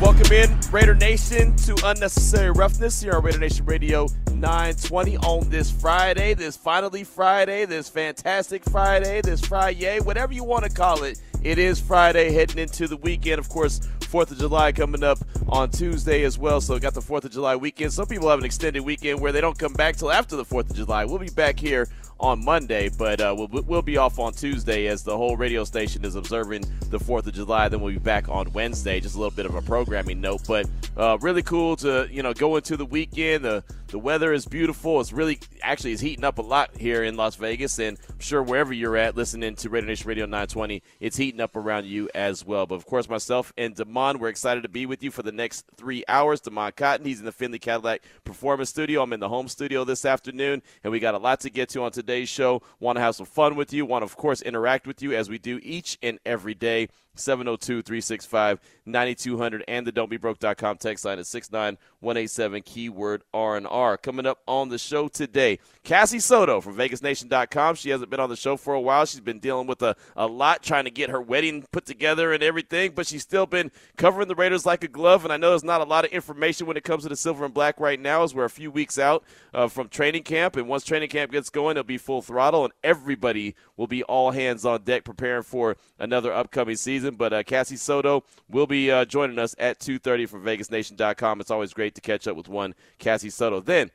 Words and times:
Welcome 0.00 0.30
in, 0.30 0.60
Raider 0.70 0.94
Nation, 0.94 1.56
to 1.56 1.74
Unnecessary 1.84 2.50
Roughness 2.50 3.00
here 3.00 3.14
on 3.14 3.22
Raider 3.24 3.38
Nation 3.38 3.64
Radio 3.64 4.08
920 4.30 5.16
on 5.16 5.48
this 5.48 5.70
Friday, 5.70 6.34
this 6.34 6.54
finally 6.54 7.02
Friday, 7.02 7.64
this 7.64 7.88
fantastic 7.88 8.62
Friday, 8.64 9.22
this 9.22 9.40
Friday, 9.40 9.98
whatever 10.00 10.34
you 10.34 10.44
want 10.44 10.64
to 10.64 10.70
call 10.70 11.02
it. 11.02 11.18
It 11.46 11.58
is 11.58 11.78
Friday, 11.78 12.32
heading 12.32 12.58
into 12.58 12.88
the 12.88 12.96
weekend. 12.96 13.38
Of 13.38 13.48
course, 13.48 13.78
4th 14.00 14.32
of 14.32 14.38
July 14.38 14.72
coming 14.72 15.04
up 15.04 15.18
on 15.48 15.70
Tuesday 15.70 16.24
as 16.24 16.40
well. 16.40 16.60
So, 16.60 16.76
got 16.80 16.92
the 16.92 17.00
4th 17.00 17.22
of 17.22 17.30
July 17.30 17.54
weekend. 17.54 17.92
Some 17.92 18.06
people 18.08 18.28
have 18.28 18.40
an 18.40 18.44
extended 18.44 18.82
weekend 18.82 19.20
where 19.20 19.30
they 19.30 19.40
don't 19.40 19.56
come 19.56 19.72
back 19.72 19.94
till 19.94 20.10
after 20.10 20.34
the 20.34 20.44
4th 20.44 20.70
of 20.70 20.74
July. 20.74 21.04
We'll 21.04 21.20
be 21.20 21.30
back 21.30 21.56
here 21.56 21.86
on 22.18 22.44
Monday, 22.44 22.88
but 22.88 23.20
uh, 23.20 23.32
we'll, 23.38 23.62
we'll 23.62 23.80
be 23.80 23.96
off 23.96 24.18
on 24.18 24.32
Tuesday 24.32 24.88
as 24.88 25.04
the 25.04 25.16
whole 25.16 25.36
radio 25.36 25.62
station 25.62 26.04
is 26.04 26.16
observing 26.16 26.64
the 26.90 26.98
4th 26.98 27.28
of 27.28 27.34
July. 27.34 27.68
Then 27.68 27.80
we'll 27.80 27.92
be 27.92 28.00
back 28.00 28.28
on 28.28 28.52
Wednesday. 28.52 28.98
Just 28.98 29.14
a 29.14 29.18
little 29.18 29.30
bit 29.30 29.46
of 29.46 29.54
a 29.54 29.62
programming 29.62 30.20
note, 30.20 30.42
but 30.48 30.68
uh, 30.96 31.16
really 31.20 31.44
cool 31.44 31.76
to 31.76 32.08
you 32.10 32.24
know 32.24 32.34
go 32.34 32.56
into 32.56 32.76
the 32.76 32.86
weekend. 32.86 33.44
The 33.44 33.62
the 33.96 34.00
weather 34.00 34.34
is 34.34 34.44
beautiful. 34.44 35.00
It's 35.00 35.10
really 35.10 35.38
actually 35.62 35.92
is 35.92 36.00
heating 36.00 36.22
up 36.22 36.36
a 36.36 36.42
lot 36.42 36.76
here 36.76 37.02
in 37.02 37.16
Las 37.16 37.36
Vegas, 37.36 37.78
and 37.78 37.98
I'm 38.10 38.18
sure 38.18 38.42
wherever 38.42 38.74
you're 38.74 38.98
at 38.98 39.16
listening 39.16 39.56
to 39.56 39.70
Raider 39.70 39.86
Nation 39.86 40.06
Radio 40.06 40.26
920, 40.26 40.82
it's 41.00 41.16
heating 41.16 41.40
up 41.40 41.56
around 41.56 41.86
you 41.86 42.10
as 42.14 42.44
well. 42.44 42.66
But 42.66 42.74
of 42.74 42.84
course, 42.84 43.08
myself 43.08 43.54
and 43.56 43.74
Damon, 43.74 44.18
we're 44.18 44.28
excited 44.28 44.64
to 44.64 44.68
be 44.68 44.84
with 44.84 45.02
you 45.02 45.10
for 45.10 45.22
the 45.22 45.32
next 45.32 45.64
three 45.78 46.04
hours. 46.08 46.42
Damon 46.42 46.72
Cotton, 46.76 47.06
he's 47.06 47.20
in 47.20 47.24
the 47.24 47.32
Findlay 47.32 47.58
Cadillac 47.58 48.02
Performance 48.24 48.68
Studio. 48.68 49.00
I'm 49.00 49.14
in 49.14 49.20
the 49.20 49.30
home 49.30 49.48
studio 49.48 49.82
this 49.82 50.04
afternoon, 50.04 50.62
and 50.84 50.92
we 50.92 51.00
got 51.00 51.14
a 51.14 51.18
lot 51.18 51.40
to 51.40 51.48
get 51.48 51.70
to 51.70 51.82
on 51.82 51.90
today's 51.90 52.28
show. 52.28 52.60
Want 52.78 52.96
to 52.96 53.00
have 53.00 53.14
some 53.14 53.24
fun 53.24 53.56
with 53.56 53.72
you. 53.72 53.86
Want 53.86 54.02
to, 54.02 54.04
of 54.04 54.18
course, 54.18 54.42
interact 54.42 54.86
with 54.86 55.00
you 55.00 55.14
as 55.14 55.30
we 55.30 55.38
do 55.38 55.58
each 55.62 55.96
and 56.02 56.18
every 56.26 56.52
day. 56.52 56.88
702 57.16 57.82
365 57.82 58.60
9200 58.86 59.64
and 59.66 59.86
the 59.86 59.92
don'tbebroke.com 59.92 60.78
text 60.78 61.04
line 61.04 61.18
at 61.18 61.26
69187 61.26 62.62
keyword 62.62 63.22
R&R. 63.34 63.96
Coming 63.98 64.26
up 64.26 64.40
on 64.46 64.68
the 64.68 64.78
show 64.78 65.08
today, 65.08 65.58
Cassie 65.82 66.20
Soto 66.20 66.60
from 66.60 66.76
VegasNation.com. 66.76 67.74
She 67.74 67.90
hasn't 67.90 68.10
been 68.10 68.20
on 68.20 68.30
the 68.30 68.36
show 68.36 68.56
for 68.56 68.74
a 68.74 68.80
while. 68.80 69.04
She's 69.04 69.20
been 69.20 69.40
dealing 69.40 69.66
with 69.66 69.82
a, 69.82 69.96
a 70.16 70.26
lot 70.26 70.62
trying 70.62 70.84
to 70.84 70.90
get 70.90 71.10
her 71.10 71.20
wedding 71.20 71.64
put 71.72 71.84
together 71.84 72.32
and 72.32 72.42
everything, 72.42 72.92
but 72.94 73.06
she's 73.06 73.22
still 73.22 73.46
been 73.46 73.70
covering 73.96 74.28
the 74.28 74.34
Raiders 74.34 74.64
like 74.64 74.84
a 74.84 74.88
glove. 74.88 75.24
And 75.24 75.32
I 75.32 75.36
know 75.36 75.50
there's 75.50 75.64
not 75.64 75.80
a 75.80 75.84
lot 75.84 76.04
of 76.04 76.12
information 76.12 76.66
when 76.66 76.76
it 76.76 76.84
comes 76.84 77.02
to 77.02 77.08
the 77.08 77.16
silver 77.16 77.44
and 77.44 77.54
black 77.54 77.80
right 77.80 78.00
now 78.00 78.22
as 78.22 78.34
we're 78.34 78.44
a 78.44 78.50
few 78.50 78.70
weeks 78.70 78.98
out 78.98 79.24
uh, 79.52 79.68
from 79.68 79.88
training 79.88 80.22
camp. 80.22 80.56
And 80.56 80.68
once 80.68 80.84
training 80.84 81.08
camp 81.08 81.32
gets 81.32 81.50
going, 81.50 81.72
it'll 81.72 81.84
be 81.84 81.98
full 81.98 82.22
throttle 82.22 82.64
and 82.64 82.72
everybody 82.84 83.54
will 83.76 83.86
be 83.86 84.02
all 84.04 84.30
hands 84.30 84.64
on 84.64 84.82
deck 84.82 85.04
preparing 85.04 85.42
for 85.42 85.76
another 85.98 86.32
upcoming 86.32 86.76
season. 86.76 87.05
But 87.14 87.32
uh, 87.32 87.42
Cassie 87.42 87.76
Soto 87.76 88.24
will 88.48 88.66
be 88.66 88.90
uh, 88.90 89.04
joining 89.04 89.38
us 89.38 89.54
at 89.58 89.78
2.30 89.78 90.28
from 90.28 90.44
VegasNation.com. 90.44 91.40
It's 91.40 91.50
always 91.50 91.72
great 91.72 91.94
to 91.94 92.00
catch 92.00 92.26
up 92.26 92.36
with 92.36 92.48
one 92.48 92.74
Cassie 92.98 93.30
Soto. 93.30 93.60
Then 93.60 93.90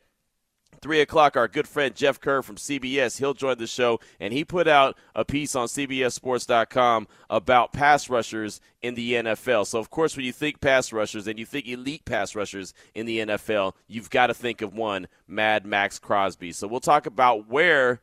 3 0.82 1.02
o'clock, 1.02 1.38
our 1.38 1.48
good 1.48 1.68
friend 1.68 1.96
Jeff 1.96 2.20
Kerr 2.20 2.42
from 2.42 2.56
CBS, 2.56 3.20
he'll 3.20 3.36
join 3.36 3.58
the 3.60 3.68
show, 3.68 4.00
and 4.20 4.34
he 4.34 4.44
put 4.44 4.68
out 4.68 4.98
a 5.14 5.24
piece 5.24 5.56
on 5.56 5.68
CBSSports.com 5.68 7.08
about 7.30 7.72
pass 7.72 8.10
rushers 8.10 8.60
in 8.82 8.96
the 8.96 9.14
NFL. 9.14 9.68
So, 9.68 9.78
of 9.78 9.92
course, 9.92 10.16
when 10.16 10.26
you 10.26 10.32
think 10.32 10.60
pass 10.60 10.92
rushers 10.92 11.28
and 11.28 11.38
you 11.38 11.46
think 11.46 11.68
elite 11.68 12.06
pass 12.06 12.36
rushers 12.36 12.74
in 12.96 13.06
the 13.06 13.20
NFL, 13.20 13.74
you've 13.88 14.10
got 14.10 14.28
to 14.28 14.34
think 14.34 14.64
of 14.64 14.74
one, 14.74 15.08
Mad 15.28 15.68
Maxx 15.68 16.00
Crosby. 16.00 16.52
So, 16.52 16.68
we'll 16.68 16.80
talk 16.80 17.06
about 17.06 17.48
where 17.48 18.02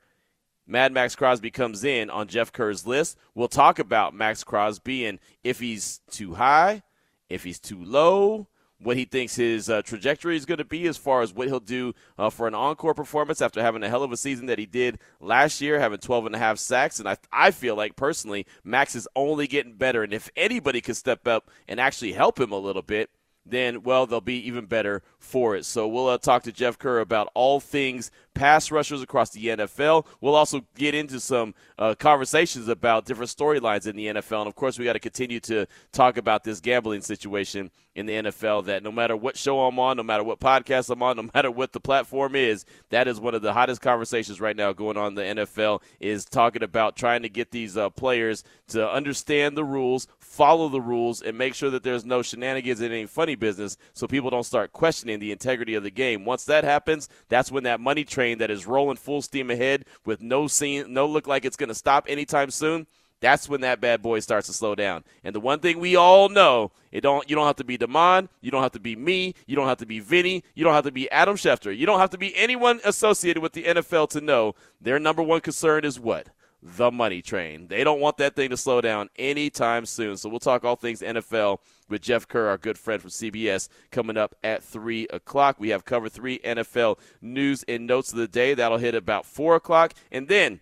Mad 0.70 0.92
Maxx 0.92 1.16
Crosby 1.16 1.50
comes 1.50 1.82
in 1.82 2.10
on 2.10 2.28
Jeff 2.28 2.52
Kerr's 2.52 2.86
list. 2.86 3.16
We'll 3.34 3.48
talk 3.48 3.78
about 3.78 4.14
Maxx 4.14 4.44
Crosby 4.44 5.06
and 5.06 5.18
if 5.42 5.60
he's 5.60 6.00
too 6.10 6.34
high, 6.34 6.82
if 7.30 7.42
he's 7.42 7.58
too 7.58 7.82
low, 7.82 8.48
what 8.80 8.96
he 8.96 9.06
thinks 9.06 9.34
his 9.34 9.68
uh, 9.68 9.82
trajectory 9.82 10.36
is 10.36 10.44
going 10.44 10.58
to 10.58 10.64
be 10.64 10.86
as 10.86 10.96
far 10.96 11.22
as 11.22 11.32
what 11.32 11.48
he'll 11.48 11.58
do 11.58 11.94
uh, 12.18 12.30
for 12.30 12.46
an 12.46 12.54
encore 12.54 12.94
performance 12.94 13.40
after 13.40 13.60
having 13.60 13.82
a 13.82 13.88
hell 13.88 14.02
of 14.02 14.12
a 14.12 14.16
season 14.16 14.46
that 14.46 14.58
he 14.58 14.66
did 14.66 14.98
last 15.20 15.60
year, 15.60 15.80
having 15.80 15.98
12 15.98 16.26
and 16.26 16.34
a 16.34 16.38
half 16.38 16.58
sacks. 16.58 16.98
And 17.00 17.08
I, 17.08 17.16
I 17.32 17.50
feel 17.50 17.74
like 17.74 17.96
personally, 17.96 18.46
Maxx 18.62 18.94
is 18.94 19.08
only 19.16 19.46
getting 19.46 19.74
better. 19.74 20.02
And 20.02 20.12
if 20.12 20.30
anybody 20.36 20.80
could 20.80 20.96
step 20.96 21.26
up 21.26 21.50
and 21.66 21.80
actually 21.80 22.12
help 22.12 22.38
him 22.38 22.52
a 22.52 22.58
little 22.58 22.82
bit, 22.82 23.10
then, 23.50 23.82
well, 23.82 24.06
they'll 24.06 24.20
be 24.20 24.46
even 24.46 24.66
better 24.66 25.02
for 25.18 25.56
it. 25.56 25.64
So 25.64 25.86
we'll 25.86 26.08
uh, 26.08 26.18
talk 26.18 26.42
to 26.44 26.52
Jeff 26.52 26.78
Kerr 26.78 27.00
about 27.00 27.30
all 27.34 27.60
things 27.60 28.10
pass 28.38 28.70
rushers 28.70 29.02
across 29.02 29.30
the 29.30 29.46
NFL. 29.46 30.06
We'll 30.20 30.36
also 30.36 30.64
get 30.76 30.94
into 30.94 31.18
some 31.18 31.54
uh, 31.78 31.94
conversations 31.98 32.68
about 32.68 33.04
different 33.04 33.30
storylines 33.30 33.86
in 33.86 33.96
the 33.96 34.06
NFL. 34.06 34.40
And 34.40 34.48
of 34.48 34.54
course, 34.54 34.78
we 34.78 34.84
got 34.84 34.92
to 34.92 35.00
continue 35.00 35.40
to 35.40 35.66
talk 35.92 36.16
about 36.16 36.44
this 36.44 36.60
gambling 36.60 37.00
situation 37.00 37.70
in 37.96 38.06
the 38.06 38.12
NFL 38.12 38.66
that 38.66 38.84
no 38.84 38.92
matter 38.92 39.16
what 39.16 39.36
show 39.36 39.60
I'm 39.62 39.80
on, 39.80 39.96
no 39.96 40.04
matter 40.04 40.22
what 40.22 40.38
podcast 40.38 40.88
I'm 40.88 41.02
on, 41.02 41.16
no 41.16 41.28
matter 41.34 41.50
what 41.50 41.72
the 41.72 41.80
platform 41.80 42.36
is, 42.36 42.64
that 42.90 43.08
is 43.08 43.18
one 43.18 43.34
of 43.34 43.42
the 43.42 43.52
hottest 43.52 43.80
conversations 43.80 44.40
right 44.40 44.56
now 44.56 44.72
going 44.72 44.96
on 44.96 45.08
in 45.18 45.36
the 45.36 45.44
NFL 45.44 45.82
is 45.98 46.24
talking 46.24 46.62
about 46.62 46.96
trying 46.96 47.22
to 47.22 47.28
get 47.28 47.50
these 47.50 47.76
uh, 47.76 47.90
players 47.90 48.44
to 48.68 48.88
understand 48.88 49.56
the 49.56 49.64
rules, 49.64 50.06
follow 50.20 50.68
the 50.68 50.80
rules, 50.80 51.20
and 51.22 51.36
make 51.36 51.54
sure 51.54 51.70
that 51.70 51.82
there's 51.82 52.04
no 52.04 52.22
shenanigans 52.22 52.80
and 52.80 52.92
any 52.92 53.06
funny 53.06 53.34
business 53.38 53.76
so 53.92 54.06
people 54.06 54.30
don't 54.30 54.44
start 54.44 54.72
questioning 54.72 55.18
the 55.18 55.32
integrity 55.32 55.74
of 55.74 55.82
the 55.82 55.90
game. 55.90 56.24
Once 56.24 56.44
that 56.44 56.64
happens, 56.64 57.08
that's 57.28 57.50
when 57.50 57.64
that 57.64 57.80
money 57.80 58.04
train 58.04 58.38
that 58.38 58.50
is 58.50 58.66
rolling 58.66 58.96
full 58.96 59.22
steam 59.22 59.50
ahead 59.50 59.84
with 60.04 60.20
no 60.20 60.46
scene, 60.46 60.92
no 60.92 61.06
look 61.06 61.26
like 61.26 61.44
it's 61.44 61.56
going 61.56 61.68
to 61.68 61.74
stop 61.74 62.06
anytime 62.08 62.50
soon, 62.50 62.86
that's 63.20 63.48
when 63.48 63.62
that 63.62 63.80
bad 63.80 64.00
boy 64.00 64.20
starts 64.20 64.46
to 64.46 64.52
slow 64.52 64.74
down. 64.74 65.04
And 65.24 65.34
the 65.34 65.40
one 65.40 65.58
thing 65.58 65.80
we 65.80 65.96
all 65.96 66.28
know, 66.28 66.70
it 66.92 67.00
don't 67.00 67.28
you 67.28 67.34
don't 67.34 67.46
have 67.46 67.56
to 67.56 67.64
be 67.64 67.76
Damon, 67.76 68.28
you 68.40 68.50
don't 68.50 68.62
have 68.62 68.72
to 68.72 68.80
be 68.80 68.96
me, 68.96 69.34
you 69.46 69.56
don't 69.56 69.68
have 69.68 69.78
to 69.78 69.86
be 69.86 70.00
Vinny, 70.00 70.44
you 70.54 70.64
don't 70.64 70.74
have 70.74 70.84
to 70.84 70.92
be 70.92 71.10
Adam 71.10 71.36
Schefter, 71.36 71.76
you 71.76 71.86
don't 71.86 72.00
have 72.00 72.10
to 72.10 72.18
be 72.18 72.36
anyone 72.36 72.80
associated 72.84 73.42
with 73.42 73.52
the 73.52 73.64
NFL 73.64 74.08
to 74.10 74.20
know 74.20 74.54
their 74.80 74.98
number 74.98 75.22
one 75.22 75.40
concern 75.40 75.84
is 75.84 75.98
what? 75.98 76.28
The 76.62 76.90
money 76.90 77.22
train. 77.22 77.68
They 77.68 77.84
don't 77.84 78.00
want 78.00 78.16
that 78.18 78.34
thing 78.34 78.50
to 78.50 78.56
slow 78.56 78.80
down 78.80 79.08
anytime 79.16 79.86
soon. 79.86 80.16
So 80.16 80.28
we'll 80.28 80.40
talk 80.40 80.64
all 80.64 80.76
things 80.76 81.00
NFL 81.00 81.58
with 81.88 82.02
Jeff 82.02 82.26
Kerr, 82.26 82.48
our 82.48 82.58
good 82.58 82.78
friend 82.78 83.00
from 83.00 83.10
CBS, 83.10 83.68
coming 83.90 84.16
up 84.16 84.34
at 84.42 84.62
3 84.62 85.06
o'clock. 85.10 85.56
We 85.58 85.68
have 85.70 85.84
cover 85.84 86.08
three 86.08 86.38
NFL 86.40 86.98
news 87.20 87.64
and 87.68 87.86
notes 87.86 88.12
of 88.12 88.18
the 88.18 88.28
day. 88.28 88.54
That'll 88.54 88.78
hit 88.78 88.94
about 88.94 89.24
4 89.24 89.56
o'clock. 89.56 89.94
And 90.10 90.28
then 90.28 90.60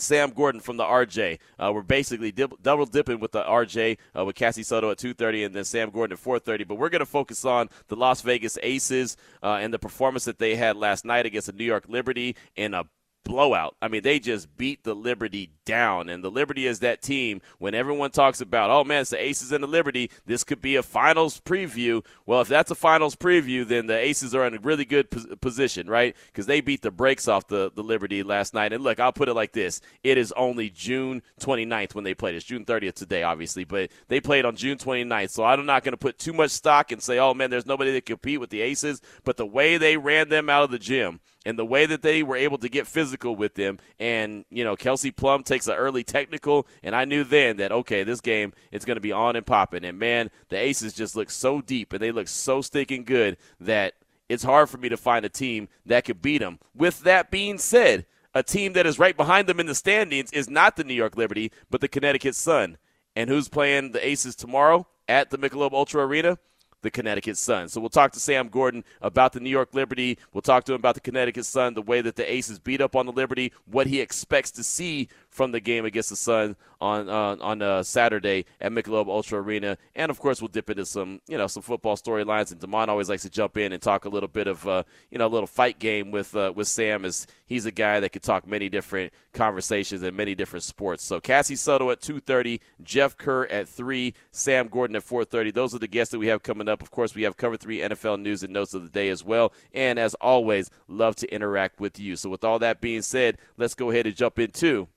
Sam 0.00 0.30
Gordon 0.30 0.60
from 0.60 0.76
the 0.76 0.84
RJ. 0.84 1.38
Uh, 1.58 1.72
we're 1.74 1.82
basically 1.82 2.32
dip, 2.32 2.52
double 2.62 2.86
dipping 2.86 3.20
with 3.20 3.32
the 3.32 3.42
RJ 3.42 3.98
uh, 4.16 4.24
with 4.24 4.36
Cassie 4.36 4.62
Soto 4.62 4.90
at 4.90 4.98
2:30 4.98 5.46
and 5.46 5.54
then 5.54 5.64
Sam 5.64 5.90
Gordon 5.90 6.16
at 6.16 6.22
4:30. 6.22 6.66
But 6.66 6.76
we're 6.76 6.88
going 6.88 7.00
to 7.00 7.06
focus 7.06 7.44
on 7.44 7.68
the 7.88 7.96
Las 7.96 8.22
Vegas 8.22 8.58
Aces 8.62 9.16
uh, 9.42 9.54
and 9.54 9.72
the 9.72 9.78
performance 9.78 10.24
that 10.24 10.38
they 10.38 10.54
had 10.54 10.76
last 10.76 11.04
night 11.04 11.26
against 11.26 11.48
the 11.48 11.52
New 11.52 11.64
York 11.64 11.86
Liberty 11.88 12.36
in 12.56 12.74
a 12.74 12.84
blowout. 13.24 13.76
I 13.80 13.88
mean, 13.88 14.02
they 14.02 14.18
just 14.18 14.56
beat 14.56 14.84
the 14.84 14.94
Liberty 14.94 15.52
down. 15.64 16.08
And 16.08 16.24
the 16.24 16.30
Liberty 16.30 16.66
is 16.66 16.80
that 16.80 17.02
team 17.02 17.42
when 17.58 17.74
everyone 17.74 18.10
talks 18.10 18.40
about, 18.40 18.70
oh 18.70 18.84
man, 18.84 19.02
it's 19.02 19.10
the 19.10 19.22
Aces 19.22 19.52
and 19.52 19.62
the 19.62 19.68
Liberty. 19.68 20.10
This 20.26 20.44
could 20.44 20.62
be 20.62 20.76
a 20.76 20.82
finals 20.82 21.40
preview. 21.40 22.04
Well, 22.26 22.40
if 22.40 22.48
that's 22.48 22.70
a 22.70 22.74
finals 22.74 23.16
preview, 23.16 23.66
then 23.68 23.86
the 23.86 23.96
Aces 23.96 24.34
are 24.34 24.46
in 24.46 24.54
a 24.54 24.58
really 24.58 24.86
good 24.86 25.10
position, 25.40 25.88
right? 25.88 26.16
Because 26.26 26.46
they 26.46 26.60
beat 26.60 26.82
the 26.82 26.90
brakes 26.90 27.28
off 27.28 27.46
the, 27.48 27.70
the 27.74 27.82
Liberty 27.82 28.22
last 28.22 28.54
night. 28.54 28.72
And 28.72 28.82
look, 28.82 28.98
I'll 28.98 29.12
put 29.12 29.28
it 29.28 29.34
like 29.34 29.52
this 29.52 29.82
it 30.02 30.16
is 30.16 30.32
only 30.32 30.70
June 30.70 31.22
29th 31.40 31.94
when 31.94 32.04
they 32.04 32.14
played. 32.14 32.34
It's 32.34 32.44
June 32.44 32.64
30th 32.64 32.94
today, 32.94 33.22
obviously, 33.22 33.64
but 33.64 33.90
they 34.08 34.20
played 34.20 34.46
on 34.46 34.56
June 34.56 34.78
29th. 34.78 35.30
So 35.30 35.44
I'm 35.44 35.66
not 35.66 35.84
going 35.84 35.92
to 35.92 35.98
put 35.98 36.18
too 36.18 36.32
much 36.32 36.50
stock 36.50 36.92
and 36.92 37.02
say, 37.02 37.18
oh 37.18 37.34
man, 37.34 37.50
there's 37.50 37.66
nobody 37.66 37.92
that 37.92 38.06
compete 38.06 38.40
with 38.40 38.50
the 38.50 38.62
Aces. 38.62 39.02
But 39.24 39.36
the 39.36 39.46
way 39.46 39.76
they 39.76 39.96
ran 39.96 40.30
them 40.30 40.48
out 40.48 40.64
of 40.64 40.70
the 40.70 40.78
gym, 40.78 41.20
and 41.48 41.58
the 41.58 41.64
way 41.64 41.86
that 41.86 42.02
they 42.02 42.22
were 42.22 42.36
able 42.36 42.58
to 42.58 42.68
get 42.68 42.86
physical 42.86 43.34
with 43.34 43.54
them. 43.54 43.78
And, 43.98 44.44
you 44.50 44.64
know, 44.64 44.76
Kelsey 44.76 45.10
Plum 45.10 45.42
takes 45.42 45.66
an 45.66 45.76
early 45.76 46.04
technical, 46.04 46.66
and 46.82 46.94
I 46.94 47.06
knew 47.06 47.24
then 47.24 47.56
that, 47.56 47.72
okay, 47.72 48.04
this 48.04 48.20
game 48.20 48.52
is 48.70 48.84
going 48.84 48.98
to 48.98 49.00
be 49.00 49.12
on 49.12 49.34
and 49.34 49.46
popping. 49.46 49.82
And, 49.82 49.98
man, 49.98 50.30
the 50.50 50.58
Aces 50.58 50.92
just 50.92 51.16
look 51.16 51.30
so 51.30 51.62
deep 51.62 51.94
and 51.94 52.02
they 52.02 52.12
look 52.12 52.28
so 52.28 52.60
stinking 52.60 53.04
good 53.04 53.38
that 53.60 53.94
it's 54.28 54.42
hard 54.42 54.68
for 54.68 54.76
me 54.76 54.90
to 54.90 54.98
find 54.98 55.24
a 55.24 55.30
team 55.30 55.68
that 55.86 56.04
could 56.04 56.20
beat 56.20 56.38
them. 56.38 56.58
With 56.74 57.00
that 57.04 57.30
being 57.30 57.56
said, 57.56 58.04
a 58.34 58.42
team 58.42 58.74
that 58.74 58.84
is 58.84 58.98
right 58.98 59.16
behind 59.16 59.48
them 59.48 59.58
in 59.58 59.64
the 59.64 59.74
standings 59.74 60.30
is 60.32 60.50
not 60.50 60.76
the 60.76 60.84
New 60.84 60.92
York 60.92 61.16
Liberty, 61.16 61.50
but 61.70 61.80
the 61.80 61.88
Connecticut 61.88 62.34
Sun. 62.34 62.76
And 63.16 63.30
who's 63.30 63.48
playing 63.48 63.92
the 63.92 64.06
Aces 64.06 64.36
tomorrow 64.36 64.86
at 65.08 65.30
the 65.30 65.38
Michelob 65.38 65.72
Ultra 65.72 66.06
Arena? 66.06 66.38
The 66.82 66.90
Connecticut 66.90 67.36
Sun. 67.36 67.68
So 67.68 67.80
we'll 67.80 67.90
talk 67.90 68.12
to 68.12 68.20
Sam 68.20 68.48
Gordon 68.48 68.84
about 69.00 69.32
the 69.32 69.40
New 69.40 69.50
York 69.50 69.74
Liberty. 69.74 70.18
We'll 70.32 70.42
talk 70.42 70.64
to 70.64 70.72
him 70.72 70.80
about 70.80 70.94
the 70.94 71.00
Connecticut 71.00 71.44
Sun, 71.44 71.74
the 71.74 71.82
way 71.82 72.00
that 72.00 72.16
the 72.16 72.30
Aces 72.30 72.58
beat 72.58 72.80
up 72.80 72.94
on 72.94 73.06
the 73.06 73.12
Liberty, 73.12 73.52
what 73.66 73.86
he 73.86 74.00
expects 74.00 74.50
to 74.52 74.62
see 74.62 75.08
from 75.38 75.52
the 75.52 75.60
game 75.60 75.84
against 75.84 76.10
the 76.10 76.16
Sun 76.16 76.56
on 76.80 77.08
uh, 77.08 77.36
on 77.40 77.62
uh, 77.62 77.82
Saturday 77.84 78.44
at 78.60 78.72
Michelob 78.72 79.06
Ultra 79.06 79.40
Arena, 79.40 79.78
and 79.94 80.10
of 80.10 80.18
course 80.18 80.42
we'll 80.42 80.48
dip 80.48 80.68
into 80.68 80.84
some 80.84 81.20
you 81.28 81.38
know 81.38 81.46
some 81.46 81.62
football 81.62 81.96
storylines. 81.96 82.50
And 82.50 82.60
Damon 82.60 82.88
always 82.88 83.08
likes 83.08 83.22
to 83.22 83.30
jump 83.30 83.56
in 83.56 83.72
and 83.72 83.80
talk 83.80 84.04
a 84.04 84.08
little 84.08 84.28
bit 84.28 84.48
of 84.48 84.66
uh, 84.66 84.82
you 85.12 85.18
know 85.18 85.28
a 85.28 85.28
little 85.28 85.46
fight 85.46 85.78
game 85.78 86.10
with 86.10 86.34
uh, 86.34 86.52
with 86.56 86.66
Sam, 86.66 87.04
as 87.04 87.28
he's 87.46 87.66
a 87.66 87.70
guy 87.70 88.00
that 88.00 88.10
could 88.10 88.24
talk 88.24 88.48
many 88.48 88.68
different 88.68 89.12
conversations 89.32 90.02
and 90.02 90.16
many 90.16 90.34
different 90.34 90.64
sports. 90.64 91.04
So 91.04 91.20
Cassie 91.20 91.54
Soto 91.54 91.88
at 91.92 92.00
two 92.00 92.18
thirty, 92.18 92.60
Jeff 92.82 93.16
Kerr 93.16 93.46
at 93.46 93.68
three, 93.68 94.14
Sam 94.32 94.66
Gordon 94.66 94.96
at 94.96 95.04
four 95.04 95.24
thirty. 95.24 95.52
Those 95.52 95.72
are 95.72 95.78
the 95.78 95.86
guests 95.86 96.10
that 96.10 96.18
we 96.18 96.26
have 96.26 96.42
coming 96.42 96.68
up. 96.68 96.82
Of 96.82 96.90
course, 96.90 97.14
we 97.14 97.22
have 97.22 97.36
Cover 97.36 97.56
Three 97.56 97.78
NFL 97.78 98.20
news 98.20 98.42
and 98.42 98.52
notes 98.52 98.74
of 98.74 98.82
the 98.82 98.90
day 98.90 99.08
as 99.08 99.22
well. 99.22 99.52
And 99.72 100.00
as 100.00 100.14
always, 100.14 100.68
love 100.88 101.14
to 101.16 101.32
interact 101.32 101.78
with 101.78 102.00
you. 102.00 102.16
So 102.16 102.28
with 102.28 102.42
all 102.42 102.58
that 102.58 102.80
being 102.80 103.02
said, 103.02 103.38
let's 103.56 103.74
go 103.74 103.92
ahead 103.92 104.08
and 104.08 104.16
jump 104.16 104.40
into 104.40 104.88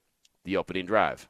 the 0.43 0.57
opening 0.57 0.85
drive. 0.85 1.27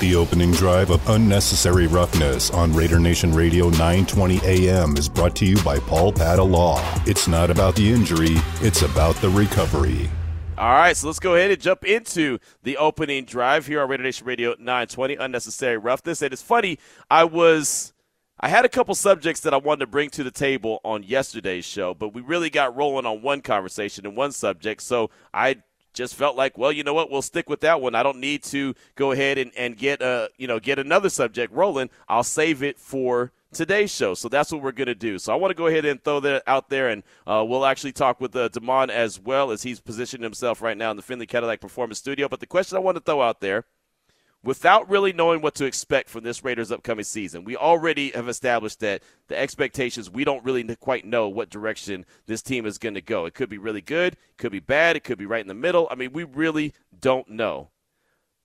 The 0.00 0.14
opening 0.14 0.52
drive 0.52 0.90
of 0.90 1.08
Unnecessary 1.08 1.86
Roughness 1.86 2.50
on 2.50 2.74
Raider 2.74 2.98
Nation 2.98 3.32
Radio 3.32 3.70
920 3.70 4.40
AM 4.44 4.96
is 4.98 5.08
brought 5.08 5.34
to 5.36 5.46
you 5.46 5.56
by 5.62 5.78
Paul 5.78 6.12
Padda 6.12 6.48
Law. 6.48 6.82
It's 7.06 7.26
not 7.26 7.50
about 7.50 7.76
the 7.76 7.90
injury, 7.90 8.36
it's 8.60 8.82
about 8.82 9.14
the 9.16 9.30
recovery. 9.30 10.10
All 10.58 10.72
right, 10.74 10.94
so 10.94 11.06
let's 11.06 11.18
go 11.18 11.34
ahead 11.34 11.50
and 11.50 11.60
jump 11.60 11.84
into 11.84 12.38
the 12.62 12.76
opening 12.76 13.24
drive 13.24 13.66
here 13.66 13.80
on 13.80 13.88
Raider 13.88 14.02
Nation 14.02 14.26
Radio 14.26 14.50
920, 14.58 15.16
Unnecessary 15.16 15.78
Roughness. 15.78 16.20
And 16.20 16.32
it's 16.32 16.42
funny, 16.42 16.78
I 17.10 17.24
was. 17.24 17.94
I 18.38 18.48
had 18.48 18.66
a 18.66 18.68
couple 18.68 18.94
subjects 18.94 19.40
that 19.40 19.54
I 19.54 19.56
wanted 19.56 19.80
to 19.80 19.86
bring 19.86 20.10
to 20.10 20.22
the 20.22 20.30
table 20.30 20.80
on 20.84 21.02
yesterday's 21.02 21.64
show, 21.64 21.94
but 21.94 22.12
we 22.12 22.20
really 22.20 22.50
got 22.50 22.76
rolling 22.76 23.06
on 23.06 23.22
one 23.22 23.40
conversation 23.40 24.04
and 24.04 24.14
one 24.14 24.32
subject. 24.32 24.82
So 24.82 25.10
I 25.32 25.62
just 25.94 26.14
felt 26.14 26.36
like, 26.36 26.58
well, 26.58 26.70
you 26.70 26.84
know 26.84 26.92
what, 26.92 27.10
we'll 27.10 27.22
stick 27.22 27.48
with 27.48 27.60
that 27.60 27.80
one. 27.80 27.94
I 27.94 28.02
don't 28.02 28.20
need 28.20 28.42
to 28.44 28.74
go 28.94 29.12
ahead 29.12 29.38
and, 29.38 29.50
and 29.56 29.74
get 29.74 30.02
a 30.02 30.28
you 30.36 30.46
know 30.46 30.60
get 30.60 30.78
another 30.78 31.08
subject 31.08 31.50
rolling. 31.50 31.88
I'll 32.10 32.22
save 32.22 32.62
it 32.62 32.78
for 32.78 33.32
today's 33.54 33.90
show. 33.90 34.12
So 34.12 34.28
that's 34.28 34.52
what 34.52 34.60
we're 34.60 34.72
going 34.72 34.86
to 34.88 34.94
do. 34.94 35.18
So 35.18 35.32
I 35.32 35.36
want 35.36 35.50
to 35.50 35.54
go 35.54 35.66
ahead 35.66 35.86
and 35.86 36.04
throw 36.04 36.20
that 36.20 36.42
out 36.46 36.68
there, 36.68 36.90
and 36.90 37.02
uh, 37.26 37.42
we'll 37.48 37.64
actually 37.64 37.92
talk 37.92 38.20
with 38.20 38.36
uh, 38.36 38.48
Damon 38.48 38.90
as 38.90 39.18
well 39.18 39.50
as 39.50 39.62
he's 39.62 39.80
positioning 39.80 40.24
himself 40.24 40.60
right 40.60 40.76
now 40.76 40.90
in 40.90 40.98
the 40.98 41.02
Findlay 41.02 41.26
Cadillac 41.26 41.62
Performance 41.62 41.98
Studio. 41.98 42.28
But 42.28 42.40
the 42.40 42.46
question 42.46 42.76
I 42.76 42.80
want 42.80 42.96
to 42.96 43.02
throw 43.02 43.22
out 43.22 43.40
there 43.40 43.64
without 44.46 44.88
really 44.88 45.12
knowing 45.12 45.42
what 45.42 45.56
to 45.56 45.64
expect 45.64 46.08
from 46.08 46.22
this 46.22 46.44
Raiders 46.44 46.70
upcoming 46.70 47.04
season. 47.04 47.42
We 47.42 47.56
already 47.56 48.10
have 48.12 48.28
established 48.28 48.78
that 48.78 49.02
the 49.26 49.36
expectations, 49.36 50.08
we 50.08 50.24
don't 50.24 50.44
really 50.44 50.62
quite 50.76 51.04
know 51.04 51.28
what 51.28 51.50
direction 51.50 52.06
this 52.26 52.42
team 52.42 52.64
is 52.64 52.78
going 52.78 52.94
to 52.94 53.02
go. 53.02 53.26
It 53.26 53.34
could 53.34 53.50
be 53.50 53.58
really 53.58 53.80
good, 53.80 54.12
it 54.12 54.38
could 54.38 54.52
be 54.52 54.60
bad, 54.60 54.94
it 54.94 55.02
could 55.02 55.18
be 55.18 55.26
right 55.26 55.40
in 55.40 55.48
the 55.48 55.54
middle. 55.54 55.88
I 55.90 55.96
mean, 55.96 56.12
we 56.12 56.22
really 56.22 56.72
don't 56.98 57.28
know. 57.28 57.70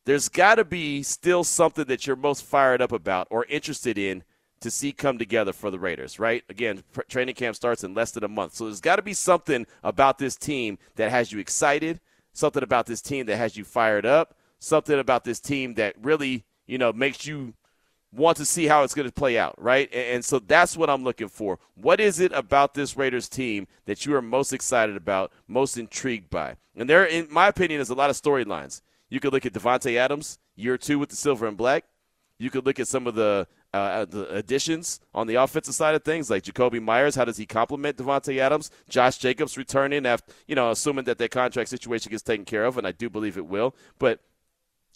There's 0.05 0.27
got 0.27 0.55
to 0.55 0.65
be 0.65 1.03
still 1.03 1.43
something 1.43 1.85
that 1.85 2.07
you're 2.07 2.15
most 2.15 2.43
fired 2.43 2.81
up 2.81 2.91
about 2.91 3.27
or 3.29 3.45
interested 3.45 3.99
in 3.99 4.23
to 4.61 4.71
see 4.71 4.91
come 4.91 5.19
together 5.19 5.53
for 5.53 5.69
the 5.69 5.79
Raiders, 5.79 6.17
right? 6.17 6.43
Again, 6.49 6.83
training 7.09 7.35
camp 7.35 7.55
starts 7.55 7.83
in 7.83 7.93
less 7.93 8.09
than 8.09 8.23
a 8.23 8.27
month. 8.27 8.55
So 8.55 8.65
there's 8.65 8.81
got 8.81 8.95
to 8.95 9.03
be 9.03 9.13
something 9.13 9.67
about 9.83 10.17
this 10.17 10.35
team 10.35 10.79
that 10.95 11.11
has 11.11 11.31
you 11.31 11.37
excited, 11.37 11.99
something 12.33 12.63
about 12.63 12.87
this 12.87 13.01
team 13.03 13.27
that 13.27 13.37
has 13.37 13.55
you 13.55 13.63
fired 13.63 14.05
up 14.05 14.35
something 14.61 14.97
about 14.97 15.25
this 15.25 15.41
team 15.41 15.73
that 15.73 15.95
really, 16.01 16.45
you 16.67 16.77
know, 16.77 16.93
makes 16.93 17.25
you 17.25 17.53
want 18.13 18.37
to 18.37 18.45
see 18.45 18.67
how 18.67 18.83
it's 18.83 18.93
going 18.93 19.07
to 19.07 19.13
play 19.13 19.37
out, 19.37 19.55
right? 19.57 19.91
And, 19.93 20.23
so 20.23 20.39
that's 20.39 20.77
what 20.77 20.89
I'm 20.89 21.03
looking 21.03 21.29
for. 21.29 21.59
What 21.75 21.99
is 21.99 22.19
it 22.19 22.31
about 22.33 22.73
this 22.73 22.95
Raiders 22.95 23.27
team 23.27 23.67
that 23.85 24.05
you 24.05 24.15
are 24.15 24.21
most 24.21 24.53
excited 24.53 24.95
about, 24.95 25.31
most 25.47 25.77
intrigued 25.77 26.29
by? 26.29 26.57
And 26.75 26.89
there, 26.89 27.05
in 27.05 27.27
my 27.31 27.47
opinion, 27.47 27.81
is 27.81 27.89
a 27.89 27.95
lot 27.95 28.09
of 28.09 28.15
storylines. 28.15 28.81
You 29.09 29.19
could 29.19 29.33
look 29.33 29.45
at 29.45 29.53
Davante 29.53 29.97
Adams, 29.97 30.39
year 30.55 30.77
two 30.77 30.99
with 30.99 31.09
the 31.09 31.15
silver 31.15 31.47
and 31.47 31.57
black. 31.57 31.85
You 32.37 32.49
could 32.49 32.65
look 32.65 32.79
at 32.79 32.87
some 32.87 33.07
of 33.07 33.15
the 33.15 33.47
uh, 33.73 34.03
the 34.03 34.27
additions 34.35 34.99
on 35.13 35.27
the 35.27 35.35
offensive 35.35 35.73
side 35.73 35.95
of 35.95 36.03
things, 36.03 36.29
like 36.29 36.43
Jakobi 36.43 36.81
Meyers. 36.81 37.15
How 37.15 37.23
does 37.23 37.37
he 37.37 37.45
complement 37.45 37.97
Davante 37.97 38.37
Adams? 38.37 38.69
Josh 38.89 39.17
Jacobs 39.17 39.57
returning 39.57 40.05
after, 40.05 40.33
you 40.45 40.55
know, 40.55 40.71
assuming 40.71 41.05
that 41.05 41.17
their 41.17 41.29
contract 41.29 41.69
situation 41.69 42.09
gets 42.09 42.23
taken 42.23 42.43
care 42.43 42.65
of, 42.65 42.77
and 42.77 42.85
I 42.85 42.91
do 42.91 43.09
believe 43.09 43.37
it 43.37 43.45
will. 43.45 43.75
But 43.97 44.19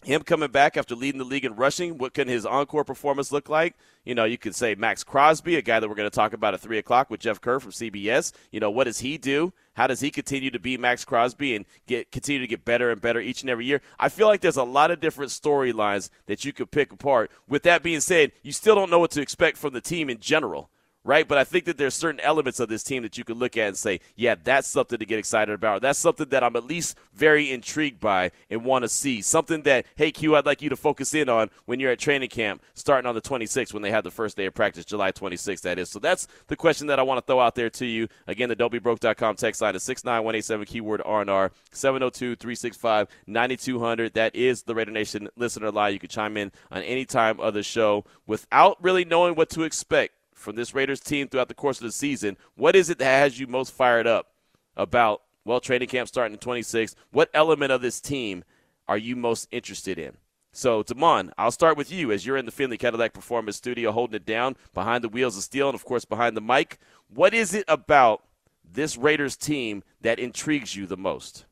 him 0.04 0.22
coming 0.22 0.50
back 0.50 0.76
after 0.76 0.94
leading 0.94 1.18
the 1.18 1.24
league 1.24 1.44
in 1.44 1.56
rushing, 1.56 1.98
what 1.98 2.14
can 2.14 2.28
his 2.28 2.46
encore 2.46 2.84
performance 2.84 3.32
look 3.32 3.48
like? 3.48 3.74
You 4.04 4.14
know, 4.14 4.24
you 4.24 4.38
could 4.38 4.54
say 4.54 4.74
Maxx 4.74 5.02
Crosby, 5.02 5.56
a 5.56 5.62
guy 5.62 5.80
that 5.80 5.88
we're 5.88 5.96
going 5.96 6.08
to 6.08 6.14
talk 6.14 6.32
about 6.32 6.54
at 6.54 6.60
3 6.60 6.78
o'clock 6.78 7.10
with 7.10 7.20
Jeff 7.20 7.40
Kerr 7.40 7.58
from 7.58 7.72
CBS. 7.72 8.32
You 8.52 8.60
know, 8.60 8.70
what 8.70 8.84
does 8.84 9.00
he 9.00 9.18
do? 9.18 9.52
How 9.74 9.86
does 9.86 10.00
he 10.00 10.10
continue 10.10 10.50
to 10.50 10.60
be 10.60 10.78
Maxx 10.78 11.04
Crosby 11.04 11.56
and 11.56 11.64
get 11.86 12.12
continue 12.12 12.40
to 12.40 12.46
get 12.46 12.64
better 12.64 12.90
and 12.90 13.00
better 13.00 13.20
each 13.20 13.42
and 13.42 13.50
every 13.50 13.64
year? 13.64 13.82
I 13.98 14.08
feel 14.08 14.28
like 14.28 14.40
there's 14.40 14.56
a 14.56 14.64
lot 14.64 14.90
of 14.90 15.00
different 15.00 15.32
storylines 15.32 16.08
that 16.26 16.44
you 16.44 16.52
could 16.52 16.70
pick 16.70 16.92
apart. 16.92 17.30
With 17.48 17.64
that 17.64 17.82
being 17.82 18.00
said, 18.00 18.32
you 18.42 18.52
still 18.52 18.74
don't 18.74 18.90
know 18.90 19.00
what 19.00 19.10
to 19.12 19.20
expect 19.20 19.56
from 19.56 19.74
the 19.74 19.80
team 19.80 20.08
in 20.08 20.20
general 20.20 20.70
right? 21.06 21.26
But 21.26 21.38
I 21.38 21.44
think 21.44 21.64
that 21.66 21.78
there's 21.78 21.94
certain 21.94 22.20
elements 22.20 22.60
of 22.60 22.68
this 22.68 22.82
team 22.82 23.04
that 23.04 23.16
you 23.16 23.24
could 23.24 23.36
look 23.36 23.56
at 23.56 23.68
and 23.68 23.76
say, 23.76 24.00
yeah, 24.16 24.34
that's 24.42 24.66
something 24.66 24.98
to 24.98 25.06
get 25.06 25.20
excited 25.20 25.54
about. 25.54 25.80
That's 25.80 26.00
something 26.00 26.28
that 26.30 26.42
I'm 26.42 26.56
at 26.56 26.64
least 26.64 26.98
very 27.14 27.52
intrigued 27.52 28.00
by 28.00 28.32
and 28.50 28.64
want 28.64 28.82
to 28.82 28.88
see. 28.88 29.22
Something 29.22 29.62
that, 29.62 29.86
hey, 29.94 30.10
Q, 30.10 30.34
I'd 30.34 30.44
like 30.44 30.60
you 30.60 30.68
to 30.68 30.76
focus 30.76 31.14
in 31.14 31.28
on 31.28 31.48
when 31.64 31.78
you're 31.78 31.92
at 31.92 32.00
training 32.00 32.28
camp 32.28 32.60
starting 32.74 33.08
on 33.08 33.14
the 33.14 33.20
26th 33.20 33.72
when 33.72 33.82
they 33.82 33.92
have 33.92 34.02
the 34.02 34.10
first 34.10 34.36
day 34.36 34.46
of 34.46 34.54
practice, 34.54 34.84
July 34.84 35.12
26th, 35.12 35.60
that 35.60 35.78
is. 35.78 35.90
So 35.90 36.00
that's 36.00 36.26
the 36.48 36.56
question 36.56 36.88
that 36.88 36.98
I 36.98 37.02
want 37.02 37.18
to 37.18 37.26
throw 37.26 37.38
out 37.38 37.54
there 37.54 37.70
to 37.70 37.86
you. 37.86 38.08
Again, 38.26 38.48
the 38.48 38.56
don'tbebroke.com 38.56 39.36
text 39.36 39.62
line 39.62 39.76
is 39.76 39.84
69187 39.84 40.66
keyword 40.66 41.02
R&R 41.04 41.52
702-365-9200. 41.72 44.14
That 44.14 44.34
is 44.34 44.64
the 44.64 44.74
Raider 44.74 44.90
Nation 44.90 45.28
listener 45.36 45.70
line. 45.70 45.92
You 45.92 46.00
can 46.00 46.08
chime 46.08 46.36
in 46.36 46.50
on 46.72 46.82
any 46.82 47.04
time 47.04 47.38
of 47.38 47.54
the 47.54 47.62
show 47.62 48.04
without 48.26 48.82
really 48.82 49.04
knowing 49.04 49.36
what 49.36 49.50
to 49.50 49.62
expect 49.62 50.15
from 50.36 50.54
this 50.54 50.74
Raiders 50.74 51.00
team 51.00 51.28
throughout 51.28 51.48
the 51.48 51.54
course 51.54 51.78
of 51.78 51.84
the 51.84 51.92
season. 51.92 52.36
What 52.54 52.76
is 52.76 52.90
it 52.90 52.98
that 52.98 53.04
has 53.04 53.40
you 53.40 53.46
most 53.46 53.72
fired 53.72 54.06
up 54.06 54.32
about, 54.76 55.22
well, 55.44 55.60
training 55.60 55.88
camp 55.88 56.08
starting 56.08 56.34
in 56.34 56.38
26? 56.38 56.94
What 57.10 57.30
element 57.34 57.72
of 57.72 57.82
this 57.82 58.00
team 58.00 58.44
are 58.86 58.98
you 58.98 59.16
most 59.16 59.48
interested 59.50 59.98
in? 59.98 60.16
So, 60.52 60.82
Damon, 60.82 61.32
I'll 61.36 61.50
start 61.50 61.76
with 61.76 61.90
you 61.90 62.12
as 62.12 62.24
you're 62.24 62.36
in 62.36 62.46
the 62.46 62.52
Findlay 62.52 62.78
Cadillac 62.78 63.12
Performance 63.12 63.56
Studio 63.56 63.92
holding 63.92 64.14
it 64.14 64.24
down 64.24 64.56
behind 64.72 65.04
the 65.04 65.08
wheels 65.08 65.36
of 65.36 65.42
steel 65.42 65.68
and, 65.68 65.74
of 65.74 65.84
course, 65.84 66.04
behind 66.04 66.36
the 66.36 66.40
mic. 66.40 66.78
What 67.08 67.34
is 67.34 67.52
it 67.52 67.64
about 67.68 68.22
this 68.64 68.96
Raiders 68.96 69.36
team 69.36 69.82
that 70.00 70.18
intrigues 70.18 70.74
you 70.76 70.86
the 70.86 70.96
most? 70.96 71.44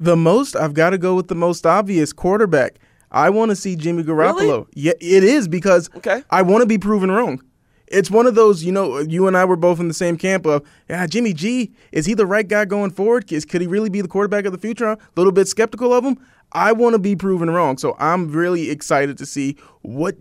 The 0.00 0.16
most, 0.16 0.56
I've 0.56 0.74
got 0.74 0.90
to 0.90 0.98
go 0.98 1.14
with 1.14 1.28
the 1.28 1.34
most 1.34 1.66
obvious 1.66 2.12
quarterback. 2.12 2.78
I 3.12 3.30
want 3.30 3.50
to 3.50 3.56
see 3.56 3.76
Jimmy 3.76 4.02
Garoppolo. 4.02 4.40
Really? 4.40 4.66
Yeah, 4.74 4.92
it 5.00 5.24
is 5.24 5.46
because 5.46 5.90
okay. 5.96 6.22
I 6.30 6.42
want 6.42 6.62
to 6.62 6.66
be 6.66 6.78
proven 6.78 7.10
wrong 7.10 7.42
it's 7.90 8.10
one 8.10 8.26
of 8.26 8.36
those, 8.36 8.62
you 8.62 8.70
know, 8.72 8.98
you 8.98 9.26
and 9.26 9.36
I 9.36 9.44
were 9.44 9.56
both 9.56 9.80
in 9.80 9.88
the 9.88 9.94
same 9.94 10.16
camp 10.16 10.46
of, 10.46 10.64
yeah, 10.88 11.06
Jimmy 11.06 11.32
G, 11.32 11.72
is 11.90 12.06
he 12.06 12.14
the 12.14 12.26
right 12.26 12.46
guy 12.46 12.64
going 12.64 12.92
forward? 12.92 13.30
Is, 13.32 13.44
could 13.44 13.60
he 13.60 13.66
really 13.66 13.90
be 13.90 14.00
the 14.00 14.08
quarterback 14.08 14.44
of 14.44 14.52
the 14.52 14.58
future? 14.58 14.86
A 14.86 14.98
little 15.16 15.32
bit 15.32 15.48
skeptical 15.48 15.92
of 15.92 16.04
him. 16.04 16.16
I 16.52 16.72
want 16.72 16.94
to 16.94 16.98
be 16.98 17.16
proven 17.16 17.50
wrong. 17.50 17.78
So 17.78 17.96
I'm 17.98 18.30
really 18.30 18.70
excited 18.70 19.18
to 19.18 19.26
see 19.26 19.56
what, 19.82 20.16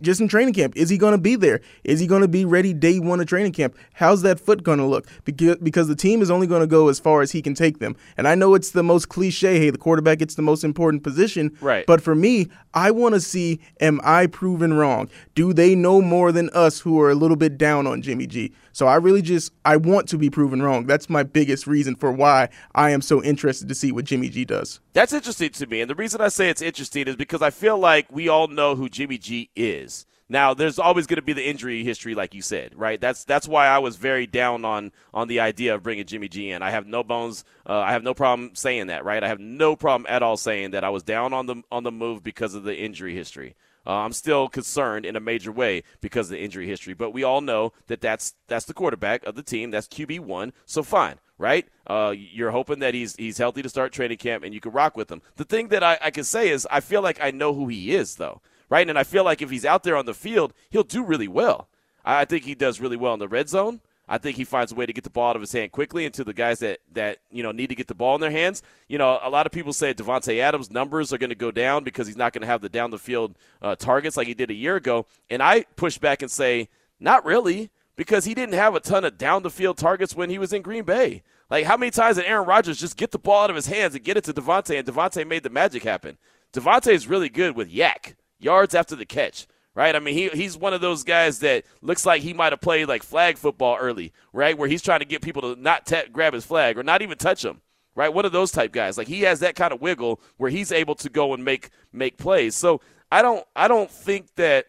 just 0.00 0.20
in 0.20 0.28
training 0.28 0.54
camp, 0.54 0.76
is 0.76 0.88
he 0.88 0.96
going 0.96 1.12
to 1.12 1.18
be 1.18 1.36
there? 1.36 1.60
Is 1.84 2.00
he 2.00 2.06
going 2.06 2.22
to 2.22 2.28
be 2.28 2.44
ready 2.44 2.72
day 2.72 2.98
one 2.98 3.20
of 3.20 3.26
training 3.26 3.52
camp? 3.52 3.76
How's 3.94 4.22
that 4.22 4.40
foot 4.40 4.62
going 4.62 4.78
to 4.78 4.86
look? 4.86 5.06
Because, 5.24 5.56
because 5.56 5.88
the 5.88 5.96
team 5.96 6.22
is 6.22 6.30
only 6.30 6.46
going 6.46 6.62
to 6.62 6.66
go 6.66 6.88
as 6.88 6.98
far 6.98 7.20
as 7.20 7.32
he 7.32 7.42
can 7.42 7.54
take 7.54 7.78
them. 7.78 7.96
And 8.16 8.26
I 8.26 8.34
know 8.34 8.54
it's 8.54 8.70
the 8.70 8.82
most 8.82 9.08
cliche, 9.08 9.58
hey, 9.58 9.70
the 9.70 9.78
quarterback 9.78 10.18
gets 10.18 10.34
the 10.34 10.42
most 10.42 10.64
important 10.64 11.02
position. 11.02 11.56
Right. 11.60 11.84
But 11.86 12.00
for 12.00 12.14
me, 12.14 12.48
I 12.72 12.90
want 12.90 13.14
to 13.14 13.20
see, 13.20 13.60
am 13.80 14.00
I 14.02 14.28
proven 14.28 14.74
wrong? 14.74 15.10
Do 15.34 15.52
they 15.52 15.74
know 15.74 16.00
more 16.00 16.32
than 16.32 16.48
us 16.50 16.80
who 16.80 17.00
are 17.00 17.10
a 17.10 17.14
little 17.14 17.36
bit 17.36 17.58
down 17.58 17.86
on 17.86 18.02
Jimmy 18.02 18.26
G? 18.26 18.52
So 18.76 18.86
I 18.86 18.96
really 18.96 19.22
just, 19.22 19.54
I 19.64 19.78
want 19.78 20.06
to 20.10 20.18
be 20.18 20.28
proven 20.28 20.60
wrong. 20.60 20.84
That's 20.84 21.08
my 21.08 21.22
biggest 21.22 21.66
reason 21.66 21.96
for 21.96 22.12
why 22.12 22.50
I 22.74 22.90
am 22.90 23.00
so 23.00 23.22
interested 23.22 23.70
to 23.70 23.74
see 23.74 23.90
what 23.90 24.04
Jimmy 24.04 24.28
G 24.28 24.44
does. 24.44 24.80
That's 24.92 25.14
interesting 25.14 25.48
to 25.48 25.66
me. 25.66 25.80
And 25.80 25.88
the 25.88 25.94
reason 25.94 26.20
I 26.20 26.28
say 26.28 26.50
it's 26.50 26.60
interesting 26.60 27.08
is 27.08 27.16
because 27.16 27.40
I 27.40 27.48
feel 27.48 27.78
like 27.78 28.12
we 28.12 28.28
all 28.28 28.48
know 28.48 28.76
who 28.76 28.90
Jimmy 28.90 29.16
G 29.16 29.48
is. 29.56 30.04
Now, 30.28 30.52
there's 30.52 30.78
always 30.78 31.06
going 31.06 31.16
to 31.16 31.22
be 31.22 31.32
the 31.32 31.48
injury 31.48 31.84
history, 31.84 32.14
like 32.14 32.34
you 32.34 32.42
said, 32.42 32.74
right? 32.76 33.00
That's 33.00 33.24
that's 33.24 33.48
why 33.48 33.66
I 33.66 33.78
was 33.78 33.96
very 33.96 34.26
down 34.26 34.66
on 34.66 34.92
on 35.14 35.28
the 35.28 35.40
idea 35.40 35.74
of 35.74 35.82
bringing 35.82 36.04
Jimmy 36.04 36.28
G 36.28 36.50
in. 36.50 36.60
I 36.60 36.70
have 36.70 36.86
no 36.86 37.02
bones, 37.02 37.44
uh, 37.66 37.78
I 37.78 37.92
have 37.92 38.02
no 38.02 38.12
problem 38.12 38.50
saying 38.54 38.88
that, 38.88 39.06
right? 39.06 39.24
I 39.24 39.28
have 39.28 39.40
no 39.40 39.74
problem 39.74 40.04
at 40.10 40.22
all 40.22 40.36
saying 40.36 40.72
that 40.72 40.84
I 40.84 40.90
was 40.90 41.02
down 41.02 41.32
on 41.32 41.46
the 41.46 41.62
on 41.72 41.84
the 41.84 41.92
move 41.92 42.22
because 42.22 42.54
of 42.54 42.64
the 42.64 42.76
injury 42.76 43.14
history. 43.14 43.54
Uh, 43.86 43.92
I'm 43.92 44.12
still 44.12 44.48
concerned 44.48 45.06
in 45.06 45.16
a 45.16 45.20
major 45.20 45.52
way 45.52 45.84
because 46.00 46.26
of 46.26 46.32
the 46.32 46.42
injury 46.42 46.66
history, 46.66 46.94
but 46.94 47.12
we 47.12 47.22
all 47.22 47.40
know 47.40 47.72
that 47.86 48.00
that's 48.00 48.34
that's 48.48 48.64
the 48.64 48.74
quarterback 48.74 49.24
of 49.24 49.36
the 49.36 49.42
team. 49.42 49.70
That's 49.70 49.86
QB 49.86 50.20
one, 50.20 50.52
so 50.64 50.82
fine 50.82 51.18
right? 51.38 51.68
Uh, 51.86 52.14
you're 52.16 52.50
hoping 52.50 52.78
that 52.80 52.94
he's 52.94 53.14
he's 53.16 53.38
healthy 53.38 53.62
to 53.62 53.68
start 53.68 53.92
training 53.92 54.18
camp 54.18 54.44
and 54.44 54.54
you 54.54 54.60
can 54.60 54.72
rock 54.72 54.96
with 54.96 55.10
him. 55.10 55.22
The 55.36 55.44
thing 55.44 55.68
that 55.68 55.82
I, 55.82 55.98
I 56.00 56.10
can 56.10 56.24
say 56.24 56.48
is 56.48 56.66
I 56.70 56.80
feel 56.80 57.02
like 57.02 57.20
I 57.20 57.30
know 57.30 57.54
who 57.54 57.68
he 57.68 57.94
is 57.94 58.16
though, 58.16 58.40
right? 58.68 58.88
And 58.88 58.98
I 58.98 59.04
feel 59.04 59.24
like 59.24 59.42
if 59.42 59.50
he's 59.50 59.64
out 59.64 59.82
there 59.82 59.96
on 59.96 60.06
the 60.06 60.14
field, 60.14 60.52
he'll 60.70 60.82
do 60.82 61.04
really 61.04 61.28
well. 61.28 61.68
I 62.04 62.24
think 62.24 62.44
he 62.44 62.54
does 62.54 62.80
really 62.80 62.96
well 62.96 63.14
in 63.14 63.18
the 63.18 63.28
red 63.28 63.48
zone. 63.48 63.80
I 64.08 64.18
think 64.18 64.36
he 64.36 64.44
finds 64.44 64.70
a 64.70 64.74
way 64.74 64.86
to 64.86 64.92
get 64.92 65.04
the 65.04 65.10
ball 65.10 65.30
out 65.30 65.36
of 65.36 65.42
his 65.42 65.52
hand 65.52 65.72
quickly 65.72 66.04
and 66.04 66.14
to 66.14 66.22
the 66.22 66.32
guys 66.32 66.60
that, 66.60 66.78
that 66.92 67.18
you 67.30 67.42
know 67.42 67.50
need 67.50 67.68
to 67.68 67.74
get 67.74 67.88
the 67.88 67.94
ball 67.94 68.14
in 68.14 68.20
their 68.20 68.30
hands. 68.30 68.62
You 68.88 68.98
know, 68.98 69.18
a 69.22 69.30
lot 69.30 69.46
of 69.46 69.52
people 69.52 69.72
say 69.72 69.94
Davante 69.94 70.38
Adams' 70.38 70.70
numbers 70.70 71.12
are 71.12 71.18
going 71.18 71.30
to 71.30 71.36
go 71.36 71.50
down 71.50 71.82
because 71.82 72.06
he's 72.06 72.16
not 72.16 72.32
going 72.32 72.42
to 72.42 72.46
have 72.46 72.60
the 72.60 72.68
down 72.68 72.90
the 72.90 72.98
field 72.98 73.36
uh, 73.60 73.74
targets 73.74 74.16
like 74.16 74.28
he 74.28 74.34
did 74.34 74.50
a 74.50 74.54
year 74.54 74.76
ago. 74.76 75.06
And 75.28 75.42
I 75.42 75.64
push 75.74 75.98
back 75.98 76.22
and 76.22 76.30
say, 76.30 76.68
not 77.00 77.24
really, 77.24 77.70
because 77.96 78.24
he 78.24 78.34
didn't 78.34 78.54
have 78.54 78.74
a 78.74 78.80
ton 78.80 79.04
of 79.04 79.18
down 79.18 79.42
the 79.42 79.50
field 79.50 79.76
targets 79.76 80.14
when 80.14 80.30
he 80.30 80.38
was 80.38 80.52
in 80.52 80.62
Green 80.62 80.84
Bay. 80.84 81.22
Like 81.50 81.64
how 81.64 81.76
many 81.76 81.90
times 81.90 82.16
did 82.16 82.26
Aaron 82.26 82.46
Rodgers 82.46 82.78
just 82.78 82.96
get 82.96 83.10
the 83.10 83.18
ball 83.18 83.44
out 83.44 83.50
of 83.50 83.56
his 83.56 83.66
hands 83.66 83.94
and 83.94 84.04
get 84.04 84.16
it 84.16 84.24
to 84.24 84.32
Davante, 84.32 84.78
and 84.78 84.86
Davante 84.86 85.26
made 85.26 85.42
the 85.42 85.50
magic 85.50 85.82
happen? 85.82 86.18
Davante 86.52 86.92
is 86.92 87.08
really 87.08 87.28
good 87.28 87.56
with 87.56 87.72
YAC 87.72 88.14
yards 88.38 88.74
after 88.74 88.94
the 88.94 89.04
catch 89.04 89.46
right? 89.76 89.94
I 89.94 90.00
mean, 90.00 90.14
he, 90.14 90.28
he's 90.30 90.56
one 90.56 90.72
of 90.72 90.80
those 90.80 91.04
guys 91.04 91.40
that 91.40 91.64
looks 91.82 92.06
like 92.06 92.22
he 92.22 92.32
might 92.32 92.52
have 92.52 92.62
played 92.62 92.88
like 92.88 93.02
flag 93.02 93.36
football 93.36 93.76
early, 93.78 94.12
right? 94.32 94.56
Where 94.56 94.68
he's 94.68 94.82
trying 94.82 95.00
to 95.00 95.04
get 95.04 95.20
people 95.20 95.42
to 95.42 95.60
not 95.60 95.84
t- 95.84 96.08
grab 96.10 96.32
his 96.32 96.46
flag 96.46 96.78
or 96.78 96.82
not 96.82 97.02
even 97.02 97.18
touch 97.18 97.44
him, 97.44 97.60
right? 97.94 98.12
One 98.12 98.24
of 98.24 98.32
those 98.32 98.50
type 98.50 98.72
guys. 98.72 98.96
Like 98.96 99.06
he 99.06 99.20
has 99.20 99.40
that 99.40 99.54
kind 99.54 99.74
of 99.74 99.82
wiggle 99.82 100.18
where 100.38 100.50
he's 100.50 100.72
able 100.72 100.94
to 100.96 101.10
go 101.10 101.34
and 101.34 101.44
make 101.44 101.68
make 101.92 102.16
plays. 102.16 102.56
So 102.56 102.80
I 103.12 103.20
don't 103.20 103.46
I 103.54 103.68
don't 103.68 103.90
think 103.90 104.34
that 104.36 104.66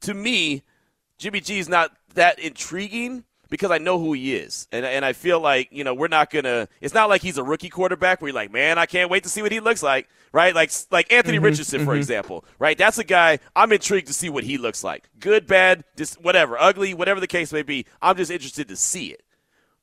to 0.00 0.12
me, 0.12 0.64
Jimmy 1.16 1.40
G 1.40 1.60
is 1.60 1.68
not 1.68 1.92
that 2.14 2.40
intriguing 2.40 3.24
because 3.50 3.72
I 3.72 3.78
know 3.78 3.98
who 3.98 4.12
he 4.12 4.34
is. 4.34 4.68
And, 4.72 4.86
and 4.86 5.04
I 5.04 5.12
feel 5.12 5.40
like, 5.40 5.68
you 5.72 5.84
know, 5.84 5.92
we're 5.92 6.08
not 6.08 6.30
going 6.30 6.44
to, 6.44 6.68
it's 6.80 6.94
not 6.94 7.08
like 7.08 7.20
he's 7.20 7.36
a 7.36 7.42
rookie 7.42 7.68
quarterback 7.68 8.22
where 8.22 8.28
you're 8.28 8.34
like, 8.34 8.52
man, 8.52 8.78
I 8.78 8.86
can't 8.86 9.10
wait 9.10 9.24
to 9.24 9.28
see 9.28 9.42
what 9.42 9.52
he 9.52 9.60
looks 9.60 9.82
like, 9.82 10.08
right? 10.32 10.54
Like, 10.54 10.70
like 10.90 11.12
Anthony 11.12 11.36
mm-hmm, 11.36 11.46
Richardson, 11.46 11.80
for 11.84 11.90
mm-hmm. 11.90 11.98
example, 11.98 12.44
right? 12.58 12.78
That's 12.78 12.98
a 12.98 13.04
guy 13.04 13.40
I'm 13.54 13.72
intrigued 13.72 14.06
to 14.06 14.14
see 14.14 14.30
what 14.30 14.44
he 14.44 14.56
looks 14.56 14.84
like. 14.84 15.10
Good, 15.18 15.46
bad, 15.46 15.84
just 15.96 16.22
whatever, 16.22 16.56
ugly, 16.58 16.94
whatever 16.94 17.20
the 17.20 17.26
case 17.26 17.52
may 17.52 17.62
be. 17.62 17.86
I'm 18.00 18.16
just 18.16 18.30
interested 18.30 18.68
to 18.68 18.76
see 18.76 19.08
it. 19.08 19.24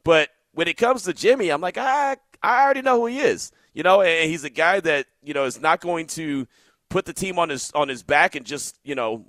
But 0.04 0.30
when 0.54 0.70
it 0.70 0.78
comes 0.78 1.04
to 1.04 1.14
Jimmy, 1.14 1.50
I'm 1.50 1.62
like, 1.62 1.78
I, 1.78 2.16
I 2.42 2.64
already 2.64 2.82
know 2.82 3.02
who 3.02 3.08
he 3.08 3.20
is, 3.20 3.52
you 3.74 3.84
know, 3.84 4.02
and 4.02 4.32
he's 4.32 4.46
a 4.46 4.50
guy 4.50 4.80
that, 4.80 5.08
you 5.22 5.34
know, 5.34 5.44
is 5.44 5.60
not 5.60 5.82
going 5.82 6.08
to 6.08 6.48
put 6.90 7.04
the 7.04 7.14
team 7.14 7.38
on 7.38 7.50
his, 7.50 7.70
on 7.74 7.90
his 7.90 8.02
back 8.02 8.36
and 8.36 8.46
just, 8.46 8.80
you 8.86 8.96
know, 8.96 9.26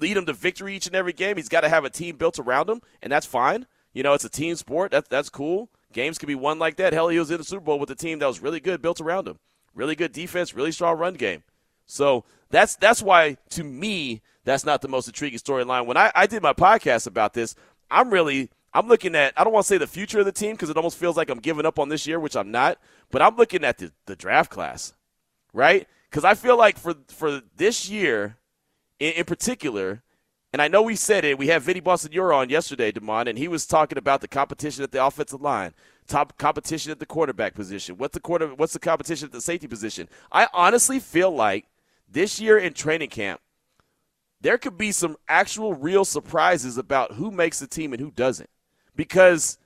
lead 0.00 0.16
him 0.16 0.24
to 0.24 0.32
victory 0.32 0.74
each 0.74 0.86
and 0.86 0.96
every 0.96 1.12
game. 1.12 1.36
He's 1.36 1.50
got 1.50 1.60
to 1.60 1.68
have 1.68 1.84
a 1.84 1.90
team 1.90 2.16
built 2.16 2.38
around 2.38 2.70
him, 2.70 2.80
and 3.02 3.12
that's 3.12 3.26
fine. 3.26 3.66
You 3.94 4.02
know, 4.02 4.12
it's 4.12 4.24
a 4.24 4.28
team 4.28 4.56
sport. 4.56 4.90
That, 4.90 5.08
that's 5.08 5.30
cool. 5.30 5.70
Games 5.92 6.18
can 6.18 6.26
be 6.26 6.34
won 6.34 6.58
like 6.58 6.76
that. 6.76 6.92
Hell, 6.92 7.08
he 7.08 7.18
was 7.18 7.30
in 7.30 7.38
the 7.38 7.44
Super 7.44 7.64
Bowl 7.64 7.78
with 7.78 7.90
a 7.90 7.94
team 7.94 8.18
that 8.18 8.26
was 8.26 8.40
really 8.40 8.60
good, 8.60 8.82
built 8.82 9.00
around 9.00 9.28
him. 9.28 9.38
Really 9.74 9.94
good 9.94 10.12
defense, 10.12 10.54
really 10.54 10.72
strong 10.72 10.98
run 10.98 11.14
game. 11.14 11.44
So 11.86 12.24
that's 12.50 12.76
that's 12.76 13.02
why, 13.02 13.36
to 13.50 13.64
me, 13.64 14.22
that's 14.44 14.64
not 14.64 14.82
the 14.82 14.88
most 14.88 15.06
intriguing 15.06 15.38
storyline. 15.38 15.86
When 15.86 15.96
I, 15.96 16.12
I 16.14 16.26
did 16.26 16.42
my 16.42 16.52
podcast 16.52 17.06
about 17.06 17.34
this, 17.34 17.54
I'm 17.90 18.10
really 18.10 18.50
I'm 18.72 18.88
looking 18.88 19.14
at 19.14 19.32
I 19.36 19.44
don't 19.44 19.52
want 19.52 19.64
to 19.64 19.68
say 19.68 19.78
the 19.78 19.86
future 19.86 20.20
of 20.20 20.26
the 20.26 20.32
team 20.32 20.52
because 20.52 20.70
it 20.70 20.76
almost 20.76 20.98
feels 20.98 21.16
like 21.16 21.28
I'm 21.28 21.40
giving 21.40 21.66
up 21.66 21.78
on 21.78 21.88
this 21.88 22.06
year, 22.06 22.20
which 22.20 22.36
I'm 22.36 22.50
not. 22.50 22.78
But 23.10 23.22
I'm 23.22 23.36
looking 23.36 23.64
at 23.64 23.78
the, 23.78 23.92
the 24.06 24.16
draft 24.16 24.50
class, 24.50 24.94
right? 25.52 25.86
Because 26.10 26.24
I 26.24 26.34
feel 26.34 26.56
like 26.56 26.78
for 26.78 26.94
for 27.08 27.42
this 27.56 27.88
year, 27.88 28.36
in, 28.98 29.12
in 29.14 29.24
particular, 29.24 30.03
and 30.54 30.62
I 30.62 30.68
know 30.68 30.82
we 30.82 30.94
said 30.94 31.24
it. 31.24 31.36
We 31.36 31.48
had 31.48 31.62
Vinny 31.62 31.80
Boston 31.80 32.16
on 32.16 32.48
yesterday, 32.48 32.92
Demond, 32.92 33.28
and 33.28 33.36
he 33.36 33.48
was 33.48 33.66
talking 33.66 33.98
about 33.98 34.20
the 34.20 34.28
competition 34.28 34.84
at 34.84 34.92
the 34.92 35.04
offensive 35.04 35.40
line, 35.40 35.74
top 36.06 36.38
competition 36.38 36.92
at 36.92 37.00
the 37.00 37.06
quarterback 37.06 37.56
position. 37.56 37.96
What's 37.96 38.14
the 38.14 38.20
quarter? 38.20 38.54
What's 38.54 38.72
the 38.72 38.78
competition 38.78 39.26
at 39.26 39.32
the 39.32 39.40
safety 39.40 39.66
position? 39.66 40.08
I 40.30 40.46
honestly 40.54 41.00
feel 41.00 41.32
like 41.32 41.66
this 42.08 42.38
year 42.38 42.56
in 42.56 42.72
training 42.72 43.10
camp, 43.10 43.40
there 44.40 44.56
could 44.56 44.78
be 44.78 44.92
some 44.92 45.16
actual 45.28 45.74
real 45.74 46.04
surprises 46.04 46.78
about 46.78 47.14
who 47.14 47.32
makes 47.32 47.58
the 47.58 47.66
team 47.66 47.92
and 47.92 48.00
who 48.00 48.12
doesn't, 48.12 48.50
because 48.94 49.58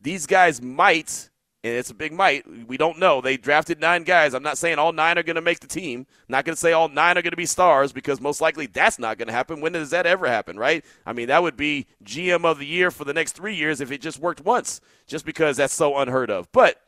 these 0.00 0.24
guys 0.24 0.62
might 0.62 1.30
and 1.64 1.74
it's 1.74 1.90
a 1.90 1.94
big 1.94 2.12
might. 2.12 2.46
We 2.68 2.76
don't 2.76 2.98
know. 2.98 3.20
They 3.20 3.36
drafted 3.36 3.80
nine 3.80 4.04
guys. 4.04 4.32
I'm 4.32 4.44
not 4.44 4.58
saying 4.58 4.78
all 4.78 4.92
nine 4.92 5.18
are 5.18 5.24
going 5.24 5.36
to 5.36 5.42
make 5.42 5.58
the 5.58 5.66
team. 5.66 6.06
I'm 6.10 6.32
not 6.32 6.44
going 6.44 6.54
to 6.54 6.60
say 6.60 6.72
all 6.72 6.88
nine 6.88 7.18
are 7.18 7.22
going 7.22 7.32
to 7.32 7.36
be 7.36 7.46
stars 7.46 7.92
because 7.92 8.20
most 8.20 8.40
likely 8.40 8.66
that's 8.66 8.98
not 8.98 9.18
going 9.18 9.26
to 9.26 9.34
happen. 9.34 9.60
When 9.60 9.72
does 9.72 9.90
that 9.90 10.06
ever 10.06 10.28
happen, 10.28 10.56
right? 10.56 10.84
I 11.04 11.12
mean, 11.12 11.26
that 11.28 11.42
would 11.42 11.56
be 11.56 11.86
GM 12.04 12.44
of 12.44 12.60
the 12.60 12.66
year 12.66 12.92
for 12.92 13.04
the 13.04 13.12
next 13.12 13.32
three 13.32 13.56
years 13.56 13.80
if 13.80 13.90
it 13.90 14.00
just 14.00 14.20
worked 14.20 14.44
once, 14.44 14.80
just 15.08 15.24
because 15.24 15.56
that's 15.56 15.74
so 15.74 15.98
unheard 15.98 16.30
of. 16.30 16.50
But 16.52 16.80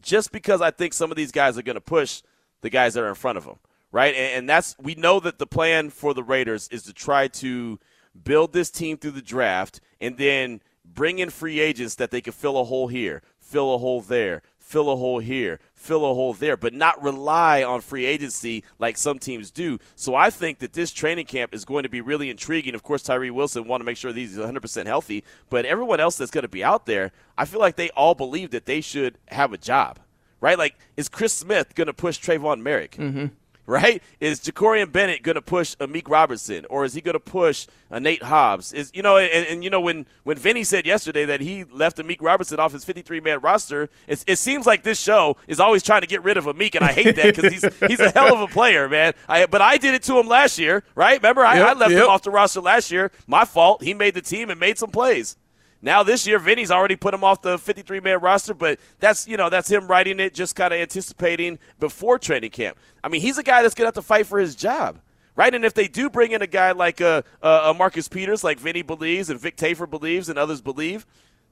just 0.00 0.30
because 0.30 0.60
I 0.60 0.70
think 0.70 0.94
some 0.94 1.10
of 1.10 1.16
these 1.16 1.32
guys 1.32 1.58
are 1.58 1.62
going 1.62 1.74
to 1.74 1.80
push 1.80 2.22
the 2.60 2.70
guys 2.70 2.94
that 2.94 3.02
are 3.02 3.08
in 3.08 3.16
front 3.16 3.38
of 3.38 3.44
them, 3.44 3.58
right? 3.90 4.14
And, 4.14 4.38
and 4.38 4.48
that's 4.48 4.76
we 4.78 4.94
know 4.94 5.18
that 5.18 5.38
the 5.38 5.46
plan 5.46 5.90
for 5.90 6.14
the 6.14 6.22
Raiders 6.22 6.68
is 6.68 6.84
to 6.84 6.92
try 6.92 7.26
to 7.28 7.80
build 8.22 8.52
this 8.52 8.70
team 8.70 8.96
through 8.96 9.10
the 9.12 9.22
draft 9.22 9.80
and 10.00 10.16
then 10.18 10.60
bring 10.84 11.18
in 11.18 11.30
free 11.30 11.60
agents 11.60 11.96
that 11.96 12.10
they 12.10 12.20
can 12.20 12.32
fill 12.32 12.60
a 12.60 12.64
hole 12.64 12.88
here 12.88 13.22
fill 13.52 13.74
a 13.74 13.78
hole 13.78 14.00
there, 14.00 14.40
fill 14.58 14.90
a 14.90 14.96
hole 14.96 15.18
here, 15.18 15.60
fill 15.74 16.10
a 16.10 16.14
hole 16.14 16.32
there, 16.32 16.56
but 16.56 16.72
not 16.72 17.02
rely 17.02 17.62
on 17.62 17.82
free 17.82 18.06
agency 18.06 18.64
like 18.78 18.96
some 18.96 19.18
teams 19.18 19.50
do. 19.50 19.78
So 19.94 20.14
I 20.14 20.30
think 20.30 20.60
that 20.60 20.72
this 20.72 20.90
training 20.90 21.26
camp 21.26 21.52
is 21.52 21.66
going 21.66 21.82
to 21.82 21.90
be 21.90 22.00
really 22.00 22.30
intriguing. 22.30 22.74
Of 22.74 22.82
course, 22.82 23.02
Tyree 23.02 23.30
Wilson 23.30 23.68
want 23.68 23.82
to 23.82 23.84
make 23.84 23.98
sure 23.98 24.10
he's 24.10 24.38
100% 24.38 24.86
healthy, 24.86 25.22
but 25.50 25.66
everyone 25.66 26.00
else 26.00 26.16
that's 26.16 26.30
going 26.30 26.42
to 26.42 26.48
be 26.48 26.64
out 26.64 26.86
there, 26.86 27.12
I 27.36 27.44
feel 27.44 27.60
like 27.60 27.76
they 27.76 27.90
all 27.90 28.14
believe 28.14 28.52
that 28.52 28.64
they 28.64 28.80
should 28.80 29.18
have 29.28 29.52
a 29.52 29.58
job, 29.58 29.98
right? 30.40 30.56
Like, 30.56 30.78
is 30.96 31.10
Chris 31.10 31.34
Smith 31.34 31.74
going 31.74 31.88
to 31.88 31.92
push 31.92 32.18
Tre'von 32.18 32.62
Moehrig? 32.62 32.92
Mm-hmm 32.92 33.26
right? 33.66 34.02
Is 34.20 34.40
Jakorian 34.40 34.90
Bennett 34.90 35.22
going 35.22 35.36
to 35.36 35.42
push 35.42 35.76
Amik 35.76 36.08
Robertson, 36.08 36.66
or 36.68 36.84
is 36.84 36.94
he 36.94 37.00
going 37.00 37.12
to 37.12 37.20
push 37.20 37.66
uh, 37.90 37.98
Nate 38.00 38.22
Hobbs? 38.22 38.72
Is 38.72 38.90
you 38.92 39.02
know, 39.02 39.18
and, 39.18 39.46
and, 39.46 39.64
you 39.64 39.70
know 39.70 39.80
when 39.80 40.06
when 40.24 40.36
Vinny 40.36 40.64
said 40.64 40.84
yesterday 40.84 41.24
that 41.26 41.40
he 41.40 41.64
left 41.64 41.98
Amik 41.98 42.18
Robertson 42.20 42.58
off 42.58 42.72
his 42.72 42.84
53 42.84 43.20
man 43.20 43.40
roster, 43.40 43.88
it, 44.08 44.24
it 44.26 44.36
seems 44.36 44.66
like 44.66 44.82
this 44.82 45.00
show 45.00 45.36
is 45.46 45.60
always 45.60 45.82
trying 45.82 46.00
to 46.00 46.08
get 46.08 46.24
rid 46.24 46.36
of 46.36 46.46
Amik, 46.46 46.74
and 46.74 46.84
I 46.84 46.92
hate 46.92 47.14
that 47.16 47.36
because 47.36 47.52
he's 47.52 47.64
he's 47.86 48.00
a 48.00 48.10
hell 48.10 48.34
of 48.34 48.40
a 48.40 48.48
player, 48.48 48.88
man. 48.88 49.12
I, 49.28 49.46
but 49.46 49.62
I 49.62 49.76
did 49.76 49.94
it 49.94 50.02
to 50.04 50.18
him 50.18 50.26
last 50.26 50.58
year, 50.58 50.82
right? 50.94 51.20
Remember, 51.20 51.44
I, 51.44 51.56
yep, 51.56 51.68
I 51.68 51.72
left 51.74 51.92
yep. 51.92 52.02
him 52.02 52.08
off 52.08 52.22
the 52.22 52.30
roster 52.30 52.60
last 52.60 52.90
year. 52.90 53.12
My 53.26 53.44
fault. 53.44 53.82
He 53.82 53.94
made 53.94 54.14
the 54.14 54.22
team 54.22 54.50
and 54.50 54.58
made 54.58 54.78
some 54.78 54.90
plays. 54.90 55.36
Now 55.84 56.04
this 56.04 56.26
year, 56.28 56.38
Vinny's 56.38 56.70
already 56.70 56.94
put 56.94 57.12
him 57.12 57.24
off 57.24 57.42
the 57.42 57.58
53 57.58 57.98
man 58.00 58.20
roster, 58.20 58.54
but 58.54 58.78
that's 59.00 59.26
you 59.26 59.36
know 59.36 59.50
that's 59.50 59.68
him 59.68 59.88
writing 59.88 60.20
it, 60.20 60.32
just 60.32 60.54
kind 60.54 60.72
of 60.72 60.80
anticipating 60.80 61.58
before 61.80 62.18
training 62.20 62.50
camp. 62.50 62.78
I 63.02 63.08
mean, 63.08 63.20
he's 63.20 63.36
a 63.36 63.42
guy 63.42 63.62
that's 63.62 63.74
gonna 63.74 63.88
have 63.88 63.94
to 63.94 64.02
fight 64.02 64.26
for 64.26 64.38
his 64.38 64.54
job, 64.54 65.00
right? 65.34 65.52
And 65.52 65.64
if 65.64 65.74
they 65.74 65.88
do 65.88 66.08
bring 66.08 66.30
in 66.30 66.40
a 66.40 66.46
guy 66.46 66.70
like 66.70 67.00
a, 67.00 67.24
a, 67.42 67.48
a 67.48 67.74
Marcus 67.74 68.06
Peters, 68.06 68.44
like 68.44 68.60
Vinny 68.60 68.82
believes 68.82 69.28
and 69.28 69.40
Vic 69.40 69.56
Tafur 69.56 69.90
believes 69.90 70.28
and 70.28 70.38
others 70.38 70.60
believe, 70.60 71.04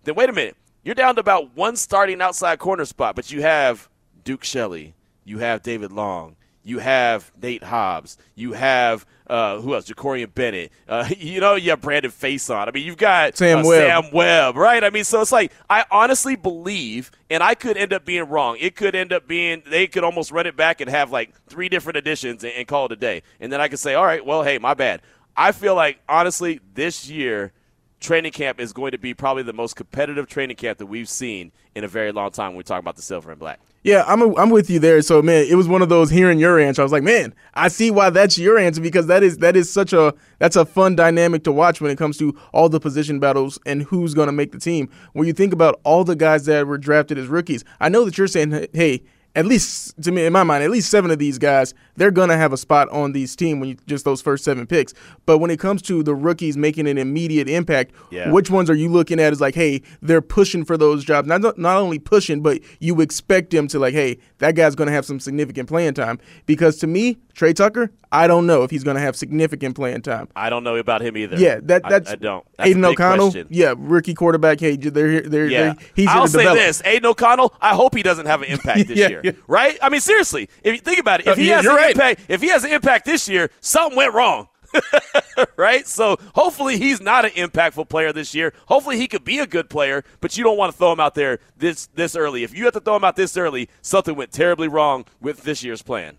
then 0.05 0.15
wait 0.15 0.29
a 0.29 0.33
minute, 0.33 0.57
you're 0.85 0.95
down 0.95 1.17
to 1.17 1.21
about 1.21 1.57
one 1.57 1.75
starting 1.75 2.23
outside 2.23 2.61
corner 2.61 2.85
spot, 2.85 3.17
but 3.17 3.33
you 3.33 3.43
have 3.43 3.89
Duke 4.23 4.45
Shelley, 4.45 4.95
you 5.25 5.39
have 5.39 5.63
David 5.63 5.91
Long, 5.91 6.37
you 6.63 6.79
have 6.79 7.33
Nate 7.43 7.65
Hobbs, 7.65 8.17
you 8.37 8.53
have 8.53 9.05
uh, 9.31 9.61
who 9.61 9.75
else? 9.75 9.89
Jakorian 9.89 10.35
Bennett. 10.35 10.73
Uh, 10.89 11.09
you 11.17 11.41
know, 11.41 11.55
you 11.55 11.71
have 11.71 11.81
Brandon 11.81 12.11
Facyson. 12.11 12.69
I 12.69 12.71
mean, 12.73 12.85
you've 12.85 12.97
got 12.97 13.37
Sam 13.37 13.61
uh, 13.61 13.69
Webb. 13.69 14.05
Sam 14.05 14.13
Webb, 14.13 14.57
right? 14.57 14.83
I 14.83 14.91
mean, 14.91 15.05
so 15.05 15.21
it's 15.21 15.33
like 15.33 15.53
I 15.71 15.85
honestly 15.91 16.35
believe, 16.37 17.11
and 17.31 17.43
I 17.43 17.55
could 17.55 17.77
end 17.77 17.93
up 17.93 18.05
being 18.05 18.29
wrong. 18.29 18.57
It 18.59 18.75
could 18.75 18.95
end 18.95 19.13
up 19.13 19.29
being 19.29 19.63
they 19.67 19.87
could 19.87 20.03
almost 20.03 20.33
run 20.33 20.47
it 20.47 20.57
back 20.57 20.81
and 20.81 20.91
have 20.91 21.13
like 21.13 21.33
three 21.47 21.69
different 21.69 21.97
editions 21.97 22.43
and, 22.43 22.53
and 22.53 22.67
call 22.67 22.87
it 22.87 22.93
a 22.93 22.97
day, 22.97 23.23
and 23.39 23.53
then 23.53 23.61
I 23.61 23.69
could 23.69 23.79
say, 23.79 23.95
all 23.95 24.05
right, 24.05 24.25
well, 24.25 24.43
hey, 24.43 24.59
my 24.59 24.75
bad. 24.75 25.01
I 25.37 25.53
feel 25.53 25.77
like 25.77 26.01
honestly, 26.09 26.61
this 26.75 27.09
year 27.09 27.53
training 28.01 28.33
camp 28.33 28.59
is 28.59 28.73
going 28.73 28.93
to 28.93 28.99
be 28.99 29.15
probably 29.15 29.43
the 29.43 29.53
most 29.53 29.77
competitive 29.77 30.27
training 30.27 30.57
camp 30.57 30.79
that 30.79 30.87
we've 30.87 31.09
seen 31.09 31.53
in 31.75 31.85
a 31.85 31.89
very 31.89 32.13
long 32.13 32.31
time 32.31 32.49
when 32.49 32.57
we 32.57 32.65
talk 32.65 32.81
about 32.81 32.97
the 32.97 33.03
silver 33.03 33.31
and 33.31 33.39
black. 33.39 33.61
Yeah, 33.83 34.05
I'm 34.07 34.21
a, 34.21 34.37
I'm 34.37 34.51
with 34.51 34.69
you 34.69 34.79
there. 34.79 35.01
So 35.01 35.23
man, 35.23 35.47
it 35.49 35.55
was 35.55 35.67
one 35.67 35.81
of 35.81 35.89
those 35.89 36.11
hearing 36.11 36.39
your 36.39 36.61
answer. 36.61 36.83
I 36.83 36.85
was 36.85 36.93
like, 36.93 37.03
man, 37.03 37.35
I 37.55 37.69
see 37.69 37.91
why 37.91 38.11
that's 38.11 38.37
your 38.37 38.59
answer 38.59 38.81
because 38.81 39.07
that 39.07 39.23
is 39.23 39.39
that 39.39 39.57
is 39.57 39.73
such 39.73 39.95
a 39.95 40.13
that's 40.39 40.57
a 40.57 40.67
fun 40.67 40.97
dynamic 40.97 41.45
to 41.45 41.53
watch 41.53 41.81
when 41.81 41.91
it 41.91 41.97
comes 41.97 42.19
to 42.19 42.37
all 42.53 42.69
the 42.69 42.81
position 42.81 43.21
battles 43.21 43.59
and 43.65 43.85
who's 43.85 44.13
going 44.13 44.27
to 44.27 44.33
make 44.33 44.53
the 44.53 44.59
team. 44.59 44.91
When 45.15 45.27
you 45.27 45.33
think 45.33 45.55
about 45.55 45.81
all 45.83 46.05
the 46.05 46.17
guys 46.17 46.45
that 46.45 46.67
were 46.67 46.77
drafted 46.77 47.17
as 47.17 47.29
rookies, 47.29 47.65
I 47.81 47.89
know 47.89 48.05
that 48.05 48.19
you're 48.19 48.27
saying, 48.27 48.67
hey, 48.75 49.03
at 49.35 49.47
least 49.47 50.01
to 50.03 50.11
me 50.11 50.27
in 50.27 50.33
my 50.33 50.43
mind, 50.43 50.65
at 50.65 50.71
least 50.71 50.91
seven 50.91 51.11
of 51.11 51.19
these 51.19 51.39
guys, 51.39 51.75
they're 51.97 52.11
gonna 52.11 52.37
have 52.37 52.53
a 52.53 52.57
spot 52.57 52.89
on 52.91 53.13
these 53.13 53.37
team 53.37 53.61
when 53.61 53.69
you 53.69 53.77
just 53.87 54.05
those 54.05 54.21
first 54.21 54.45
seven 54.45 54.67
picks. 54.67 54.93
But 55.27 55.39
when 55.39 55.51
it 55.51 55.61
comes 55.61 55.83
to 55.83 56.03
the 56.03 56.15
rookies 56.15 56.57
making 56.57 56.89
an 56.89 56.99
immediate 56.99 57.49
impact, 57.49 57.93
yeah. 58.11 58.31
which 58.31 58.51
ones 58.51 58.69
are 58.69 58.75
you 58.75 58.89
looking 58.89 59.21
at 59.21 59.33
as 59.33 59.41
like, 59.41 59.55
hey, 59.55 59.83
they're 60.03 60.23
pushing 60.23 60.65
for 60.65 60.77
those 60.77 61.05
jobs? 61.05 61.29
Not 61.29 61.59
not 61.59 61.77
only 61.77 61.99
pushing, 61.99 62.43
but 62.43 62.61
you 62.81 63.01
expect 63.01 63.51
them 63.51 63.69
to 63.69 63.79
like, 63.79 63.95
hey, 63.95 64.19
that 64.39 64.55
guy's 64.55 64.75
gonna 64.75 64.93
have 64.93 65.07
some 65.07 65.21
significant 65.21 65.69
playing 65.69 65.95
time. 65.95 66.19
Because 66.47 66.79
to 66.79 66.87
me, 66.87 67.19
Tre 67.35 67.53
Tucker, 67.53 67.91
I 68.13 68.27
don't 68.27 68.47
know 68.47 68.65
if 68.65 68.71
he's 68.71 68.83
going 68.83 68.97
to 68.97 69.01
have 69.01 69.17
significant 69.17 69.77
playing 69.77 70.03
time. 70.03 70.29
I 70.35 70.51
don't 70.51 70.65
know 70.65 70.77
about 70.77 71.01
him 71.01 71.17
either. 71.17 71.37
Yeah, 71.37 71.61
that 71.63 71.83
that's 71.89 72.11
I, 72.11 72.13
I 72.13 72.17
don't. 72.17 72.45
That's 72.57 72.71
Aidan 72.71 72.85
O'Connell, 72.85 73.31
question. 73.31 73.47
yeah, 73.51 73.75
rookie 73.77 74.15
quarterback. 74.15 74.59
Hey, 74.59 74.77
they're 74.77 75.23
they're, 75.23 75.47
yeah. 75.47 75.61
They're, 75.61 75.77
he's 75.95 76.09
I'll 76.09 76.27
say 76.27 76.39
develop. 76.39 76.59
this: 76.59 76.83
Aidan 76.85 77.07
O'Connell. 77.07 77.55
I 77.61 77.75
hope 77.75 77.95
he 77.95 78.03
doesn't 78.03 78.27
have 78.27 78.43
an 78.43 78.49
impact 78.49 78.89
this 78.89 78.99
yeah, 78.99 79.09
year. 79.09 79.20
year, 79.25 79.37
right? 79.47 79.79
I 79.83 79.89
mean, 79.89 80.01
seriously, 80.01 80.49
if 80.63 80.75
you 80.75 80.81
think 80.81 80.99
about 80.99 81.21
it, 81.21 81.27
if 81.27 81.37
he 81.37 81.49
has 81.49 81.65
an 81.67 81.75
right. 81.75 81.93
impact, 81.93 82.23
if 82.29 82.41
he 82.41 82.49
has 82.49 82.65
an 82.65 82.73
impact 82.73 83.05
this 83.05 83.29
year, 83.29 83.51
something 83.61 83.97
went 83.97 84.15
wrong. 84.15 84.49
right? 85.57 85.87
So 85.87 86.17
hopefully 86.35 86.79
he's 86.79 87.01
not 87.01 87.25
an 87.25 87.33
impactful 87.33 87.89
player 87.89 88.13
this 88.13 88.35
year. 88.35 88.53
Hopefully 88.67 88.99
he 88.99 89.09
could 89.09 89.25
be 89.25 89.39
a 89.39 89.47
good 89.47 89.69
player, 89.69 90.05
but 90.21 90.37
you 90.37 90.45
don't 90.45 90.57
want 90.57 90.73
to 90.73 90.79
throw 90.79 90.93
him 90.93 91.01
out 91.01 91.15
there 91.15 91.41
this 91.57 91.87
this 91.95 92.15
early. 92.15 92.45
If 92.45 92.57
you 92.57 92.65
have 92.65 92.75
to 92.75 92.81
throw 92.81 92.97
him 92.97 93.05
out 93.05 93.17
this 93.17 93.37
early, 93.37 93.69
something 93.83 94.15
went 94.15 94.33
terribly 94.33 94.69
wrong 94.69 95.07
with 95.21 95.43
this 95.43 95.65
year's 95.65 95.83
plan. 95.83 96.19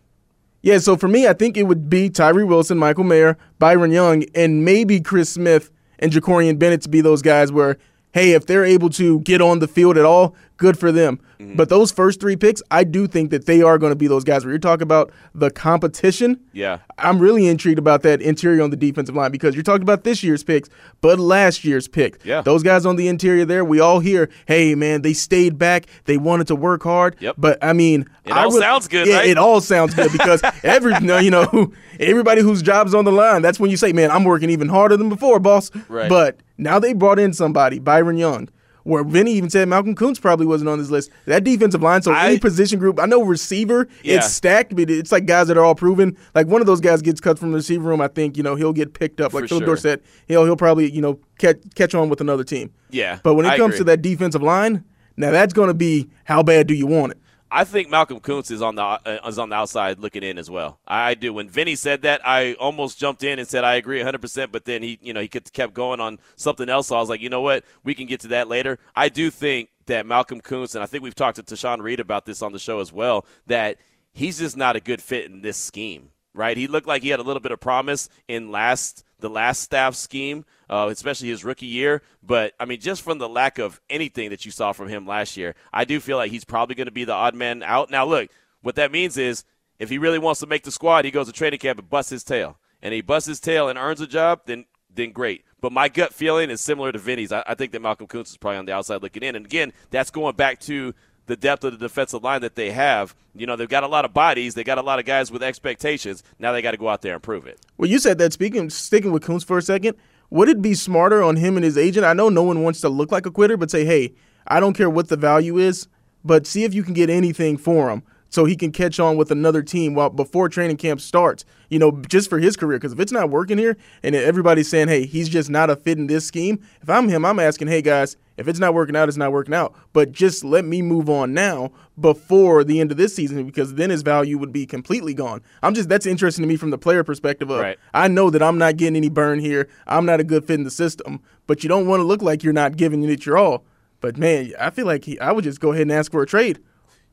Yeah, 0.62 0.77
so 0.77 0.96
for 0.96 1.08
me, 1.08 1.27
I 1.27 1.34
think 1.34 1.58
it 1.58 1.63
would 1.63 1.89
be 1.89 2.10
Tyree 2.10 2.43
Wilson, 2.43 2.77
Michael 2.77 3.03
Mayer, 3.03 3.36
Byron 3.58 3.91
Young, 3.91 4.25
and 4.36 4.63
maybe 4.63 5.01
Chris 5.01 5.31
Smith 5.31 5.72
and 5.98 6.12
Jakorian 6.12 6.60
Bennett 6.60 6.84
to 6.84 6.89
be 6.89 7.01
those 7.01 7.24
guys 7.24 7.51
where, 7.51 7.77
hey, 8.13 8.34
if 8.34 8.46
they're 8.46 8.65
able 8.65 8.91
to 8.91 9.22
get 9.22 9.41
on 9.41 9.58
the 9.58 9.67
field 9.67 9.98
at 9.98 10.05
all, 10.05 10.36
good 10.62 10.77
for 10.77 10.91
them. 10.91 11.20
Mm-hmm. 11.39 11.56
But 11.56 11.70
those 11.70 11.91
first 11.91 12.22
three 12.22 12.36
picks, 12.36 12.62
I 12.70 12.84
do 12.84 13.08
think 13.08 13.32
that 13.32 13.48
they 13.48 13.63
are 13.63 13.80
going 13.80 13.89
to 13.91 13.96
be 13.96 14.06
those 14.06 14.24
guys 14.24 14.46
where 14.46 14.51
you're 14.51 14.60
talking 14.60 14.84
about 14.84 15.12
the 15.34 15.50
competition. 15.50 16.39
Yeah. 16.53 16.77
I'm 17.00 17.18
really 17.18 17.48
intrigued 17.48 17.80
about 17.80 18.03
that 18.03 18.22
interior 18.22 18.62
on 18.63 18.70
the 18.70 18.75
defensive 18.77 19.15
line 19.15 19.32
because 19.32 19.56
you're 19.56 19.63
talking 19.63 19.82
about 19.82 20.03
this 20.03 20.24
year's 20.24 20.44
picks, 20.44 20.70
but 21.01 21.20
last 21.20 21.65
year's 21.65 21.88
pick. 21.88 22.24
Yeah. 22.24 22.41
Those 22.41 22.62
guys 22.62 22.86
on 22.86 22.96
the 22.96 23.08
interior 23.08 23.44
there, 23.44 23.65
we 23.65 23.80
all 23.80 24.00
hear, 24.00 24.30
hey, 24.46 24.75
man, 24.75 25.01
they 25.01 25.13
stayed 25.13 25.58
back. 25.58 25.88
They 26.06 26.18
wanted 26.18 26.46
to 26.48 26.56
work 26.56 26.84
hard. 26.84 27.15
Yep. 27.20 27.36
But, 27.39 27.58
I 27.63 27.74
mean, 27.74 28.08
It 28.24 28.34
I 28.34 28.44
all 28.44 28.51
would- 28.51 28.62
sounds 28.62 28.88
good, 28.88 29.08
yeah, 29.08 29.18
right? 29.18 29.30
It 29.30 29.39
all 29.39 29.62
sounds 29.62 29.96
good 29.96 30.12
because 30.12 30.41
every, 30.63 30.94
you 31.24 31.32
know, 31.32 31.74
everybody 32.00 32.41
whose 32.41 32.62
job's 32.62 32.94
on 32.94 33.03
the 33.03 33.12
line, 33.12 33.41
that's 33.41 33.60
when 33.60 33.72
you 33.72 33.77
say, 33.77 33.94
man, 33.94 34.12
I'm 34.12 34.25
working 34.25 34.51
even 34.51 34.70
harder 34.70 34.96
than 34.96 35.10
before, 35.10 35.39
boss. 35.39 35.72
Right. 35.89 36.08
But 36.08 36.38
now 36.60 36.77
they 36.77 36.94
brought 36.94 37.18
in 37.18 37.34
somebody, 37.34 37.80
Byron 37.80 38.18
Young. 38.18 38.48
Where 38.83 39.03
Vinny 39.03 39.33
even 39.33 39.50
said 39.50 39.67
Malcolm 39.67 39.95
Koonce 39.95 40.19
probably 40.19 40.45
wasn't 40.45 40.69
on 40.69 40.79
this 40.79 40.89
list. 40.89 41.11
That 41.25 41.43
defensive 41.43 41.81
line, 41.83 42.01
so 42.01 42.11
I- 42.11 42.29
any 42.29 42.39
position 42.39 42.79
group, 42.79 43.00
I 43.00 43.05
know 43.05 43.21
receiver, 43.23 43.88
Yeah. 44.03 44.15
it's 44.17 44.31
stacked, 44.33 44.75
but 44.75 44.89
it's 44.89 45.11
like 45.11 45.25
guys 45.25 45.47
that 45.50 45.57
are 45.57 45.63
all 45.63 45.75
proven. 45.75 46.17
Like 46.33 46.47
one 46.47 46.61
of 46.61 46.67
those 46.67 46.81
guys 46.81 47.01
gets 47.01 47.21
cut 47.21 47.38
from 47.38 47.51
the 47.51 47.57
receiver 47.57 47.83
room, 47.88 48.01
I 48.01 48.07
think 48.07 48.38
you 48.38 48.43
know 48.43 48.55
he'll 48.55 48.73
get 48.73 48.93
picked 48.93 49.21
up. 49.21 49.33
Like 49.33 49.43
For 49.43 49.47
Phillip 49.50 49.61
sure. 49.61 49.75
Dorsett, 49.75 50.03
he'll 50.27 50.45
he'll 50.45 50.55
probably 50.57 50.91
you 50.91 51.01
know 51.01 51.19
catch 51.38 51.57
catch 51.75 51.93
on 51.95 52.09
with 52.09 52.21
another 52.21 52.43
team. 52.43 52.71
Yeah, 52.89 53.19
But 53.23 53.35
when 53.35 53.45
it 53.45 53.50
I 53.50 53.57
comes 53.57 53.75
agree. 53.75 53.77
to 53.79 53.83
that 53.85 54.01
defensive 54.01 54.41
line, 54.41 54.83
now 55.17 55.31
that's 55.31 55.53
going 55.53 55.67
to 55.67 55.73
be 55.73 56.09
how 56.23 56.41
bad 56.43 56.67
do 56.67 56.73
you 56.73 56.88
want 56.88 57.11
it? 57.13 57.17
I 57.53 57.65
think 57.65 57.89
Malcolm 57.89 58.22
Koonce 58.22 58.51
is 58.51 58.62
on 58.62 58.75
the 58.75 58.81
uh, 58.81 59.20
is 59.27 59.38
on 59.38 59.50
the 59.50 59.55
outside 59.55 60.00
looking 60.00 60.24
in 60.24 60.38
as 60.38 60.50
well. 60.50 60.79
I, 60.88 61.15
do. 61.15 61.34
When 61.34 61.50
Vinny 61.50 61.75
said 61.75 62.03
that, 62.03 62.25
I 62.25 62.53
almost 62.53 62.98
jumped 62.98 63.24
in 63.24 63.39
and 63.39 63.48
said 63.48 63.65
I 63.65 63.75
agree 63.75 63.98
100. 63.98 64.22
percent 64.22 64.51
But 64.53 64.63
then 64.63 64.81
he, 64.81 64.98
you 65.01 65.12
know, 65.13 65.20
he 65.20 65.27
kept 65.27 65.51
kept 65.51 65.74
going 65.74 66.00
on 66.00 66.20
something 66.38 66.70
else. 66.70 66.88
So 66.88 66.96
I 66.96 67.00
was 67.00 67.10
like, 67.10 67.20
you 67.20 67.29
know 67.29 67.41
what, 67.41 67.65
we 67.84 67.93
can 67.93 68.08
get 68.08 68.22
to 68.22 68.29
that 68.29 68.48
later. 68.48 68.79
I 68.96 69.10
do 69.10 69.29
think 69.29 69.70
that 69.88 70.05
Malcolm 70.05 70.39
Koonce, 70.39 70.75
and 70.75 70.84
I 70.84 70.88
think 70.88 71.03
we've 71.03 71.13
talked 71.13 71.36
to 71.36 71.43
Tashan 71.43 71.81
Reed 71.81 72.00
about 72.00 72.25
this 72.25 72.41
on 72.41 72.53
the 72.53 72.60
show 72.60 72.79
as 72.79 72.93
well, 72.93 73.25
that 73.48 73.77
he's 74.13 74.39
just 74.39 74.55
not 74.55 74.77
a 74.77 74.79
good 74.79 75.01
fit 75.01 75.25
in 75.25 75.41
this 75.41 75.58
scheme. 75.58 76.12
Right? 76.34 76.55
He 76.55 76.67
looked 76.67 76.88
like 76.88 77.03
he 77.03 77.10
had 77.10 77.20
a 77.20 77.24
little 77.24 77.41
bit 77.41 77.51
of 77.51 77.60
promise 77.60 78.08
in 78.29 78.51
last 78.51 79.03
the 79.21 79.29
last 79.29 79.61
staff 79.61 79.95
scheme, 79.95 80.45
uh, 80.69 80.89
especially 80.91 81.29
his 81.29 81.45
rookie 81.45 81.65
year. 81.67 82.01
But 82.21 82.53
I 82.59 82.65
mean, 82.65 82.79
just 82.79 83.01
from 83.01 83.17
the 83.17 83.29
lack 83.29 83.57
of 83.57 83.79
anything 83.89 84.29
that 84.31 84.45
you 84.45 84.51
saw 84.51 84.73
from 84.73 84.89
him 84.89 85.07
last 85.07 85.37
year, 85.37 85.55
I 85.71 85.85
do 85.85 85.99
feel 85.99 86.17
like 86.17 86.31
he's 86.31 86.45
probably 86.45 86.75
going 86.75 86.87
to 86.87 86.91
be 86.91 87.05
the 87.05 87.13
odd 87.13 87.35
man 87.35 87.63
out. 87.63 87.89
Now, 87.89 88.05
look, 88.05 88.29
what 88.61 88.75
that 88.75 88.91
means 88.91 89.17
is 89.17 89.45
if 89.79 89.89
he 89.89 89.97
really 89.97 90.19
wants 90.19 90.39
to 90.41 90.47
make 90.47 90.63
the 90.63 90.71
squad, 90.71 91.05
he 91.05 91.11
goes 91.11 91.27
to 91.27 91.33
training 91.33 91.59
camp 91.59 91.79
and 91.79 91.89
busts 91.89 92.11
his 92.11 92.23
tail, 92.23 92.59
and 92.81 92.93
he 92.93 93.01
busts 93.01 93.27
his 93.27 93.39
tail 93.39 93.69
and 93.69 93.79
earns 93.79 94.01
a 94.01 94.07
job, 94.07 94.41
then 94.45 94.65
then 94.93 95.11
great. 95.11 95.45
But 95.61 95.71
my 95.71 95.87
gut 95.87 96.13
feeling 96.13 96.49
is 96.49 96.59
similar 96.59 96.91
to 96.91 96.99
Vinny's. 96.99 97.31
I, 97.31 97.43
I 97.47 97.55
think 97.55 97.71
that 97.71 97.81
Malcolm 97.81 98.07
Koonce 98.07 98.31
is 98.31 98.37
probably 98.37 98.57
on 98.57 98.65
the 98.65 98.73
outside 98.73 99.01
looking 99.01 99.23
in, 99.23 99.35
and 99.35 99.45
again, 99.45 99.73
that's 99.89 100.11
going 100.11 100.35
back 100.35 100.59
to 100.61 100.93
the 101.31 101.38
depth 101.38 101.63
of 101.63 101.71
the 101.71 101.77
defensive 101.77 102.21
line 102.21 102.41
that 102.41 102.55
they 102.55 102.71
have. 102.71 103.15
You 103.33 103.47
know, 103.47 103.55
they've 103.55 103.69
got 103.69 103.83
a 103.83 103.88
lot 103.88 104.03
of 104.03 104.13
bodies, 104.13 104.53
they 104.53 104.65
got 104.65 104.77
a 104.77 104.81
lot 104.81 105.00
of 105.00 105.05
guys 105.05 105.31
with 105.31 105.41
expectations. 105.41 106.23
Now 106.39 106.51
they 106.51 106.61
got 106.61 106.71
to 106.71 106.77
go 106.77 106.89
out 106.89 107.01
there 107.01 107.13
and 107.13 107.23
prove 107.23 107.47
it. 107.47 107.57
Well, 107.77 107.89
you 107.89 108.00
said 108.00 108.17
that. 108.17 108.33
Speaking, 108.33 108.69
sticking 108.69 109.13
with 109.13 109.23
Koonce 109.23 109.45
for 109.45 109.57
a 109.57 109.61
second, 109.61 109.95
would 110.29 110.50
it 110.50 110.61
be 110.61 110.73
smarter 110.73 111.23
on 111.23 111.38
him 111.38 111.55
and 111.55 111.63
his 111.63 111.77
agent? 111.77 112.05
I 112.05 112.11
know 112.11 112.27
no 112.27 112.43
one 112.43 112.63
wants 112.63 112.81
to 112.81 112.89
look 112.89 113.13
like 113.13 113.25
a 113.25 113.31
quitter, 113.31 113.55
but 113.55 113.71
say, 113.71 113.85
hey, 113.85 114.13
I 114.45 114.60
don't 114.60 114.73
care 114.73 114.89
what 114.89 115.08
the 115.08 115.15
value 115.15 115.58
is, 115.58 115.88
but 116.25 116.45
see 116.45 116.65
if 116.65 116.73
you 116.73 116.84
can 116.84 116.93
get 116.93 117.10
anything 117.10 117.56
for 117.56 117.89
him 117.89 118.03
so 118.27 118.43
he 118.43 118.58
can 118.58 118.73
catch 118.73 118.99
on 118.99 119.15
with 119.15 119.32
another 119.32 119.62
team 119.62 119.93
while 119.93 120.10
before 120.10 120.49
training 120.49 120.77
camp 120.77 120.99
starts. 120.99 121.45
You 121.69 121.79
know, 121.79 122.01
just 122.10 122.29
for 122.29 122.39
his 122.39 122.58
career. 122.58 122.77
Because 122.77 122.91
if 122.91 122.99
it's 122.99 123.13
not 123.13 123.29
working 123.29 123.58
here, 123.58 123.77
and 124.03 124.15
everybody's 124.15 124.69
saying, 124.69 124.89
hey, 124.89 125.06
he's 125.06 125.29
just 125.29 125.49
not 125.49 125.69
a 125.69 125.77
fit 125.77 125.97
in 125.97 126.08
this 126.08 126.25
scheme. 126.25 126.60
If 126.82 126.89
I'm 126.89 127.08
him, 127.08 127.23
I'm 127.23 127.39
asking, 127.39 127.69
hey 127.69 127.82
guys, 127.82 128.17
if 128.41 128.47
it's 128.47 128.60
not 128.60 128.73
working 128.73 128.95
out, 128.95 129.08
it's 129.08 129.17
not 129.17 129.32
working 129.32 129.54
out. 129.54 129.73
But 129.93 130.12
just 130.12 130.43
let 130.43 130.65
me 130.65 130.82
move 130.82 131.10
on 131.10 131.34
now 131.34 131.71
before 131.99 132.63
the 132.63 132.82
end 132.82 132.91
of 132.91 132.97
this 132.97 133.15
season 133.15 133.45
because 133.45 133.75
then 133.75 133.89
his 133.89 134.01
value 134.01 134.38
would 134.38 134.51
be 134.51 134.65
completely 134.65 135.13
gone. 135.13 135.41
I'm 135.63 135.73
just 135.73 135.88
that's 135.88 136.06
interesting 136.06 136.43
to 136.43 136.47
me 136.47 136.58
from 136.58 136.71
the 136.71 136.77
player 136.77 137.04
perspective 137.04 137.49
of 137.49 137.62
Right. 137.62 137.77
I 137.93 138.08
know 138.08 138.30
that 138.30 138.41
I'm 138.41 138.58
not 138.58 138.77
getting 138.77 138.97
any 138.97 139.10
burn 139.10 139.39
here. 139.39 139.69
I'm 139.88 140.06
not 140.06 140.19
a 140.19 140.25
good 140.25 140.45
fit 140.45 140.56
in 140.56 140.63
the 140.63 140.71
system, 140.71 141.21
but 141.47 141.63
you 141.63 141.69
don't 141.69 141.88
want 141.88 142.01
to 142.01 142.06
look 142.06 142.21
like 142.21 142.43
you're 142.43 142.54
not 142.54 142.75
giving 142.75 143.04
it 143.04 143.25
your 143.25 143.38
all. 143.38 143.63
But 144.01 144.17
man, 144.17 144.54
I 144.60 144.71
feel 144.71 144.86
like 144.86 145.06
he, 145.06 145.19
I 145.19 145.32
would 145.32 145.43
just 145.43 145.62
go 145.62 145.71
ahead 145.71 145.84
and 145.84 145.91
ask 145.91 146.12
for 146.12 146.23
a 146.23 146.27
trade. 146.27 146.60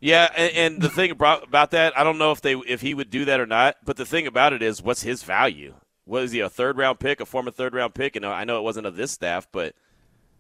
Yeah, 0.01 0.31
and, 0.37 0.53
and 0.55 0.83
the 0.83 0.89
thing 0.89 1.11
about, 1.11 1.47
about 1.49 1.73
that, 1.73 1.97
I 1.99 2.05
don't 2.05 2.19
know 2.19 2.31
if 2.33 2.41
they 2.41 2.55
if 2.55 2.81
he 2.81 2.95
would 2.95 3.11
do 3.11 3.25
that 3.27 3.41
or 3.41 3.47
not. 3.47 3.77
But 3.85 3.97
the 3.97 4.07
thing 4.07 4.27
about 4.27 4.53
it 4.53 4.63
is, 4.63 4.83
what's 4.83 5.03
his 5.03 5.23
value? 5.23 5.75
What 6.05 6.23
is 6.23 6.33
he 6.33 6.41
a 6.41 6.49
third 6.49 6.79
round 6.79 7.01
pick, 7.01 7.21
a 7.21 7.27
former 7.27 7.51
third 7.51 7.75
round 7.75 7.95
pick? 7.95 8.17
And 8.17 8.25
I 8.25 8.45
know 8.45 8.59
it 8.59 8.63
wasn't 8.63 8.87
of 8.87 8.97
this 8.97 9.13
staff, 9.13 9.47
but 9.53 9.75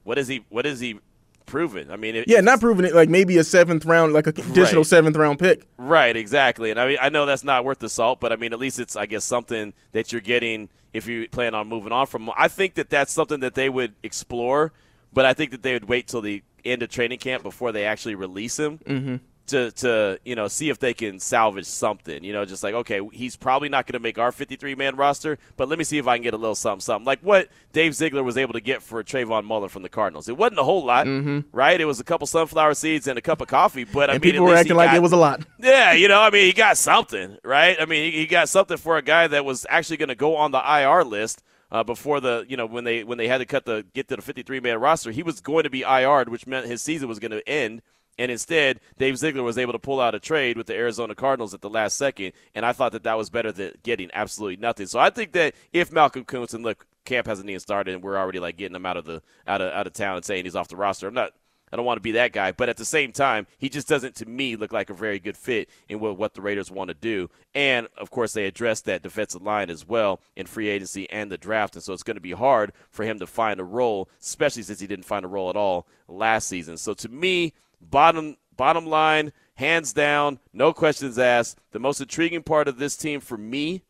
what 0.08 0.16
is 0.16 0.26
he? 0.26 0.42
What 0.48 0.64
is 0.64 0.80
he 0.80 0.98
proven? 1.44 1.90
I 1.90 1.96
mean, 1.96 2.16
it, 2.16 2.28
Yeah, 2.28 2.40
not 2.40 2.60
proving 2.60 2.86
it 2.86 2.94
like 2.94 3.10
maybe 3.10 3.36
a 3.36 3.44
seventh 3.44 3.84
round, 3.84 4.14
like 4.14 4.26
a 4.26 4.30
additional 4.30 4.80
Right. 4.80 4.86
seventh 4.86 5.16
round 5.16 5.38
pick. 5.38 5.66
Right, 5.76 6.16
exactly. 6.16 6.70
And 6.70 6.80
I 6.80 6.88
mean, 6.88 6.96
I 6.98 7.10
know 7.10 7.26
that's 7.26 7.44
not 7.44 7.62
worth 7.66 7.78
the 7.80 7.90
salt, 7.90 8.18
but 8.18 8.32
I 8.32 8.36
mean, 8.36 8.54
at 8.54 8.58
least 8.58 8.78
it's, 8.78 8.96
I 8.96 9.04
guess, 9.04 9.22
something 9.24 9.74
that 9.92 10.10
you're 10.10 10.22
getting 10.22 10.70
if 10.94 11.06
you 11.06 11.28
plan 11.28 11.54
on 11.54 11.68
moving 11.68 11.92
on 11.92 12.06
from. 12.06 12.30
I 12.38 12.48
think 12.48 12.74
that 12.74 12.88
that's 12.88 13.12
something 13.12 13.40
that 13.40 13.54
they 13.54 13.68
would 13.68 13.92
explore, 14.02 14.72
but 15.12 15.26
I 15.26 15.34
think 15.34 15.50
that 15.50 15.62
they 15.62 15.74
would 15.74 15.90
wait 15.90 16.08
till 16.08 16.22
the 16.22 16.42
end 16.64 16.82
of 16.82 16.88
training 16.88 17.18
camp 17.18 17.42
before 17.42 17.70
they 17.70 17.84
actually 17.84 18.14
release 18.14 18.58
him. 18.58 18.78
Mm-hmm. 18.86 19.16
To, 19.48 19.70
to 19.72 20.18
you 20.26 20.34
know 20.34 20.46
see 20.46 20.68
if 20.68 20.78
they 20.78 20.92
can 20.92 21.18
salvage 21.18 21.64
something 21.64 22.22
you 22.22 22.34
know 22.34 22.44
just 22.44 22.62
like 22.62 22.74
okay 22.74 23.00
he's 23.12 23.34
probably 23.34 23.70
not 23.70 23.86
going 23.86 23.94
to 23.94 23.98
make 23.98 24.18
our 24.18 24.30
53 24.30 24.74
man 24.74 24.94
roster 24.94 25.38
but 25.56 25.68
let 25.70 25.78
me 25.78 25.84
see 25.84 25.96
if 25.96 26.06
I 26.06 26.16
can 26.16 26.22
get 26.22 26.34
a 26.34 26.36
little 26.36 26.54
something 26.54 26.80
something 26.82 27.06
like 27.06 27.20
what 27.20 27.48
Dave 27.72 27.94
Ziegler 27.94 28.22
was 28.22 28.36
able 28.36 28.52
to 28.52 28.60
get 28.60 28.82
for 28.82 29.02
Trayvon 29.02 29.44
Mullen 29.44 29.70
from 29.70 29.82
the 29.82 29.88
Cardinals 29.88 30.28
it 30.28 30.36
wasn't 30.36 30.58
a 30.60 30.64
whole 30.64 30.84
lot 30.84 31.06
right 31.52 31.80
it 31.80 31.86
was 31.86 31.98
a 31.98 32.04
couple 32.04 32.26
sunflower 32.26 32.74
seeds 32.74 33.06
and 33.06 33.18
a 33.18 33.22
cup 33.22 33.40
of 33.40 33.48
coffee 33.48 33.84
but 33.84 34.10
I 34.10 34.14
And 34.14 34.22
mean 34.22 34.32
people 34.32 34.46
were 34.46 34.54
acting 34.54 34.76
like 34.76 34.88
got- 34.90 34.96
it 34.96 35.02
was 35.02 35.12
a 35.12 35.16
lot. 35.16 35.40
yeah, 35.58 35.92
you 35.92 36.08
know, 36.08 36.20
I 36.20 36.28
mean, 36.30 36.44
he 36.44 36.52
got 36.52 36.76
something, 36.76 37.38
right? 37.42 37.76
I 37.80 37.86
mean, 37.86 38.12
he, 38.12 38.18
he 38.18 38.26
got 38.26 38.48
something 38.48 38.76
for 38.76 38.96
a 38.98 39.02
guy 39.02 39.28
that 39.28 39.44
was 39.44 39.64
actually 39.70 39.96
going 39.96 40.08
to 40.10 40.14
go 40.14 40.36
on 40.36 40.50
the 40.50 40.58
IR 40.80 41.04
list 41.04 41.42
uh, 41.70 41.82
before 41.84 42.20
the, 42.20 42.44
you 42.48 42.56
know, 42.56 42.66
when 42.66 42.84
they 42.84 43.04
when 43.04 43.16
they 43.18 43.28
had 43.28 43.38
to 43.38 43.46
cut 43.46 43.64
the 43.64 43.84
get 43.94 44.08
to 44.08 44.16
the 44.16 44.22
53 44.22 44.60
man 44.60 44.78
roster. 44.80 45.10
He 45.10 45.22
was 45.22 45.40
going 45.40 45.64
to 45.64 45.70
be 45.70 45.84
IR'd, 45.84 46.28
which 46.28 46.46
meant 46.46 46.66
his 46.66 46.82
season 46.82 47.08
was 47.08 47.18
going 47.18 47.30
to 47.32 47.48
end. 47.48 47.80
And 48.18 48.30
instead, 48.30 48.80
Dave 48.98 49.16
Ziegler 49.16 49.42
was 49.42 49.58
able 49.58 49.72
to 49.72 49.78
pull 49.78 50.00
out 50.00 50.14
a 50.14 50.20
trade 50.20 50.56
with 50.56 50.66
the 50.66 50.74
Arizona 50.74 51.14
Cardinals 51.14 51.54
at 51.54 51.60
the 51.60 51.70
last 51.70 51.96
second, 51.96 52.32
and 52.54 52.66
I 52.66 52.72
thought 52.72 52.92
that 52.92 53.04
that 53.04 53.16
was 53.16 53.30
better 53.30 53.52
than 53.52 53.74
getting 53.82 54.10
absolutely 54.12 54.56
nothing. 54.56 54.86
So 54.86 54.98
I 54.98 55.10
think 55.10 55.32
that 55.32 55.54
if 55.72 55.92
Malcolm 55.92 56.24
Koonce 56.24 56.54
and 56.54 56.64
look, 56.64 56.86
camp 57.04 57.26
hasn't 57.26 57.48
even 57.48 57.60
started, 57.60 57.94
and 57.94 58.02
we're 58.02 58.18
already 58.18 58.40
like 58.40 58.56
getting 58.56 58.74
him 58.74 58.86
out 58.86 58.96
of 58.96 59.04
the 59.04 59.22
out 59.46 59.60
of 59.60 59.72
out 59.72 59.86
of 59.86 59.92
town 59.92 60.16
and 60.16 60.24
saying 60.24 60.44
he's 60.44 60.56
off 60.56 60.68
the 60.68 60.76
roster, 60.76 61.06
I'm 61.06 61.14
not 61.14 61.32
I 61.72 61.76
don't 61.76 61.84
want 61.84 61.98
to 61.98 62.02
be 62.02 62.12
that 62.12 62.32
guy, 62.32 62.52
but 62.52 62.68
at 62.68 62.76
the 62.76 62.84
same 62.84 63.12
time, 63.12 63.46
he 63.58 63.68
just 63.68 63.88
doesn't, 63.88 64.14
to 64.16 64.26
me, 64.26 64.56
look 64.56 64.72
like 64.72 64.90
a 64.90 64.94
very 64.94 65.18
good 65.18 65.36
fit 65.36 65.68
in 65.88 66.00
what, 66.00 66.16
what 66.16 66.34
the 66.34 66.40
Raiders 66.40 66.70
want 66.70 66.88
to 66.88 66.94
do. 66.94 67.28
And 67.54 67.88
of 67.96 68.10
course, 68.10 68.32
they 68.32 68.46
addressed 68.46 68.86
that 68.86 69.02
defensive 69.02 69.42
line 69.42 69.70
as 69.70 69.86
well 69.86 70.20
in 70.36 70.46
free 70.46 70.68
agency 70.68 71.08
and 71.10 71.30
the 71.30 71.38
draft, 71.38 71.74
and 71.74 71.82
so 71.82 71.92
it's 71.92 72.02
going 72.02 72.16
to 72.16 72.20
be 72.20 72.32
hard 72.32 72.72
for 72.90 73.04
him 73.04 73.18
to 73.18 73.26
find 73.26 73.60
a 73.60 73.64
role, 73.64 74.08
especially 74.20 74.62
since 74.62 74.80
he 74.80 74.86
didn't 74.86 75.04
find 75.04 75.24
a 75.24 75.28
role 75.28 75.50
at 75.50 75.56
all 75.56 75.86
last 76.08 76.48
season. 76.48 76.76
So 76.76 76.94
to 76.94 77.08
me, 77.08 77.52
bottom 77.80 78.36
bottom 78.56 78.86
line, 78.86 79.32
hands 79.54 79.92
down, 79.92 80.40
no 80.52 80.72
questions 80.72 81.18
asked. 81.18 81.58
The 81.70 81.78
most 81.78 82.00
intriguing 82.00 82.42
part 82.42 82.68
of 82.68 82.78
this 82.78 82.96
team 82.96 83.20
for 83.20 83.38
me 83.38 83.82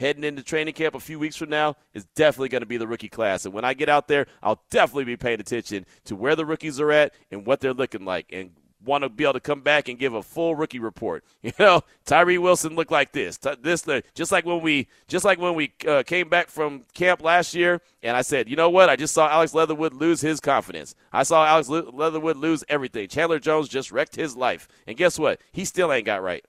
heading 0.00 0.24
into 0.24 0.42
training 0.42 0.72
camp 0.72 0.94
a 0.94 1.00
few 1.00 1.18
weeks 1.18 1.36
from 1.36 1.50
now 1.50 1.76
is 1.92 2.06
definitely 2.16 2.48
going 2.48 2.62
to 2.62 2.66
be 2.66 2.78
the 2.78 2.86
rookie 2.86 3.08
class. 3.08 3.44
And 3.44 3.52
when 3.52 3.66
I 3.66 3.74
get 3.74 3.90
out 3.90 4.08
there, 4.08 4.26
I'll 4.42 4.62
definitely 4.70 5.04
be 5.04 5.18
paying 5.18 5.40
attention 5.40 5.84
to 6.04 6.16
where 6.16 6.34
the 6.34 6.46
rookies 6.46 6.80
are 6.80 6.90
at 6.90 7.12
and 7.30 7.46
what 7.46 7.60
they're 7.60 7.74
looking 7.74 8.06
like 8.06 8.26
and 8.32 8.52
want 8.84 9.02
to 9.02 9.08
be 9.08 9.24
able 9.24 9.34
to 9.34 9.40
come 9.40 9.60
back 9.60 9.88
and 9.88 9.98
give 9.98 10.14
a 10.14 10.22
full 10.22 10.54
rookie 10.54 10.78
report. 10.78 11.24
You 11.42 11.52
know, 11.58 11.82
Tyree 12.04 12.38
Wilson 12.38 12.76
looked 12.76 12.92
like 12.92 13.12
this. 13.12 13.38
This 13.60 13.88
uh, 13.88 14.02
just 14.14 14.30
like 14.30 14.44
when 14.44 14.60
we 14.60 14.88
just 15.08 15.24
like 15.24 15.38
when 15.38 15.54
we 15.54 15.72
uh, 15.88 16.02
came 16.04 16.28
back 16.28 16.48
from 16.48 16.84
camp 16.94 17.22
last 17.22 17.54
year 17.54 17.80
and 18.02 18.16
I 18.16 18.22
said, 18.22 18.48
"You 18.48 18.56
know 18.56 18.70
what? 18.70 18.88
I 18.88 18.96
just 18.96 19.14
saw 19.14 19.28
Alex 19.28 19.52
Leatherwood 19.54 19.94
lose 19.94 20.20
his 20.20 20.38
confidence. 20.38 20.94
I 21.12 21.22
saw 21.22 21.44
Alex 21.46 21.68
Le- 21.68 21.90
Leatherwood 21.90 22.36
lose 22.36 22.62
everything. 22.68 23.08
Chandler 23.08 23.38
Jones 23.38 23.68
just 23.68 23.90
wrecked 23.90 24.16
his 24.16 24.36
life. 24.36 24.68
And 24.86 24.96
guess 24.96 25.18
what? 25.18 25.40
He 25.50 25.64
still 25.64 25.92
ain't 25.92 26.06
got 26.06 26.22
right. 26.22 26.44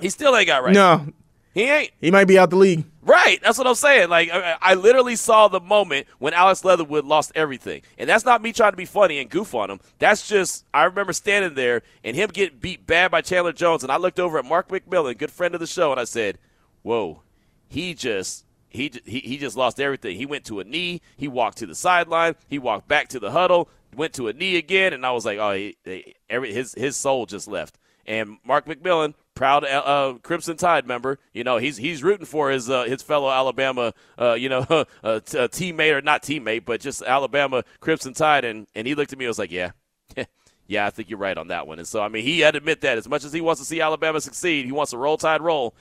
He 0.00 0.08
still 0.08 0.34
ain't 0.36 0.46
got 0.46 0.64
right. 0.64 0.72
No, 0.74 1.06
He 1.52 1.62
ain't. 1.62 1.90
He 2.00 2.10
might 2.10 2.26
be 2.26 2.38
out 2.38 2.50
the 2.50 2.56
league. 2.56 2.84
Right. 3.02 3.40
That's 3.42 3.58
what 3.58 3.66
I'm 3.66 3.74
saying. 3.74 4.08
Like, 4.08 4.30
I, 4.30 4.56
I 4.60 4.74
literally 4.74 5.16
saw 5.16 5.48
the 5.48 5.60
moment 5.60 6.06
when 6.18 6.32
Alex 6.32 6.64
Leatherwood 6.64 7.04
lost 7.04 7.32
everything. 7.34 7.82
And 7.98 8.08
that's 8.08 8.24
not 8.24 8.40
me 8.40 8.52
trying 8.52 8.72
to 8.72 8.76
be 8.76 8.84
funny 8.84 9.18
and 9.18 9.28
goof 9.28 9.54
on 9.54 9.70
him. 9.70 9.80
That's 9.98 10.28
just, 10.28 10.64
I 10.72 10.84
remember 10.84 11.12
standing 11.12 11.54
there 11.54 11.82
and 12.04 12.14
him 12.14 12.30
getting 12.30 12.58
beat 12.58 12.86
bad 12.86 13.10
by 13.10 13.20
Chandler 13.22 13.52
Jones. 13.52 13.82
And 13.82 13.90
I 13.90 13.96
looked 13.96 14.20
over 14.20 14.38
at 14.38 14.44
Mark 14.44 14.68
McMillan, 14.68 15.18
good 15.18 15.32
friend 15.32 15.54
of 15.54 15.60
the 15.60 15.66
show, 15.66 15.90
and 15.90 16.00
I 16.00 16.04
said, 16.04 16.38
whoa, 16.82 17.22
he 17.68 17.94
just. 17.94 18.44
He, 18.72 18.92
he, 19.04 19.18
he 19.18 19.36
just 19.36 19.56
lost 19.56 19.80
everything. 19.80 20.16
He 20.16 20.26
went 20.26 20.44
to 20.44 20.60
a 20.60 20.64
knee. 20.64 21.00
He 21.16 21.26
walked 21.26 21.58
to 21.58 21.66
the 21.66 21.74
sideline. 21.74 22.36
He 22.46 22.60
walked 22.60 22.86
back 22.86 23.08
to 23.08 23.18
the 23.18 23.32
huddle. 23.32 23.68
Went 23.96 24.12
to 24.12 24.28
a 24.28 24.32
knee 24.32 24.56
again, 24.56 24.92
and 24.92 25.04
I 25.04 25.10
was 25.10 25.26
like, 25.26 25.40
oh, 25.40 25.52
he, 25.54 25.76
he, 25.84 26.14
every, 26.28 26.52
his 26.52 26.72
his 26.74 26.96
soul 26.96 27.26
just 27.26 27.48
left. 27.48 27.76
And 28.06 28.36
Mark 28.44 28.66
McMillan, 28.66 29.14
proud 29.40 29.64
uh, 29.64 29.68
uh, 29.68 30.12
Crimson 30.18 30.58
Tide 30.58 30.86
member. 30.86 31.18
You 31.32 31.44
know, 31.44 31.56
he's 31.56 31.78
he's 31.78 32.02
rooting 32.02 32.26
for 32.26 32.50
his 32.50 32.68
uh, 32.68 32.84
his 32.84 33.00
fellow 33.00 33.30
Alabama, 33.30 33.94
uh, 34.20 34.34
you 34.34 34.50
know, 34.50 34.64
t- 34.66 34.76
teammate 35.02 35.94
or 35.94 36.02
not 36.02 36.22
teammate, 36.22 36.66
but 36.66 36.82
just 36.82 37.00
Alabama 37.00 37.64
Crimson 37.80 38.12
Tide. 38.12 38.44
And 38.44 38.66
and 38.74 38.86
he 38.86 38.94
looked 38.94 39.14
at 39.14 39.18
me 39.18 39.24
and 39.24 39.30
was 39.30 39.38
like, 39.38 39.50
yeah. 39.50 39.70
yeah, 40.66 40.86
I 40.86 40.90
think 40.90 41.08
you're 41.08 41.18
right 41.18 41.38
on 41.38 41.48
that 41.48 41.66
one. 41.66 41.78
And 41.78 41.88
so, 41.88 42.02
I 42.02 42.08
mean, 42.08 42.22
he 42.22 42.40
had 42.40 42.50
to 42.50 42.58
admit 42.58 42.82
that 42.82 42.98
as 42.98 43.08
much 43.08 43.24
as 43.24 43.32
he 43.32 43.40
wants 43.40 43.62
to 43.62 43.66
see 43.66 43.80
Alabama 43.80 44.20
succeed, 44.20 44.66
he 44.66 44.72
wants 44.72 44.90
to 44.90 44.98
roll 44.98 45.16
tide 45.16 45.40
roll. 45.40 45.74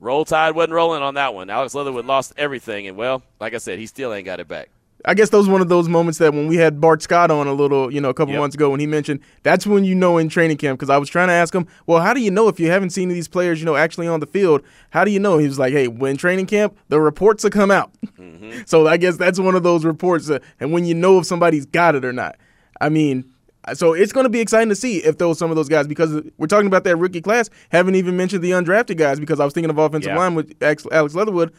Roll 0.00 0.24
tide 0.24 0.56
wasn't 0.56 0.74
rolling 0.74 1.02
on 1.02 1.14
that 1.14 1.32
one. 1.32 1.48
Alex 1.48 1.76
Leatherwood 1.76 2.06
lost 2.06 2.32
everything, 2.36 2.88
and 2.88 2.96
well, 2.96 3.22
like 3.38 3.54
I 3.54 3.58
said, 3.58 3.78
he 3.78 3.86
still 3.86 4.12
ain't 4.12 4.26
got 4.26 4.40
it 4.40 4.48
back. 4.48 4.68
I 5.04 5.14
guess 5.14 5.30
those 5.30 5.48
one 5.48 5.60
of 5.60 5.68
those 5.68 5.88
moments 5.88 6.18
that 6.18 6.32
when 6.32 6.48
we 6.48 6.56
had 6.56 6.80
Bart 6.80 7.02
Scott 7.02 7.30
on 7.30 7.46
a 7.46 7.52
little, 7.52 7.92
you 7.92 8.00
know, 8.00 8.08
a 8.08 8.14
couple 8.14 8.32
Yep. 8.32 8.40
months 8.40 8.54
ago 8.56 8.70
when 8.70 8.80
he 8.80 8.86
mentioned 8.86 9.20
that's 9.42 9.66
when 9.66 9.84
you 9.84 9.94
know 9.94 10.18
in 10.18 10.28
training 10.28 10.56
camp 10.56 10.78
because 10.78 10.90
I 10.90 10.96
was 10.96 11.08
trying 11.08 11.28
to 11.28 11.34
ask 11.34 11.54
him, 11.54 11.66
well, 11.86 12.00
how 12.00 12.12
do 12.14 12.20
you 12.20 12.30
know 12.30 12.48
if 12.48 12.58
you 12.58 12.70
haven't 12.70 12.90
seen 12.90 13.08
these 13.08 13.28
players, 13.28 13.60
you 13.60 13.66
know, 13.66 13.76
actually 13.76 14.08
on 14.08 14.20
the 14.20 14.26
field? 14.26 14.62
How 14.90 15.04
do 15.04 15.10
you 15.10 15.20
know? 15.20 15.38
He 15.38 15.46
was 15.46 15.58
like, 15.58 15.72
hey, 15.72 15.86
when 15.86 16.16
training 16.16 16.46
camp, 16.46 16.76
the 16.88 17.00
reports 17.00 17.44
will 17.44 17.50
come 17.50 17.70
out. 17.70 17.92
so 18.66 18.86
I 18.88 18.96
guess 18.96 19.16
that's 19.16 19.38
one 19.38 19.54
of 19.54 19.62
those 19.62 19.84
reports, 19.84 20.28
uh, 20.30 20.38
and 20.60 20.72
when 20.72 20.84
you 20.84 20.94
know 20.94 21.18
if 21.18 21.26
somebody's 21.26 21.66
got 21.66 21.94
it 21.94 22.04
or 22.04 22.12
not. 22.12 22.36
I 22.80 22.88
mean. 22.88 23.30
So 23.74 23.94
it's 23.94 24.12
going 24.12 24.22
to 24.22 24.30
be 24.30 24.38
exciting 24.38 24.68
to 24.68 24.76
see 24.76 24.98
if 24.98 25.18
those 25.18 25.40
some 25.40 25.50
of 25.50 25.56
those 25.56 25.68
guys 25.68 25.88
because 25.88 26.22
we're 26.38 26.46
talking 26.46 26.68
about 26.68 26.84
that 26.84 26.94
rookie 26.98 27.20
class. 27.20 27.50
Haven't 27.70 27.96
even 27.96 28.16
mentioned 28.16 28.44
the 28.44 28.52
undrafted 28.52 28.96
guys 28.96 29.18
because 29.18 29.40
I 29.40 29.44
was 29.44 29.54
thinking 29.54 29.70
of 29.70 29.76
offensive 29.78 30.12
Yeah. 30.12 30.18
line 30.18 30.36
with 30.36 30.54
Alex 30.62 30.86
Alex 30.92 31.16
Leatherwood, 31.16 31.52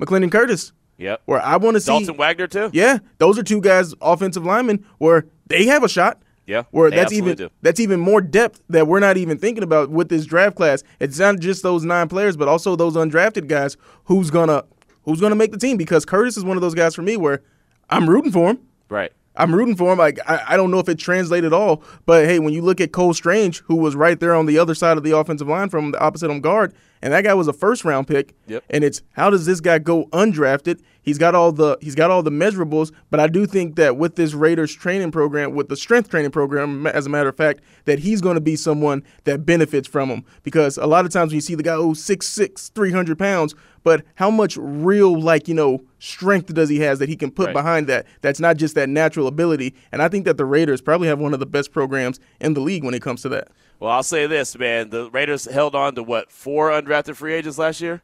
McClendon 0.00 0.32
Curtis, 0.32 0.72
Yep. 0.98 1.22
where 1.24 1.40
I 1.40 1.56
want 1.56 1.74
to 1.74 1.80
see 1.80 1.90
Dalton 1.92 2.16
Wagner 2.16 2.46
too. 2.46 2.70
yeah, 2.72 2.98
those 3.18 3.38
are 3.38 3.42
two 3.42 3.60
guys, 3.60 3.94
offensive 4.00 4.44
linemen, 4.44 4.84
where 4.98 5.26
they 5.46 5.66
have 5.66 5.82
a 5.82 5.88
shot. 5.88 6.22
Yeah, 6.46 6.64
where 6.70 6.90
that's 6.90 7.12
even 7.12 7.36
do. 7.36 7.50
that's 7.62 7.78
even 7.80 8.00
more 8.00 8.20
depth 8.20 8.62
that 8.68 8.86
we're 8.88 9.00
not 9.00 9.16
even 9.16 9.38
thinking 9.38 9.62
about 9.62 9.90
with 9.90 10.08
this 10.08 10.26
draft 10.26 10.56
class. 10.56 10.82
It's 10.98 11.18
not 11.18 11.38
just 11.38 11.62
those 11.62 11.84
nine 11.84 12.08
players, 12.08 12.36
but 12.36 12.48
also 12.48 12.74
those 12.76 12.94
undrafted 12.94 13.46
guys. 13.46 13.76
Who's 14.04 14.30
gonna 14.30 14.64
who's 15.04 15.20
gonna 15.20 15.36
make 15.36 15.52
the 15.52 15.58
team? 15.58 15.76
Because 15.76 16.04
Curtis 16.04 16.36
is 16.36 16.44
one 16.44 16.56
of 16.56 16.60
those 16.60 16.74
guys 16.74 16.94
for 16.94 17.02
me 17.02 17.16
where 17.16 17.42
I'm 17.90 18.08
rooting 18.10 18.32
for 18.32 18.50
him. 18.50 18.58
Right. 18.88 19.12
I'm 19.36 19.54
rooting 19.54 19.76
for 19.76 19.92
him. 19.92 19.98
Like 19.98 20.18
I, 20.28 20.42
I 20.48 20.56
don't 20.56 20.70
know 20.70 20.78
if 20.78 20.88
it 20.88 20.98
translated 20.98 21.52
all, 21.52 21.82
but 22.06 22.26
hey, 22.26 22.38
when 22.38 22.52
you 22.52 22.62
look 22.62 22.80
at 22.80 22.92
Cole 22.92 23.14
Strange, 23.14 23.60
who 23.60 23.76
was 23.76 23.94
right 23.94 24.18
there 24.18 24.34
on 24.34 24.46
the 24.46 24.58
other 24.58 24.74
side 24.74 24.96
of 24.96 25.04
the 25.04 25.16
offensive 25.16 25.48
line 25.48 25.68
from 25.68 25.92
the 25.92 26.00
opposite 26.00 26.30
on 26.30 26.40
guard, 26.40 26.74
and 27.02 27.12
that 27.12 27.24
guy 27.24 27.34
was 27.34 27.48
a 27.48 27.52
first 27.52 27.84
round 27.84 28.06
pick. 28.08 28.34
Yep. 28.46 28.64
And 28.70 28.84
it's 28.84 29.02
how 29.12 29.28
does 29.30 29.44
this 29.46 29.60
guy 29.60 29.78
go 29.78 30.06
undrafted? 30.06 30.80
He's 31.02 31.18
got 31.18 31.34
all 31.34 31.50
the 31.50 31.76
he's 31.80 31.96
got 31.96 32.10
all 32.12 32.22
the 32.22 32.30
measurables, 32.30 32.92
but 33.10 33.18
I 33.18 33.26
do 33.26 33.44
think 33.44 33.74
that 33.76 33.96
with 33.96 34.14
this 34.14 34.34
Raiders 34.34 34.72
training 34.72 35.10
program, 35.10 35.52
with 35.54 35.68
the 35.68 35.76
strength 35.76 36.08
training 36.10 36.30
program, 36.30 36.86
as 36.86 37.06
a 37.06 37.10
matter 37.10 37.28
of 37.28 37.36
fact, 37.36 37.60
that 37.86 37.98
he's 37.98 38.20
going 38.20 38.36
to 38.36 38.40
be 38.40 38.54
someone 38.54 39.02
that 39.24 39.44
benefits 39.44 39.88
from 39.88 40.08
him. 40.10 40.24
Because 40.44 40.78
a 40.78 40.86
lot 40.86 41.04
of 41.04 41.10
times 41.10 41.30
when 41.30 41.36
you 41.36 41.40
see 41.40 41.56
the 41.56 41.62
guy 41.64 41.74
oh 41.74 41.92
six 41.94 42.28
six, 42.28 42.68
three 42.68 42.92
hundred 42.92 43.18
pounds, 43.18 43.54
but 43.82 44.04
how 44.14 44.30
much 44.30 44.56
real 44.56 45.20
like 45.20 45.48
you 45.48 45.54
know 45.54 45.82
strength 45.98 46.54
does 46.54 46.68
he 46.68 46.78
has 46.78 47.00
that 47.00 47.08
he 47.08 47.16
can 47.16 47.32
put 47.32 47.46
Right. 47.46 47.52
behind 47.52 47.88
that? 47.88 48.06
That's 48.20 48.38
not 48.38 48.56
just 48.56 48.76
that 48.76 48.88
natural 48.88 49.26
ability. 49.26 49.74
And 49.90 50.02
I 50.02 50.08
think 50.08 50.24
that 50.26 50.36
the 50.36 50.44
Raiders 50.44 50.80
probably 50.80 51.08
have 51.08 51.18
one 51.18 51.34
of 51.34 51.40
the 51.40 51.46
best 51.46 51.72
programs 51.72 52.20
in 52.40 52.54
the 52.54 52.60
league 52.60 52.84
when 52.84 52.94
it 52.94 53.02
comes 53.02 53.22
to 53.22 53.28
that. 53.30 53.48
Well, 53.82 53.90
I'll 53.90 54.04
say 54.04 54.28
this, 54.28 54.56
man. 54.56 54.90
The 54.90 55.10
Raiders 55.10 55.44
held 55.44 55.74
on 55.74 55.96
to 55.96 56.04
what 56.04 56.30
four 56.30 56.70
undrafted 56.70 57.16
free 57.16 57.34
agents 57.34 57.58
last 57.58 57.80
year, 57.80 58.00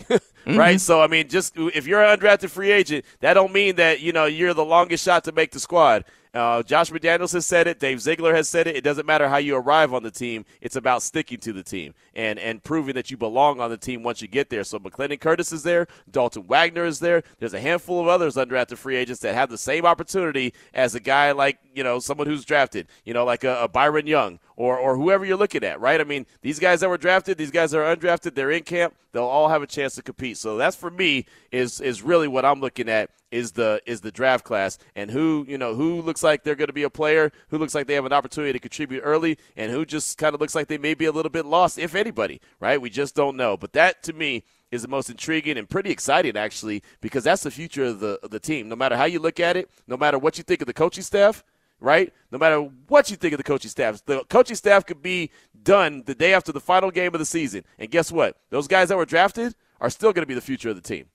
right? 0.46 0.80
So 0.80 1.02
I 1.02 1.06
mean, 1.06 1.28
just 1.28 1.52
if 1.54 1.86
you're 1.86 2.02
an 2.02 2.18
undrafted 2.18 2.48
free 2.48 2.70
agent, 2.70 3.04
that 3.20 3.34
don't 3.34 3.52
mean 3.52 3.76
that 3.76 4.00
you 4.00 4.10
know 4.10 4.24
you're 4.24 4.54
the 4.54 4.64
longest 4.64 5.04
shot 5.04 5.24
to 5.24 5.32
make 5.32 5.50
the 5.50 5.60
squad. 5.60 6.06
Uh, 6.32 6.62
Josh 6.62 6.90
McDaniels 6.90 7.32
has 7.32 7.44
said 7.44 7.66
it. 7.66 7.78
Dave 7.78 8.00
Ziegler 8.00 8.34
has 8.34 8.48
said 8.48 8.66
it. 8.66 8.76
It 8.76 8.84
doesn't 8.84 9.06
matter 9.06 9.28
how 9.28 9.36
you 9.38 9.56
arrive 9.56 9.92
on 9.92 10.02
the 10.02 10.10
team; 10.10 10.46
it's 10.62 10.76
about 10.76 11.02
sticking 11.02 11.40
to 11.40 11.52
the 11.52 11.62
team 11.62 11.92
and 12.14 12.38
and 12.38 12.64
proving 12.64 12.94
that 12.94 13.10
you 13.10 13.18
belong 13.18 13.60
on 13.60 13.68
the 13.68 13.76
team 13.76 14.02
once 14.02 14.22
you 14.22 14.28
get 14.28 14.48
there. 14.48 14.64
So 14.64 14.78
McClendon 14.78 15.20
Curtis 15.20 15.52
is 15.52 15.62
there. 15.62 15.88
Dalton 16.10 16.46
Wagner 16.46 16.86
is 16.86 17.00
there. 17.00 17.22
There's 17.38 17.54
a 17.54 17.60
handful 17.60 18.00
of 18.00 18.08
others 18.08 18.36
undrafted 18.36 18.78
free 18.78 18.96
agents 18.96 19.20
that 19.20 19.34
have 19.34 19.50
the 19.50 19.58
same 19.58 19.84
opportunity 19.84 20.54
as 20.72 20.94
a 20.94 21.00
guy 21.00 21.32
like 21.32 21.58
you 21.74 21.84
know 21.84 21.98
someone 21.98 22.26
who's 22.26 22.46
drafted. 22.46 22.88
You 23.04 23.12
know, 23.12 23.26
like 23.26 23.44
a, 23.44 23.64
a 23.64 23.68
Byron 23.68 24.06
Young 24.06 24.38
or 24.58 24.76
or 24.76 24.96
whoever 24.96 25.24
you're 25.24 25.36
looking 25.36 25.62
at, 25.62 25.80
right? 25.80 26.00
I 26.00 26.04
mean, 26.04 26.26
these 26.42 26.58
guys 26.58 26.80
that 26.80 26.88
were 26.88 26.98
drafted, 26.98 27.38
these 27.38 27.52
guys 27.52 27.70
that 27.70 27.78
are 27.78 27.96
undrafted, 27.96 28.34
they're 28.34 28.50
in 28.50 28.64
camp. 28.64 28.94
They'll 29.12 29.22
all 29.22 29.48
have 29.48 29.62
a 29.62 29.68
chance 29.68 29.94
to 29.94 30.02
compete. 30.02 30.36
So 30.36 30.56
that's 30.58 30.74
for 30.74 30.90
me 30.90 31.26
is 31.52 31.80
is 31.80 32.02
really 32.02 32.26
what 32.26 32.44
I'm 32.44 32.60
looking 32.60 32.88
at 32.88 33.10
is 33.30 33.52
the 33.52 33.80
is 33.86 34.00
the 34.00 34.10
draft 34.10 34.44
class 34.44 34.76
and 34.96 35.12
who 35.12 35.44
you 35.48 35.58
know 35.58 35.76
who 35.76 36.02
looks 36.02 36.24
like 36.24 36.42
they're 36.42 36.56
going 36.56 36.66
to 36.66 36.72
be 36.72 36.82
a 36.82 36.90
player, 36.90 37.30
who 37.50 37.58
looks 37.58 37.72
like 37.74 37.86
they 37.86 37.94
have 37.94 38.04
an 38.04 38.12
opportunity 38.12 38.52
to 38.52 38.58
contribute 38.58 39.00
early, 39.02 39.38
and 39.56 39.70
who 39.70 39.86
just 39.86 40.18
kind 40.18 40.34
of 40.34 40.40
looks 40.40 40.56
like 40.56 40.66
they 40.66 40.76
may 40.76 40.94
be 40.94 41.04
a 41.04 41.12
little 41.12 41.30
bit 41.30 41.46
lost, 41.46 41.78
if 41.78 41.94
anybody, 41.94 42.40
right? 42.58 42.80
We 42.80 42.90
just 42.90 43.14
don't 43.14 43.36
know. 43.36 43.56
But 43.56 43.74
that 43.74 44.02
to 44.04 44.12
me 44.12 44.42
is 44.72 44.82
the 44.82 44.88
most 44.88 45.08
intriguing 45.08 45.56
and 45.56 45.70
pretty 45.70 45.90
exciting 45.90 46.36
actually 46.36 46.82
because 47.00 47.24
that's 47.24 47.44
the 47.44 47.50
future 47.50 47.84
of 47.84 48.00
the 48.00 48.18
of 48.24 48.30
the 48.30 48.40
team. 48.40 48.68
No 48.68 48.74
matter 48.74 48.96
how 48.96 49.04
you 49.04 49.20
look 49.20 49.38
at 49.38 49.56
it, 49.56 49.70
no 49.86 49.96
matter 49.96 50.18
what 50.18 50.36
you 50.36 50.42
think 50.42 50.60
of 50.60 50.66
the 50.66 50.74
coaching 50.74 51.04
staff, 51.04 51.44
right? 51.80 52.12
No 52.30 52.38
matter 52.38 52.60
what 52.88 53.10
you 53.10 53.16
think 53.16 53.32
of 53.32 53.38
the 53.38 53.44
coaching 53.44 53.70
staff, 53.70 54.02
the 54.04 54.24
coaching 54.28 54.56
staff 54.56 54.86
could 54.86 55.02
be 55.02 55.30
done 55.62 56.02
the 56.06 56.14
day 56.14 56.34
after 56.34 56.52
the 56.52 56.60
final 56.60 56.90
game 56.90 57.14
of 57.14 57.18
the 57.18 57.26
season. 57.26 57.64
And 57.78 57.90
guess 57.90 58.12
what? 58.12 58.36
Those 58.50 58.68
guys 58.68 58.88
that 58.88 58.96
were 58.96 59.06
drafted 59.06 59.54
are 59.80 59.90
still 59.90 60.12
going 60.12 60.22
to 60.22 60.26
be 60.26 60.34
the 60.34 60.40
future 60.40 60.70
of 60.70 60.76
the 60.76 60.82
team. 60.82 61.06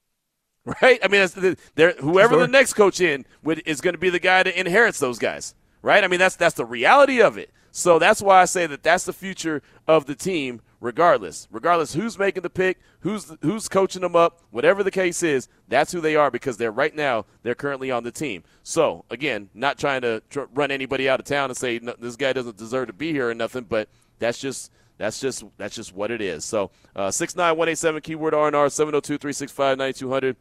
Right? 0.81 0.97
I 1.03 1.09
mean, 1.09 1.19
that's 1.19 1.33
the, 1.33 1.57
they're, 1.75 1.91
whoever 1.91 2.37
the 2.37 2.47
next 2.47 2.75
coach 2.75 3.01
in 3.01 3.25
would, 3.43 3.61
is 3.65 3.81
going 3.81 3.95
to 3.95 3.99
be 3.99 4.09
the 4.09 4.17
guy 4.17 4.43
that 4.43 4.57
inherits 4.57 4.97
those 4.97 5.19
guys. 5.19 5.55
Right? 5.81 6.01
I 6.01 6.07
mean, 6.07 6.19
that's 6.19 6.37
that's 6.37 6.55
the 6.55 6.63
reality 6.63 7.21
of 7.21 7.37
it. 7.37 7.51
So 7.75 7.97
that's 7.97 8.21
why 8.21 8.39
I 8.39 8.45
say 8.45 8.67
that 8.67 8.83
that's 8.83 9.05
the 9.05 9.13
future 9.13 9.63
of 9.87 10.05
the 10.05 10.13
team, 10.13 10.61
regardless. 10.79 11.47
Regardless 11.49 11.95
who's 11.95 12.19
making 12.19 12.43
the 12.43 12.49
pick, 12.51 12.79
who's 12.99 13.35
who's 13.41 13.67
coaching 13.67 14.03
them 14.03 14.15
up, 14.15 14.41
whatever 14.51 14.83
the 14.83 14.91
case 14.91 15.23
is, 15.23 15.47
that's 15.67 15.91
who 15.91 15.99
they 15.99 16.15
are 16.15 16.29
because 16.29 16.57
they're 16.57 16.71
right 16.71 16.95
now 16.95 17.25
they're 17.41 17.55
currently 17.55 17.89
on 17.89 18.03
the 18.03 18.11
team. 18.11 18.43
So 18.61 19.05
again, 19.09 19.49
not 19.55 19.79
trying 19.79 20.01
to 20.01 20.21
tr- 20.29 20.43
run 20.53 20.69
anybody 20.69 21.09
out 21.09 21.19
of 21.19 21.25
town 21.25 21.49
and 21.49 21.57
say 21.57 21.79
"No, 21.81 21.95
this 21.97 22.15
guy 22.15 22.31
doesn't 22.31 22.57
deserve 22.57 22.87
to 22.87 22.93
be 22.93 23.11
here 23.11 23.31
or 23.31 23.33
nothing, 23.33 23.63
but 23.63 23.89
that's 24.19 24.37
just 24.37 24.71
that's 24.99 25.19
just 25.19 25.43
that's 25.57 25.75
just 25.75 25.95
what 25.95 26.11
it 26.11 26.21
is. 26.21 26.45
So 26.45 26.69
uh, 26.95 27.09
six 27.09 27.35
nine 27.35 27.57
one 27.57 27.69
eight 27.69 27.79
seven 27.79 28.01
keyword 28.01 28.35
R 28.35 28.45
and 28.45 28.55
R 28.55 28.69
seven 28.69 28.91
zero 28.91 29.01
two 29.01 29.17
three 29.17 29.33
six 29.33 29.51
five 29.51 29.79
ninety 29.79 29.97
two 29.97 30.11
hundred. 30.11 30.35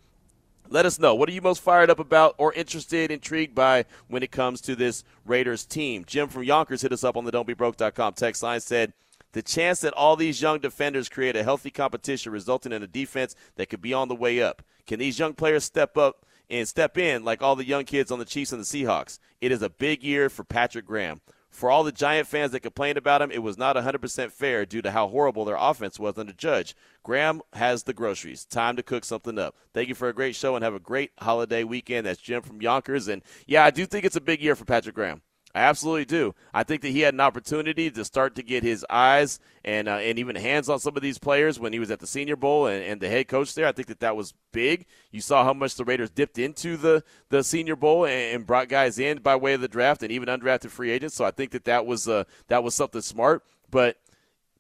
Let 0.73 0.87
us 0.87 0.99
know. 0.99 1.15
What 1.15 1.29
are 1.29 1.33
you 1.33 1.43
most 1.43 1.61
fired 1.61 1.91
up 1.91 1.99
about 1.99 2.35
or 2.39 2.55
interested, 2.55 3.11
intrigued 3.11 3.55
by 3.55 3.85
when 4.09 4.23
it 4.23 4.33
comes 4.33 4.63
to 4.63 4.75
this 4.75 5.05
Raiders 5.27 5.67
team? 5.67 6.03
Jim 6.07 6.29
from 6.29 6.45
Yonkers 6.45 6.81
hit 6.81 6.93
us 6.93 7.05
up 7.05 7.15
on 7.15 7.27
the 7.27 7.31
don'tbebroke.com 7.31 8.15
text 8.15 8.43
line 8.43 8.59
said, 8.59 8.95
the 9.33 9.43
chance 9.43 9.81
that 9.81 9.93
all 9.93 10.17
these 10.17 10.41
young 10.41 10.61
defenders 10.61 11.11
create 11.11 11.37
a 11.37 11.45
healthy 11.45 11.71
competition 11.71 12.33
resulting 12.33 12.73
in 12.73 12.83
a 12.83 12.87
defense 12.87 13.37
that 13.57 13.69
could 13.69 13.83
be 13.83 13.93
on 13.93 14.09
the 14.09 14.15
way 14.15 14.43
up. 14.43 14.63
Can 14.87 14.99
these 14.99 15.19
young 15.19 15.35
players 15.35 15.63
step 15.63 15.99
up 15.99 16.25
and 16.49 16.67
step 16.67 16.97
in 16.97 17.23
like 17.23 17.43
all 17.43 17.55
the 17.55 17.67
young 17.67 17.85
kids 17.85 18.11
on 18.11 18.19
the 18.19 18.25
Chiefs 18.25 18.53
and 18.53 18.63
the 18.63 18.65
Seahawks? 18.65 19.19
It 19.43 19.53
is 19.53 19.61
a 19.61 19.69
big 19.69 20.03
year 20.03 20.31
for 20.31 20.43
Patrick 20.43 20.87
Graham. 20.87 21.21
For 21.53 21.71
all 21.71 21.85
the 21.85 21.93
Giant 21.93 22.27
fans 22.27 22.53
that 22.53 22.61
complained 22.61 22.97
about 22.97 23.21
him, 23.21 23.31
it 23.31 23.43
was 23.43 23.59
not 23.59 23.77
100% 23.77 24.33
fair 24.33 24.65
due 24.65 24.81
to 24.81 24.91
how 24.91 25.07
horrible 25.09 25.45
their 25.45 25.59
offense 25.59 25.99
was 25.99 26.17
under 26.17 26.33
Judge. 26.33 26.75
Graham 27.03 27.43
has 27.53 27.83
the 27.83 27.93
groceries. 27.93 28.47
Time 28.47 28.75
to 28.77 28.83
cook 28.83 29.05
something 29.05 29.39
up. 29.39 29.55
Thank 29.75 29.89
you 29.89 29.95
for 29.95 30.09
a 30.09 30.15
great 30.15 30.35
show 30.35 30.57
and 30.57 30.65
have 30.65 30.75
a 30.75 30.81
great 30.81 31.13
holiday 31.19 31.63
weekend. 31.63 32.07
That's 32.07 32.21
Jim 32.21 32.41
from 32.41 32.63
Yonkers. 32.63 33.07
And 33.07 33.23
yeah, 33.47 33.67
I 33.67 33.71
do 33.71 33.85
think 33.85 34.07
it's 34.07 34.17
a 34.17 34.21
big 34.21 34.41
year 34.41 34.57
for 34.57 34.65
Patrick 34.65 34.95
Graham. 34.95 35.21
I 35.55 35.61
absolutely 35.61 36.07
do. 36.07 36.35
I 36.55 36.63
think 36.63 36.81
that 36.81 36.89
he 36.91 37.01
had 37.01 37.13
an 37.13 37.21
opportunity 37.21 37.91
to 37.91 38.05
start 38.07 38.35
to 38.37 38.43
get 38.43 38.63
his 38.63 38.87
eyes 38.89 39.39
and 39.65 39.87
uh, 39.87 39.97
and 39.97 40.19
even 40.19 40.35
hands 40.35 40.71
on 40.71 40.79
some 40.79 40.97
of 40.97 41.03
these 41.03 41.19
players 41.19 41.61
when 41.61 41.75
he 41.75 41.79
was 41.79 41.91
at 41.91 42.01
the 42.01 42.07
Senior 42.07 42.37
Bowl 42.37 42.67
and, 42.67 42.83
and 42.83 43.01
the 43.01 43.09
head 43.09 43.29
coach 43.29 43.55
there. 43.55 43.67
I 43.67 43.73
think 43.73 43.89
that 43.89 44.01
that 44.01 44.17
was 44.17 44.33
big. 44.53 44.87
You 45.11 45.21
saw 45.21 45.45
how 45.45 45.53
much 45.53 45.75
the 45.75 45.85
Raiders 45.85 46.09
dipped 46.09 46.39
into 46.39 46.79
the 46.79 47.05
the 47.29 47.45
Senior 47.45 47.77
Bowl 47.77 48.07
and, 48.07 48.37
and 48.37 48.47
brought 48.47 48.69
guys 48.71 48.99
in 48.99 49.19
by 49.19 49.37
way 49.37 49.53
of 49.53 49.61
the 49.61 49.69
draft 49.69 50.03
and 50.03 50.11
even 50.11 50.29
undrafted 50.29 50.71
free 50.71 50.91
agents. 50.91 51.17
So 51.17 51.25
I 51.25 51.31
think 51.31 51.51
that 51.51 51.65
that 51.65 51.85
was 51.85 52.09
uh, 52.09 52.25
that 52.49 52.65
was 52.65 52.75
something 52.75 53.03
smart. 53.03 53.45
But 53.71 53.99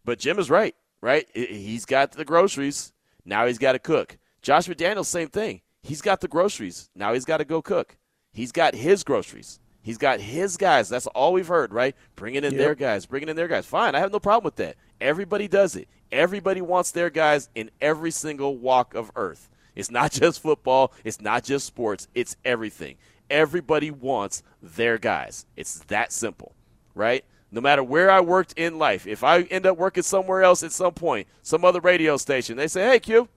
but 0.04 0.18
Jim 0.18 0.38
is 0.38 0.50
right, 0.50 0.74
right? 1.00 1.26
He's 1.34 1.86
got 1.86 2.12
the 2.12 2.24
groceries. 2.24 2.92
Now 3.24 3.46
he's 3.46 3.58
got 3.58 3.72
to 3.72 3.78
cook. 3.78 4.18
Josh 4.42 4.66
McDaniels, 4.66 5.06
same 5.06 5.28
thing. 5.28 5.62
He's 5.82 6.02
got 6.02 6.20
the 6.20 6.28
groceries. 6.28 6.90
Now 6.94 7.14
he's 7.14 7.24
got 7.24 7.38
to 7.38 7.44
go 7.44 7.62
cook. 7.62 7.96
He's 8.32 8.52
got 8.52 8.74
his 8.74 9.04
groceries. 9.04 9.58
He's 9.82 9.98
got 9.98 10.20
his 10.20 10.56
guys. 10.56 10.88
That's 10.88 11.08
all 11.08 11.32
we've 11.32 11.48
heard, 11.48 11.72
right? 11.72 11.96
Bringing 12.14 12.44
in 12.44 12.56
their 12.56 12.74
guys, 12.74 13.04
bringing 13.04 13.28
in 13.28 13.36
their 13.36 13.48
guys. 13.48 13.66
Fine, 13.66 13.94
I 13.94 13.98
have 13.98 14.12
no 14.12 14.20
problem 14.20 14.44
with 14.44 14.56
that. 14.56 14.76
Everybody 15.00 15.48
does 15.48 15.74
it. 15.74 15.88
Everybody 16.12 16.60
wants 16.60 16.92
their 16.92 17.10
guys 17.10 17.48
in 17.54 17.70
every 17.80 18.12
single 18.12 18.56
walk 18.56 18.94
of 18.94 19.10
earth. 19.16 19.48
It's 19.74 19.90
not 19.90 20.12
just 20.12 20.40
football, 20.40 20.92
it's 21.04 21.20
not 21.20 21.42
just 21.42 21.66
sports, 21.66 22.06
it's 22.14 22.36
everything. 22.44 22.96
Everybody 23.28 23.90
wants 23.90 24.42
their 24.62 24.98
guys. 24.98 25.46
It's 25.56 25.80
that 25.88 26.12
simple, 26.12 26.54
right? 26.94 27.24
No 27.50 27.60
matter 27.60 27.82
where 27.82 28.10
I 28.10 28.20
worked 28.20 28.54
in 28.56 28.78
life, 28.78 29.06
if 29.06 29.24
I 29.24 29.42
end 29.42 29.66
up 29.66 29.76
working 29.76 30.02
somewhere 30.02 30.42
else 30.42 30.62
at 30.62 30.72
some 30.72 30.94
point, 30.94 31.26
some 31.42 31.64
other 31.64 31.80
radio 31.80 32.16
station, 32.16 32.56
they 32.56 32.68
say, 32.68 32.88
"Hey, 32.88 33.00
Q, 33.00 33.28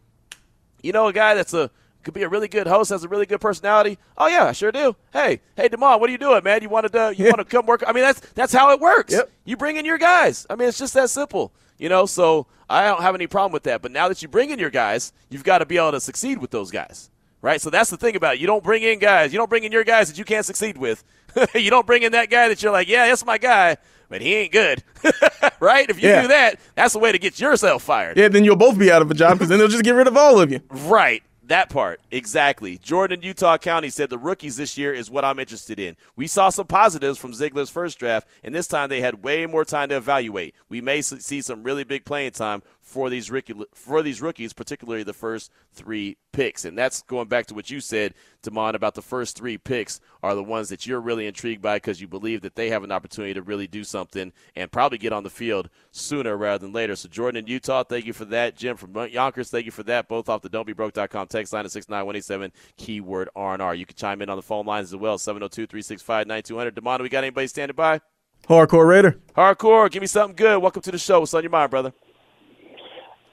you 0.82 0.92
know 0.92 1.08
a 1.08 1.14
guy 1.14 1.34
that's 1.34 1.54
a 1.54 1.72
could 2.06 2.14
be 2.14 2.24
a 2.24 2.30
really 2.30 2.48
good 2.48 2.68
host, 2.68 2.92
has 2.92 3.04
a 3.04 3.08
really 3.10 3.26
good 3.26 3.42
personality. 3.42 3.98
Oh 4.18 4.28
yeah, 4.28 4.46
I 4.46 4.52
sure 4.54 4.72
do. 4.72 4.96
Hey, 5.12 5.42
hey, 5.58 5.68
Demond, 5.68 6.00
what 6.00 6.10
are 6.10 6.12
you 6.12 6.18
doing, 6.18 6.44
man? 6.44 6.62
You 6.62 6.70
wanted 6.70 6.94
to 6.94 7.14
you 7.18 7.26
want 7.34 7.40
to 7.40 7.44
come 7.46 7.66
work? 7.66 7.84
I 7.86 7.92
mean, 7.92 8.04
that's 8.04 8.20
that's 8.34 8.54
how 8.54 8.72
it 8.72 8.80
works. 8.80 9.12
Yep. 9.14 9.30
You 9.44 9.58
bring 9.58 9.76
in 9.76 9.84
your 9.86 9.98
guys. 9.98 10.48
I 10.50 10.56
mean, 10.56 10.70
it's 10.70 10.78
just 10.78 10.94
that 10.94 11.10
simple. 11.10 11.52
You 11.78 11.90
know, 11.90 12.06
so 12.06 12.48
I 12.70 12.86
don't 12.88 13.02
have 13.02 13.16
any 13.16 13.28
problem 13.28 13.52
with 13.52 13.64
that. 13.64 13.82
But 13.82 13.92
now 13.92 14.08
that 14.08 14.22
you 14.22 14.30
bring 14.30 14.50
in 14.52 14.60
your 14.60 14.70
guys, 14.70 15.12
you've 15.30 15.44
got 15.44 15.58
to 15.58 15.66
be 15.66 15.76
able 15.78 15.92
to 15.92 16.00
succeed 16.00 16.38
with 16.38 16.52
those 16.52 16.72
guys, 16.72 17.10
right? 17.42 17.60
So 17.60 17.70
that's 17.70 17.90
the 17.90 17.98
thing 17.98 18.16
about 18.16 18.36
it. 18.36 18.40
You 18.40 18.48
don't 18.48 18.64
bring 18.64 18.82
in 18.84 18.98
guys. 19.00 19.34
You 19.34 19.40
don't 19.40 19.50
bring 19.50 19.66
in 19.66 19.74
your 19.74 19.84
guys 19.84 20.08
that 20.08 20.18
you 20.18 20.24
can't 20.24 20.46
succeed 20.46 20.78
with. 20.78 21.04
you 21.54 21.70
don't 21.70 21.86
bring 21.86 22.04
in 22.04 22.14
that 22.14 22.30
guy 22.30 22.48
that 22.48 22.64
you're 22.64 22.72
like, 22.72 22.88
yeah, 22.88 23.08
that's 23.08 23.26
my 23.26 23.38
guy, 23.38 23.76
but 24.08 24.22
he 24.22 24.36
ain't 24.36 24.54
good, 24.54 24.82
right? 25.60 25.90
If 25.90 26.02
you 26.02 26.08
Yeah. 26.08 26.22
do 26.22 26.28
that, 26.30 26.60
that's 26.76 26.94
the 26.94 27.00
way 27.00 27.12
to 27.12 27.20
get 27.20 27.42
yourself 27.42 27.84
fired. 27.84 28.16
Yeah, 28.18 28.30
then 28.30 28.46
you'll 28.46 28.56
both 28.56 28.80
be 28.80 28.90
out 28.90 29.02
of 29.02 29.12
a 29.12 29.14
job 29.14 29.34
because 29.34 29.50
then 29.50 29.60
they'll 29.60 29.68
just 29.68 29.84
get 29.84 29.92
rid 29.96 30.08
of 30.08 30.16
all 30.16 30.40
of 30.40 30.50
you. 30.50 30.62
Right. 30.70 31.24
That 31.48 31.70
part. 31.70 32.02
Exactly. 32.10 32.80
Jordan, 32.80 33.22
Utah 33.22 33.60
County 33.60 33.90
said 33.90 34.10
the 34.10 34.18
rookies 34.18 34.58
this 34.58 34.80
year 34.80 34.92
is 34.94 35.12
what 35.12 35.24
I'm 35.24 35.38
interested 35.38 35.80
in. 35.80 35.96
We 36.16 36.26
saw 36.26 36.50
some 36.50 36.66
positives 36.66 37.20
from 37.20 37.36
Ziegler's 37.36 37.70
first 37.70 38.00
draft, 38.00 38.28
and 38.44 38.54
this 38.54 38.68
time 38.68 38.90
they 38.90 39.02
had 39.02 39.24
way 39.24 39.46
more 39.46 39.64
time 39.64 39.90
to 39.90 39.98
evaluate. 39.98 40.56
We 40.70 40.82
may 40.82 41.04
see 41.04 41.42
some 41.42 41.62
really 41.62 41.84
big 41.84 42.04
playing 42.04 42.32
time 42.32 42.64
for 42.86 43.10
these 43.10 43.32
rookie, 43.32 43.56
for 43.74 44.04
these 44.04 44.22
rookies, 44.22 44.54
particularly 44.54 45.02
the 45.02 45.12
first 45.12 45.52
three 45.74 46.18
picks. 46.32 46.66
And 46.66 46.78
that's 46.78 47.02
going 47.02 47.28
back 47.28 47.48
to 47.48 47.56
what 47.56 47.72
you 47.72 47.80
said, 47.80 48.14
Damon, 48.44 48.76
about 48.76 48.94
the 48.94 49.02
first 49.02 49.36
three 49.36 49.58
picks 49.58 50.00
are 50.22 50.36
the 50.36 50.44
ones 50.44 50.70
that 50.70 50.86
you're 50.86 51.02
really 51.02 51.26
intrigued 51.26 51.64
by 51.64 51.78
because 51.78 52.00
you 52.00 52.08
believe 52.08 52.42
that 52.42 52.56
they 52.56 52.70
have 52.70 52.84
an 52.84 52.92
opportunity 52.92 53.34
to 53.34 53.42
really 53.42 53.66
do 53.66 53.84
something 53.84 54.32
and 54.56 54.72
probably 54.72 55.00
get 55.00 55.12
on 55.12 55.24
the 55.24 55.32
field 55.32 55.68
sooner 55.92 56.38
rather 56.38 56.60
than 56.60 56.74
later. 56.74 56.96
So 56.96 57.10
Jordan 57.10 57.44
in 57.44 57.48
Utah, 57.48 57.84
thank 57.84 58.06
you 58.06 58.14
for 58.14 58.26
that. 58.26 58.56
Jim 58.56 58.78
from 58.78 58.96
Yonkers, 59.08 59.50
thank 59.50 59.66
you 59.66 59.72
for 59.72 59.84
that. 59.84 60.08
Both 60.08 60.30
off 60.30 60.44
the 60.44 60.50
don'tbebroke.com 60.50 61.28
text 61.28 61.54
line 61.54 61.66
at 61.66 61.72
69187, 61.72 62.52
keyword 62.78 63.30
R&R. 63.36 63.74
You 63.74 63.88
can 63.88 63.96
chime 63.96 64.22
in 64.22 64.30
on 64.30 64.38
the 64.38 64.44
phone 64.44 64.68
lines 64.68 64.94
as 64.94 65.00
well, 65.00 65.18
702-365-9200. 65.18 66.76
Damon, 66.76 67.02
we 67.02 67.10
got 67.10 67.24
anybody 67.24 67.48
standing 67.48 67.76
by? 67.76 68.00
Hardcore 68.48 68.88
Raider. 68.88 69.20
Hardcore, 69.36 69.90
give 69.90 70.02
me 70.02 70.08
something 70.08 70.36
good. 70.36 70.62
Welcome 70.62 70.84
to 70.84 70.92
the 70.92 71.00
show. 71.00 71.20
What's 71.20 71.34
on 71.34 71.42
your 71.42 71.50
mind, 71.50 71.72
brother? 71.72 71.92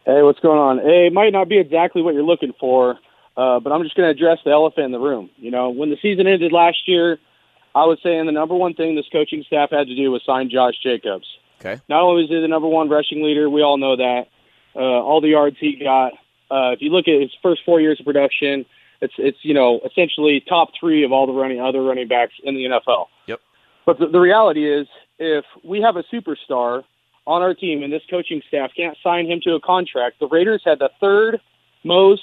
Hey, 0.04 0.22
what's 0.22 0.40
going 0.40 0.58
on? 0.58 0.78
Hey, 0.78 1.06
it 1.06 1.12
might 1.12 1.32
not 1.32 1.48
be 1.48 1.58
exactly 1.58 2.02
what 2.02 2.14
you're 2.14 2.24
looking 2.24 2.52
for, 2.58 2.98
uh, 3.36 3.60
but 3.60 3.72
I'm 3.72 3.82
just 3.84 3.94
going 3.94 4.06
to 4.06 4.10
address 4.10 4.38
the 4.44 4.50
elephant 4.50 4.86
in 4.86 4.92
the 4.92 4.98
room. 4.98 5.30
You 5.36 5.50
know, 5.50 5.70
when 5.70 5.90
the 5.90 5.98
season 6.02 6.26
ended 6.26 6.52
last 6.52 6.88
year, 6.88 7.18
I 7.74 7.84
was 7.84 7.98
saying 8.02 8.26
the 8.26 8.32
number 8.32 8.54
one 8.54 8.74
thing 8.74 8.96
this 8.96 9.06
coaching 9.12 9.44
staff 9.46 9.70
had 9.70 9.86
to 9.86 9.94
do 9.94 10.10
was 10.10 10.22
sign 10.26 10.50
Josh 10.50 10.74
Jacobs. 10.82 11.26
Okay. 11.60 11.80
Not 11.88 12.02
only 12.02 12.24
is 12.24 12.30
he 12.30 12.40
the 12.40 12.48
number 12.48 12.68
one 12.68 12.88
rushing 12.88 13.22
leader, 13.22 13.48
we 13.48 13.62
all 13.62 13.78
know 13.78 13.96
that. 13.96 14.28
Uh, 14.74 14.78
all 14.80 15.20
the 15.20 15.28
yards 15.28 15.56
he 15.60 15.76
got. 15.76 16.12
Uh, 16.50 16.72
if 16.72 16.82
you 16.82 16.90
look 16.90 17.06
at 17.06 17.20
his 17.20 17.30
first 17.42 17.62
four 17.64 17.80
years 17.80 18.00
of 18.00 18.06
production, 18.06 18.64
it's 19.00 19.14
it's 19.18 19.38
you 19.42 19.54
know 19.54 19.80
essentially 19.84 20.42
top 20.48 20.70
three 20.78 21.04
of 21.04 21.12
all 21.12 21.26
the 21.26 21.32
running 21.32 21.60
other 21.60 21.82
running 21.82 22.08
backs 22.08 22.32
in 22.42 22.54
the 22.54 22.64
NFL. 22.64 23.06
Yep. 23.26 23.40
But 23.84 23.98
the, 23.98 24.06
the 24.08 24.18
reality 24.18 24.66
is, 24.66 24.86
if 25.18 25.44
we 25.62 25.80
have 25.82 25.96
a 25.96 26.02
superstar 26.04 26.84
on 27.26 27.42
our 27.42 27.54
team 27.54 27.82
and 27.82 27.92
this 27.92 28.02
coaching 28.11 28.42
staff 28.48 28.70
can't 28.76 28.96
sign 29.02 29.26
him 29.30 29.40
to 29.44 29.54
a 29.54 29.61
contract, 29.61 30.18
the 30.20 30.28
Raiders 30.28 30.62
had 30.64 30.78
the 30.78 30.90
third 31.00 31.40
most 31.85 32.22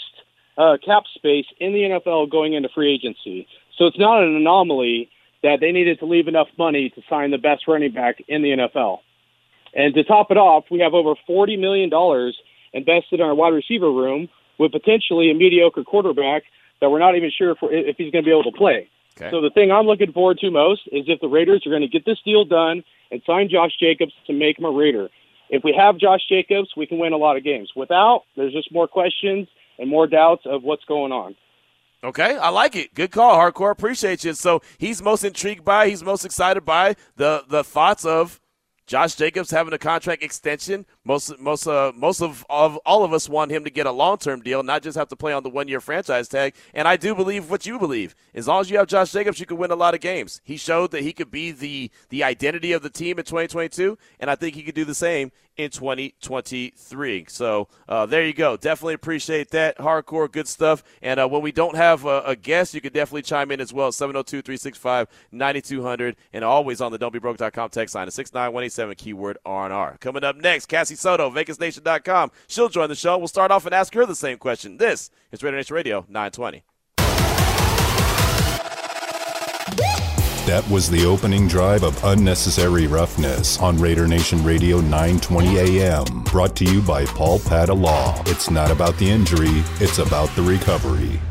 uh, 0.58 0.78
cap 0.84 1.04
space 1.16 1.46
in 1.60 1.74
the 1.74 1.80
NFL 1.80 2.30
going 2.30 2.54
into 2.54 2.70
free 2.70 2.94
agency. 2.94 3.48
So 3.78 3.86
it's 3.86 3.98
not 3.98 4.22
an 4.22 4.36
anomaly 4.36 5.10
that 5.42 5.60
they 5.62 5.72
needed 5.72 6.00
to 6.00 6.06
leave 6.06 6.28
enough 6.28 6.48
money 6.58 6.90
to 6.90 7.02
sign 7.10 7.32
the 7.32 7.38
best 7.38 7.68
running 7.68 7.94
back 7.94 8.18
in 8.28 8.42
the 8.42 8.50
NFL. 8.50 9.00
And 9.74 9.94
to 9.94 10.04
top 10.04 10.32
it 10.32 10.38
off, 10.38 10.66
we 10.70 10.80
have 10.80 10.94
over 10.94 11.14
$40 11.30 11.60
million 11.60 11.90
invested 12.74 13.20
in 13.20 13.26
our 13.26 13.36
wide 13.36 13.54
receiver 13.54 13.90
room 13.90 14.28
with 14.58 14.72
potentially 14.72 15.32
a 15.32 15.34
mediocre 15.34 15.84
quarterback 15.84 16.44
that 16.82 16.90
we're 16.90 17.00
not 17.00 17.16
even 17.16 17.32
sure 17.36 17.52
if, 17.52 17.58
if 17.62 17.98
he's 17.98 18.12
going 18.12 18.24
to 18.24 18.28
be 18.28 18.32
able 18.32 18.52
to 18.52 18.58
play. 18.58 18.90
Okay. 19.18 19.32
So 19.32 19.42
the 19.42 19.50
thing 19.50 19.72
I'm 19.72 19.86
looking 19.86 20.12
forward 20.12 20.40
to 20.40 20.52
most 20.52 20.82
is 20.92 21.06
if 21.08 21.20
the 21.22 21.28
Raiders 21.28 21.66
are 21.66 21.70
going 21.70 21.82
to 21.82 21.88
get 21.88 22.06
this 22.06 22.20
deal 22.24 22.46
done 22.46 22.84
and 23.12 23.22
sign 23.26 23.50
Josh 23.50 23.72
Jacobs 23.80 24.14
to 24.28 24.34
make 24.34 24.60
him 24.60 24.66
a 24.66 24.72
Raider. 24.72 25.10
If 25.50 25.64
we 25.64 25.74
have 25.78 25.98
Josh 25.98 26.22
Jacobs, 26.30 26.70
we 26.78 26.86
can 26.86 27.00
win 27.00 27.14
a 27.14 27.18
lot 27.18 27.38
of 27.38 27.44
games. 27.44 27.72
Without, 27.76 28.24
there's 28.36 28.54
just 28.54 28.72
more 28.72 28.88
questions 28.88 29.48
and 29.80 29.90
more 29.90 30.08
doubts 30.08 30.44
of 30.46 30.64
what's 30.64 30.86
going 30.86 31.12
on. 31.12 31.36
Okay, 32.04 32.38
I 32.38 32.50
like 32.50 32.76
it. 32.76 32.94
Good 32.94 33.12
call, 33.12 33.36
hardcore. 33.36 33.72
Appreciate 33.72 34.24
you. 34.24 34.34
So 34.34 34.62
he's 34.78 35.02
most 35.02 35.24
intrigued 35.24 35.66
by, 35.66 35.90
he's 35.90 36.04
most 36.04 36.24
excited 36.24 36.64
by 36.64 36.96
the 37.18 37.44
the 37.48 37.64
thoughts 37.64 38.06
of 38.06 38.40
Josh 38.88 39.16
Jacobs 39.16 39.52
having 39.52 39.74
a 39.74 39.78
contract 39.78 40.24
extension. 40.24 40.86
Most 41.10 41.40
most 41.40 41.66
uh, 41.66 41.92
most 41.96 42.22
of, 42.22 42.46
of 42.52 42.78
all 42.86 43.04
of 43.04 43.14
us 43.14 43.28
want 43.28 43.50
him 43.50 43.64
to 43.64 43.72
get 43.72 43.88
a 43.88 43.92
long 43.92 44.20
term 44.20 44.42
deal, 44.42 44.62
not 44.62 44.84
just 44.84 44.96
have 44.96 45.08
to 45.08 45.16
play 45.16 45.34
on 45.34 45.42
the 45.42 45.50
one 45.50 45.68
year 45.68 45.82
franchise 45.82 46.28
tag. 46.28 46.54
And 46.72 46.88
I 46.88 46.98
do 46.98 47.16
believe 47.16 47.50
what 47.50 47.66
you 47.66 47.80
believe. 47.80 48.14
As 48.36 48.48
long 48.48 48.62
as 48.62 48.70
you 48.70 48.78
have 48.78 48.86
Josh 48.86 49.12
Jacobs, 49.12 49.40
you 49.40 49.48
can 49.48 49.58
win 49.58 49.72
a 49.72 49.76
lot 49.76 49.96
of 49.96 50.02
games. 50.02 50.40
He 50.44 50.56
showed 50.56 50.92
that 50.92 51.02
he 51.02 51.12
could 51.12 51.32
be 51.32 51.50
the 51.50 51.90
the 52.10 52.24
identity 52.24 52.74
of 52.74 52.84
the 52.84 52.92
team 52.92 53.18
in 53.18 53.26
2022, 53.26 53.98
and 54.20 54.30
I 54.30 54.36
think 54.36 54.54
he 54.54 54.62
could 54.62 54.76
do 54.76 54.86
the 54.86 54.94
same 54.94 55.32
in 55.60 55.70
2023. 55.70 57.26
So 57.28 57.68
uh, 57.90 58.06
there 58.06 58.26
you 58.26 58.34
go. 58.34 58.56
Definitely 58.56 58.94
appreciate 58.94 59.52
that. 59.52 59.78
Hardcore, 59.78 60.32
good 60.32 60.48
stuff. 60.48 60.84
And 61.02 61.20
uh, 61.20 61.28
when 61.28 61.42
we 61.42 61.52
don't 61.52 61.76
have 61.76 62.06
a, 62.06 62.22
a 62.22 62.36
guest, 62.38 62.74
you 62.74 62.80
can 62.80 62.94
definitely 62.94 63.24
chime 63.24 63.52
in 63.52 63.60
as 63.60 63.74
well. 63.74 63.92
702 63.92 64.42
365 64.42 65.08
9200. 65.34 66.16
And 66.32 66.46
always 66.46 66.80
on 66.80 66.94
the 66.94 66.98
don'tbebroke.com 66.98 67.70
text 67.72 67.94
line 67.94 68.08
at 68.08 68.14
69187, 68.14 68.96
keyword 68.96 69.38
R&R. 69.46 69.98
Coming 70.00 70.24
up 70.24 70.38
next, 70.38 70.68
Cassie 70.68 70.96
Soto, 71.00 71.32
VegasNation.com. 71.32 72.32
She'll 72.48 72.70
join 72.70 72.90
the 72.90 72.96
show. 72.96 73.18
We'll 73.18 73.28
start 73.28 73.52
off 73.52 73.66
and 73.66 73.74
ask 73.74 73.94
her 73.94 74.06
the 74.06 74.16
same 74.16 74.38
question. 74.38 74.78
This 74.78 75.10
is 75.32 75.42
Raider 75.42 75.58
Nation 75.58 75.76
Radio 75.76 76.06
920. 76.10 76.64
That 80.50 80.68
was 80.68 80.90
the 80.90 81.06
opening 81.06 81.48
drive 81.48 81.84
of 81.84 82.04
Unnecessary 82.04 82.88
Roughness 82.88 83.60
on 83.60 83.78
Raider 83.78 84.08
Nation 84.08 84.44
Radio 84.44 84.82
920 84.82 85.60
AM. 85.60 86.24
Brought 86.24 86.56
to 86.56 86.66
you 86.66 86.82
by 86.82 87.06
Paul 87.06 87.38
Padda 87.38 87.80
Law. 87.80 88.20
It's 88.26 88.50
not 88.50 88.72
about 88.72 88.98
the 88.98 89.08
injury, 89.08 89.64
it's 89.80 90.00
about 90.00 90.30
the 90.36 90.42
recovery. 90.42 91.22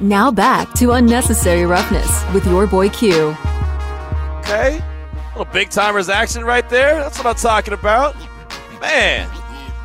Now 0.00 0.30
back 0.30 0.74
to 0.74 0.92
Unnecessary 0.92 1.64
Roughness 1.64 2.24
with 2.34 2.44
your 2.46 2.66
boy 2.66 2.90
Q. 2.90 3.34
Okay. 4.40 4.82
Little 5.30 5.52
Big 5.52 5.68
Tymers 5.68 6.08
action 6.08 6.44
right 6.44 6.68
there. 6.68 6.96
That's 6.96 7.16
what 7.18 7.26
I'm 7.26 7.36
talking 7.36 7.72
about. 7.74 8.16
Man, 8.80 9.30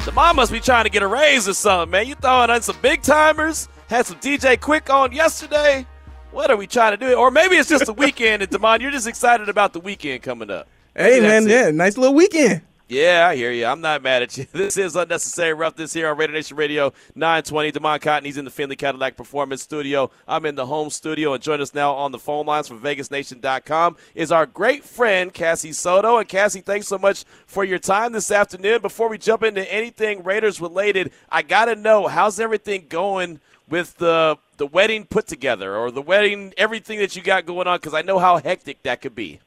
the 0.06 0.12
mom 0.12 0.38
must 0.38 0.52
be 0.52 0.60
trying 0.60 0.86
to 0.86 0.90
get 0.90 1.04
a 1.04 1.08
raise 1.08 1.48
or 1.48 1.54
something, 1.54 1.92
man. 1.92 2.08
You 2.08 2.16
throwing 2.16 2.50
on 2.50 2.62
some 2.62 2.78
Big 2.82 3.02
Tymers? 3.02 3.68
Had 3.88 4.06
some 4.06 4.18
DJ 4.20 4.58
Quik 4.58 4.92
on 4.94 5.12
yesterday. 5.12 5.86
What 6.32 6.50
are 6.50 6.58
we 6.58 6.66
trying 6.66 6.98
to 6.98 6.98
do? 6.98 7.14
Or 7.14 7.30
maybe 7.30 7.56
it's 7.56 7.70
just 7.70 7.86
the 7.86 7.94
weekend, 8.06 8.42
and 8.42 8.52
Demond, 8.52 8.82
you're 8.82 8.92
just 8.92 9.08
excited 9.08 9.48
about 9.48 9.74
the 9.74 9.80
weekend 9.80 10.24
coming 10.24 10.50
up. 10.50 10.68
Hey, 10.96 11.20
Maybe 11.20 11.28
man, 11.28 11.48
yeah, 11.48 11.72
nice 11.72 11.98
little 11.98 12.16
weekend. 12.16 12.62
Yeah, 12.88 13.30
I 13.30 13.36
hear 13.36 13.52
you. 13.52 13.66
I'm 13.66 13.82
not 13.82 14.04
mad 14.04 14.22
at 14.22 14.38
you. 14.38 14.46
This 14.54 14.78
is 14.78 14.96
Unnecessary 14.96 15.54
Roughness 15.54 15.92
here 15.92 16.08
on 16.08 16.18
Raider 16.18 16.34
Nation 16.34 16.56
Radio 16.56 16.94
920. 17.16 17.72
Demond 17.72 18.02
Cotton, 18.02 18.26
he's 18.26 18.38
in 18.38 18.46
the 18.46 18.52
Findlay 18.52 18.76
Cadillac 18.76 19.18
Performance 19.18 19.64
Studio. 19.64 20.12
I'm 20.28 20.46
in 20.46 20.54
the 20.54 20.68
home 20.68 20.92
studio, 20.92 21.34
and 21.34 21.42
join 21.42 21.62
us 21.62 21.74
now 21.74 21.94
on 21.96 22.12
the 22.12 22.20
phone 22.20 22.46
lines 22.46 22.68
from 22.68 22.80
VegasNation.com 22.82 23.98
is 24.14 24.32
our 24.32 24.46
great 24.46 24.84
friend, 24.84 25.34
Cassie 25.34 25.74
Soto. 25.74 26.20
And 26.20 26.30
Cassie, 26.30 26.62
thanks 26.62 26.88
so 26.88 27.00
much 27.00 27.26
for 27.48 27.64
your 27.64 27.80
time 27.80 28.12
this 28.12 28.30
afternoon. 28.30 28.84
Before 28.84 29.10
we 29.10 29.18
jump 29.18 29.42
into 29.42 29.72
anything 29.74 30.24
Raiders 30.24 30.62
related, 30.62 31.12
I 31.28 31.42
got 31.42 31.66
to 31.66 31.76
know, 31.76 32.06
how's 32.06 32.40
everything 32.40 32.86
going 32.88 33.40
with 33.68 33.98
the 33.98 34.38
the 34.58 34.68
wedding 34.68 35.06
put 35.06 35.26
together 35.26 35.76
or 35.76 35.90
the 35.90 36.04
wedding, 36.04 36.54
everything 36.56 37.00
that 37.00 37.16
you 37.16 37.24
got 37.24 37.48
going 37.48 37.66
on? 37.66 37.78
Because 37.78 37.96
I 37.96 38.04
know 38.04 38.20
how 38.20 38.38
hectic 38.38 38.84
that 38.84 39.02
could 39.02 39.16
be. 39.16 39.40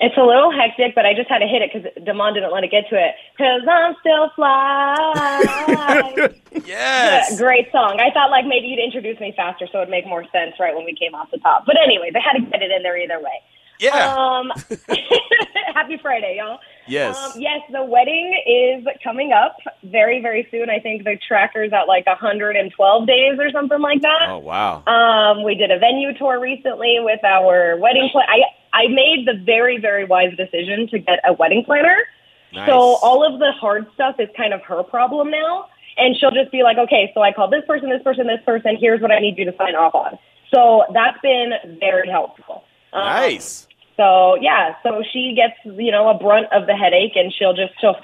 It's 0.00 0.16
a 0.16 0.24
little 0.24 0.50
hectic, 0.50 0.94
but 0.94 1.04
I 1.04 1.12
just 1.12 1.28
had 1.28 1.40
to 1.40 1.46
hit 1.46 1.60
it 1.60 1.70
because 1.72 1.92
Damon 2.04 2.32
didn't 2.32 2.52
let 2.52 2.64
it 2.64 2.70
get 2.70 2.88
to 2.88 2.96
it. 2.96 3.14
Because 3.36 3.60
I'm 3.68 3.94
still 4.00 4.30
fly. 4.34 6.28
Yes. 6.66 7.38
Great 7.38 7.70
song. 7.72 8.00
I 8.00 8.10
thought 8.12 8.30
like 8.30 8.44
maybe 8.44 8.66
you'd 8.66 8.82
introduce 8.82 9.18
me 9.20 9.32
faster 9.36 9.66
so 9.70 9.78
it'd 9.78 9.88
make 9.88 10.06
more 10.06 10.24
sense 10.32 10.54
right 10.58 10.74
when 10.74 10.84
we 10.84 10.94
came 10.94 11.14
off 11.14 11.30
the 11.30 11.38
top. 11.38 11.64
But 11.64 11.76
anyway, 11.82 12.10
they 12.12 12.20
had 12.20 12.38
to 12.38 12.50
get 12.50 12.62
it 12.62 12.70
in 12.70 12.82
there 12.82 12.98
either 12.98 13.18
way. 13.18 13.38
Yeah. 13.78 14.14
Um, 14.14 14.52
happy 15.74 15.98
Friday, 16.02 16.36
y'all. 16.38 16.58
Yes. 16.86 17.16
Um, 17.16 17.40
yes, 17.40 17.60
the 17.72 17.82
wedding 17.84 18.34
is 18.46 18.86
coming 19.02 19.32
up 19.32 19.56
very, 19.84 20.20
very 20.20 20.46
soon. 20.50 20.68
I 20.70 20.78
think 20.80 21.04
the 21.04 21.16
tracker's 21.26 21.72
at 21.72 21.88
like 21.88 22.06
112 22.06 23.06
days 23.06 23.38
or 23.38 23.50
something 23.50 23.80
like 23.80 24.02
that. 24.02 24.28
oh, 24.28 24.38
wow. 24.38 24.84
Um, 24.84 25.44
we 25.44 25.54
did 25.54 25.70
a 25.70 25.78
venue 25.78 26.12
tour 26.18 26.38
recently 26.40 26.98
with 27.00 27.24
our 27.24 27.78
wedding 27.78 28.08
plan. 28.12 28.26
I 28.28 28.42
I 28.72 28.88
made 28.88 29.26
the 29.26 29.34
very 29.44 29.78
very 29.78 30.04
wise 30.04 30.36
decision 30.36 30.88
to 30.88 30.98
get 30.98 31.20
a 31.26 31.32
wedding 31.32 31.64
planner 31.64 32.04
Nice. 32.52 32.68
So 32.68 32.96
all 33.02 33.24
of 33.24 33.38
the 33.38 33.52
hard 33.52 33.86
stuff 33.94 34.16
is 34.18 34.28
kind 34.36 34.52
of 34.52 34.62
her 34.62 34.82
problem 34.82 35.30
now. 35.30 35.68
And 35.96 36.16
she'll 36.16 36.30
just 36.30 36.50
be 36.50 36.62
like, 36.62 36.78
okay, 36.78 37.10
so 37.14 37.20
I 37.20 37.32
call 37.32 37.50
this 37.50 37.64
person, 37.66 37.90
this 37.90 38.02
person, 38.02 38.26
this 38.26 38.40
person. 38.44 38.76
Here's 38.78 39.00
what 39.00 39.12
I 39.12 39.18
need 39.18 39.36
you 39.38 39.44
to 39.44 39.56
sign 39.56 39.74
off 39.74 39.94
on. 39.94 40.18
So 40.52 40.84
that's 40.92 41.20
been 41.20 41.52
very 41.78 42.08
helpful. 42.08 42.64
Um, 42.92 43.04
Nice. 43.04 43.66
So 43.96 44.36
yeah, 44.40 44.76
so 44.82 45.02
she 45.12 45.36
gets 45.36 45.54
you 45.64 45.92
know 45.92 46.08
a 46.08 46.14
brunt 46.14 46.46
of 46.52 46.66
the 46.66 46.74
headache, 46.74 47.16
and 47.16 47.30
she'll 47.30 47.52
just 47.52 47.78
she'll 47.80 47.96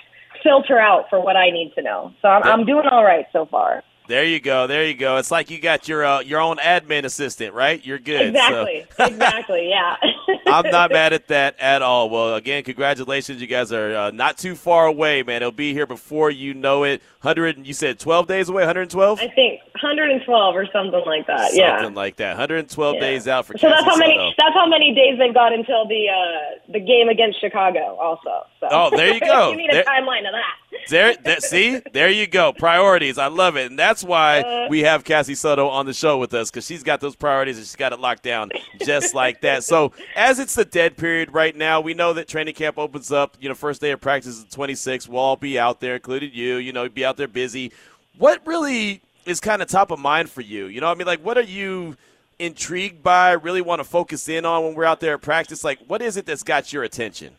filter 0.42 0.78
out 0.78 1.08
for 1.08 1.18
what 1.18 1.36
I 1.36 1.48
need 1.48 1.72
to 1.74 1.82
know. 1.82 2.12
So 2.20 2.28
I'm, 2.28 2.42
I'm 2.42 2.66
doing 2.66 2.86
all 2.86 3.02
right 3.02 3.24
so 3.32 3.46
far. 3.46 3.82
There 4.08 4.24
you 4.24 4.40
go. 4.40 4.66
There 4.66 4.84
you 4.86 4.94
go. 4.94 5.16
It's 5.16 5.30
like 5.30 5.50
you 5.50 5.58
got 5.60 5.88
your 5.88 6.04
uh, 6.04 6.20
your 6.20 6.40
own 6.40 6.58
admin 6.58 7.04
assistant, 7.04 7.54
right? 7.54 7.84
You're 7.84 7.98
good. 7.98 8.34
So- 8.36 8.64
Exactly. 8.66 8.86
exactly. 9.14 9.68
Yeah. 9.68 9.96
I'm 10.46 10.70
not 10.70 10.92
mad 10.92 11.12
at 11.12 11.26
that 11.28 11.58
at 11.58 11.82
all. 11.82 12.08
Well, 12.08 12.36
again, 12.36 12.62
congratulations. 12.62 13.40
You 13.40 13.46
guys 13.48 13.72
are 13.72 13.94
uh, 13.96 14.10
not 14.12 14.38
too 14.38 14.54
far 14.54 14.86
away, 14.86 15.22
man. 15.24 15.36
It'll 15.42 15.50
be 15.50 15.72
here 15.72 15.86
before 15.86 16.30
you 16.30 16.54
know 16.54 16.84
it. 16.84 17.02
100, 17.22 17.66
you 17.66 17.74
said 17.74 17.98
12 17.98 18.28
days 18.28 18.48
away, 18.48 18.62
112? 18.62 19.18
I 19.20 19.26
think 19.28 19.60
112 19.82 20.54
or 20.56 20.66
something 20.72 21.02
like 21.06 21.26
that. 21.26 21.50
yeah. 21.54 21.78
Something 21.78 21.94
like 21.94 22.16
that. 22.16 22.30
112 22.36 22.94
Yeah. 22.94 23.00
days 23.00 23.28
out 23.28 23.46
for 23.46 23.56
So 23.58 23.68
that's 23.68 23.82
Cassie 23.84 23.90
how 23.90 23.96
many. 23.96 24.14
Soto. 24.16 24.32
That's 24.38 24.54
how 24.54 24.66
many 24.66 24.94
days 24.94 25.18
they've 25.18 25.34
got 25.34 25.52
until 25.52 25.86
the 25.86 26.08
uh, 26.08 26.72
the 26.72 26.80
game 26.80 27.08
against 27.08 27.40
Chicago. 27.40 27.96
Also. 28.00 28.46
So. 28.60 28.68
Oh, 28.70 28.90
there 28.96 29.14
you 29.14 29.20
go. 29.34 29.50
you 29.50 29.56
need 29.56 29.70
There- 29.70 29.82
a 29.82 29.84
timeline 29.84 30.26
of 30.26 30.32
that. 30.32 30.54
There, 30.88 31.16
that, 31.24 31.42
see, 31.42 31.80
there 31.92 32.10
you 32.10 32.26
go. 32.26 32.52
Priorities. 32.52 33.18
I 33.18 33.26
love 33.28 33.56
it, 33.56 33.70
and 33.70 33.78
that's 33.78 34.04
why 34.04 34.40
Uh. 34.42 34.66
we 34.68 34.80
have 34.80 35.02
Cassie 35.04 35.34
Soto 35.34 35.68
on 35.68 35.86
the 35.86 35.92
show 35.94 36.18
with 36.18 36.32
us 36.34 36.50
because 36.50 36.64
she's 36.66 36.82
got 36.82 37.00
those 37.00 37.16
priorities 37.16 37.56
and 37.56 37.66
she's 37.66 37.76
got 37.76 37.92
it 37.92 37.98
locked 37.98 38.22
down 38.22 38.50
just 38.84 39.14
like 39.14 39.40
that. 39.40 39.64
So, 39.64 39.92
as 40.14 40.38
it's 40.38 40.54
the 40.54 40.64
dead 40.64 40.96
period 40.96 41.32
right 41.34 41.56
now, 41.56 41.80
we 41.80 41.94
know 41.94 42.12
that 42.12 42.28
training 42.28 42.54
camp 42.54 42.78
opens 42.78 43.10
up. 43.10 43.36
You 43.40 43.48
know, 43.48 43.54
first 43.54 43.80
day 43.80 43.90
of 43.90 44.00
practice 44.00 44.36
is 44.36 44.44
the 44.44 44.56
26th. 44.56 45.08
We'll 45.08 45.18
all 45.20 45.36
be 45.36 45.58
out 45.58 45.80
there, 45.80 45.94
including 45.96 46.30
you. 46.34 46.56
You 46.56 46.72
know, 46.72 46.88
be 46.88 47.04
out 47.04 47.16
there 47.16 47.26
busy. 47.28 47.72
What 48.18 48.40
really 48.46 49.02
is 49.26 49.40
kind 49.40 49.60
of 49.60 49.68
top 49.68 49.90
of 49.90 49.98
mind 49.98 50.30
for 50.30 50.40
you? 50.40 50.66
You 50.66 50.80
know, 50.80 50.88
I 50.88 50.94
mean, 50.94 51.06
like, 51.06 51.20
what 51.20 51.36
are 51.36 51.42
you 51.42 51.96
intrigued 52.38 53.02
by? 53.02 53.32
Really 53.32 53.60
want 53.60 53.80
to 53.80 53.84
focus 53.84 54.28
in 54.28 54.44
on 54.44 54.64
when 54.64 54.74
we're 54.74 54.84
out 54.84 55.00
there 55.00 55.14
at 55.14 55.22
practice? 55.22 55.64
Like, 55.64 55.80
what 55.86 56.00
is 56.00 56.16
it 56.16 56.26
that's 56.26 56.42
got 56.42 56.72
your 56.72 56.84
attention? 56.84 57.34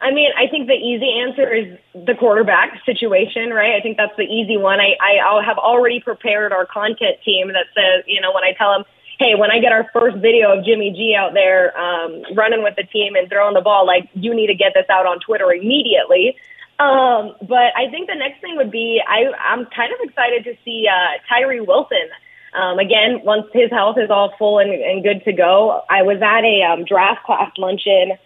I 0.00 0.12
mean, 0.12 0.28
I 0.36 0.46
think 0.48 0.66
the 0.66 0.74
easy 0.74 1.08
answer 1.24 1.54
is 1.54 1.78
the 1.94 2.14
quarterback 2.14 2.84
situation, 2.84 3.50
right? 3.50 3.74
I 3.74 3.80
think 3.80 3.96
that's 3.96 4.14
the 4.16 4.24
easy 4.24 4.58
one. 4.58 4.78
I, 4.78 4.94
I 5.00 5.42
have 5.42 5.56
already 5.56 6.00
prepared 6.00 6.52
our 6.52 6.66
content 6.66 7.16
team 7.24 7.48
that 7.48 7.66
says, 7.74 8.04
you 8.06 8.20
know, 8.20 8.32
when 8.32 8.44
I 8.44 8.52
tell 8.58 8.72
them, 8.72 8.84
hey, 9.18 9.34
when 9.34 9.50
I 9.50 9.58
get 9.58 9.72
our 9.72 9.88
first 9.94 10.18
video 10.18 10.58
of 10.58 10.66
Jimmy 10.66 10.90
G 10.90 11.16
out 11.18 11.32
there 11.32 11.72
um, 11.78 12.22
running 12.34 12.62
with 12.62 12.76
the 12.76 12.82
team 12.82 13.14
and 13.14 13.30
throwing 13.30 13.54
the 13.54 13.62
ball, 13.62 13.86
like, 13.86 14.10
you 14.12 14.34
need 14.34 14.48
to 14.48 14.54
get 14.54 14.72
this 14.74 14.84
out 14.90 15.06
on 15.06 15.18
Twitter 15.20 15.50
immediately. 15.50 16.36
Um, 16.78 17.34
but 17.40 17.72
I 17.74 17.88
think 17.90 18.06
the 18.08 18.14
next 18.14 18.40
thing 18.40 18.56
would 18.56 18.70
be 18.70 19.00
I, 19.06 19.32
I'm 19.40 19.66
kind 19.74 19.92
of 19.92 19.98
excited 20.02 20.44
to 20.44 20.54
see 20.64 20.86
uh, 20.86 21.18
Tyree 21.28 21.60
Wilson. 21.60 22.08
Um, 22.54 22.78
again, 22.78 23.20
once 23.24 23.46
his 23.52 23.70
health 23.70 23.96
is 23.98 24.10
all 24.10 24.32
full 24.38 24.58
and, 24.58 24.70
and 24.72 25.02
good 25.02 25.24
to 25.24 25.32
go, 25.32 25.82
I 25.90 26.02
was 26.02 26.20
at 26.22 26.44
a 26.44 26.62
um, 26.62 26.84
draft 26.84 27.24
class 27.24 27.50
luncheon 27.58 28.18